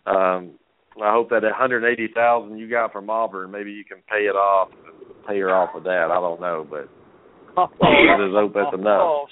[0.06, 0.52] Um,
[1.02, 4.68] I hope that 180,000 you got from Auburn, maybe you can pay it off,
[5.26, 6.08] pay her off with that.
[6.10, 6.88] I don't know, but
[7.56, 9.00] Oh, I just hope that's enough.
[9.02, 9.26] oh,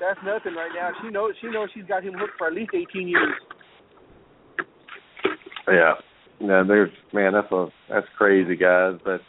[0.00, 0.90] that's nothing right now.
[1.02, 1.32] She knows.
[1.42, 3.34] She knows she's got him hooked for at least 18 years.
[5.68, 5.94] Yeah.
[6.40, 8.94] No, there's man, that's a that's crazy, guys.
[9.04, 9.20] But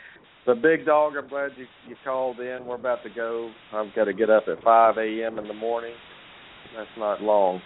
[0.45, 2.65] the big dog, I'm glad you you called in.
[2.65, 3.51] We're about to go.
[3.73, 5.37] I've got to get up at 5 a.m.
[5.37, 5.93] in the morning.
[6.77, 7.61] That's not long.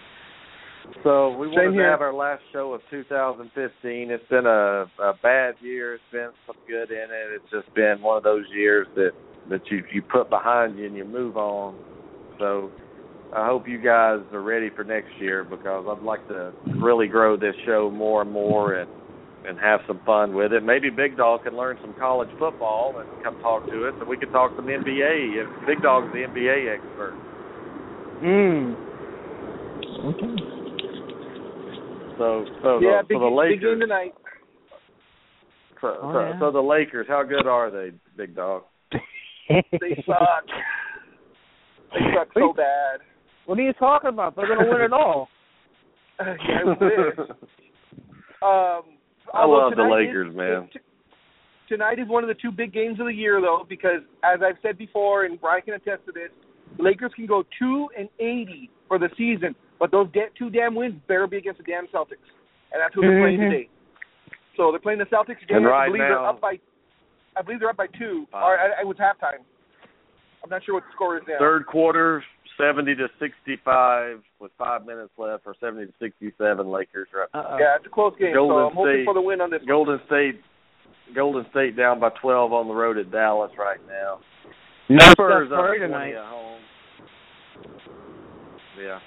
[1.02, 4.10] So we Same wanted to have our last show of 2015.
[4.10, 5.94] It's been a, a bad year.
[5.94, 7.30] It's been some good in it.
[7.34, 9.12] It's just been one of those years that
[9.48, 11.76] that you you put behind you and you move on.
[12.38, 12.70] So
[13.34, 17.36] I hope you guys are ready for next year because I'd like to really grow
[17.36, 18.90] this show more and more and
[19.46, 20.64] and have some fun with it.
[20.64, 24.16] Maybe Big Dog can learn some college football and come talk to us, and we
[24.16, 25.36] could talk some NBA.
[25.38, 27.14] If Big Dog's the NBA expert.
[28.24, 28.74] Mm.
[32.18, 33.80] So so yeah, the, big, so the big game Lakers.
[33.80, 34.14] tonight.
[35.80, 36.40] So, Oh, so, yeah.
[36.40, 38.62] so the Lakers, how good are they, Big Dog?
[39.48, 40.44] They suck.
[41.92, 43.00] they suck so bad.
[43.44, 44.34] What are you talking about?
[44.34, 45.28] They're gonna win it all.
[46.18, 46.34] yeah,
[46.66, 47.28] I wish.
[48.42, 48.82] Um,
[49.32, 50.68] I love the Lakers, is, man.
[50.72, 50.78] t-
[51.68, 54.56] Tonight is one of the two big games of the year, though, because as I've
[54.62, 56.28] said before, and Brian can attest to this,
[56.76, 60.74] the Lakers can go two and eighty for the season, but those da- two damn
[60.74, 62.24] wins better be against the damn Celtics,
[62.72, 63.50] and that's who they're playing Mhm.
[63.50, 63.68] today.
[64.56, 65.38] So they're playing the Celtics.
[65.40, 65.64] And Game.
[65.64, 66.58] right I believe now- they're up by,
[67.36, 68.42] I believe they're up by two, Five.
[68.44, 69.44] or I, I was halftime.
[70.42, 71.38] I'm not sure what the score is now.
[71.38, 72.22] Third quarter,
[72.56, 76.70] seventy to sixty-five with five minutes left, or seventy to sixty-seven.
[76.70, 77.28] Lakers right.
[77.34, 77.58] Uh-oh.
[77.58, 79.60] Yeah, it's a close game, Golden so I'm hoping for the win on this.
[79.60, 79.66] one.
[79.68, 80.40] Golden State,
[81.14, 84.20] Golden State down by twelve on the road at Dallas right now.
[84.88, 86.14] No Spurs Steph up Curry 20 tonight.
[86.14, 86.60] at home.
[88.78, 88.98] Yeah.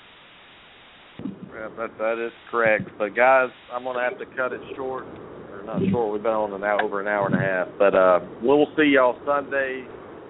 [1.59, 2.89] Yeah, that that is correct.
[2.97, 5.05] But guys, I'm gonna have to cut it short.
[5.51, 6.13] Or not short.
[6.13, 7.67] We've been on an hour over an hour and a half.
[7.77, 9.83] But uh, we'll see y'all Sunday.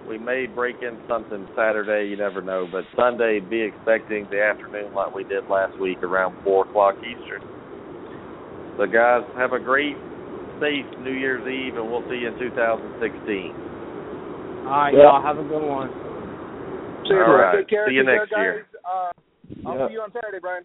[0.08, 2.08] We may break in something Saturday.
[2.08, 2.66] You never know.
[2.70, 7.46] But Sunday, be expecting the afternoon like we did last week around four o'clock Eastern.
[8.76, 9.94] So guys, have a great,
[10.58, 13.52] safe New Year's Eve, and we'll see you in 2016.
[14.66, 15.02] All right, Yeah.
[15.02, 15.90] y'all have a good one.
[17.06, 17.58] So, All right.
[17.58, 17.86] Take care.
[17.88, 18.66] See you Take care, next year.
[18.84, 19.10] Uh,
[19.66, 19.86] I'll Yeah.
[19.88, 20.64] see you on Saturday, Brian.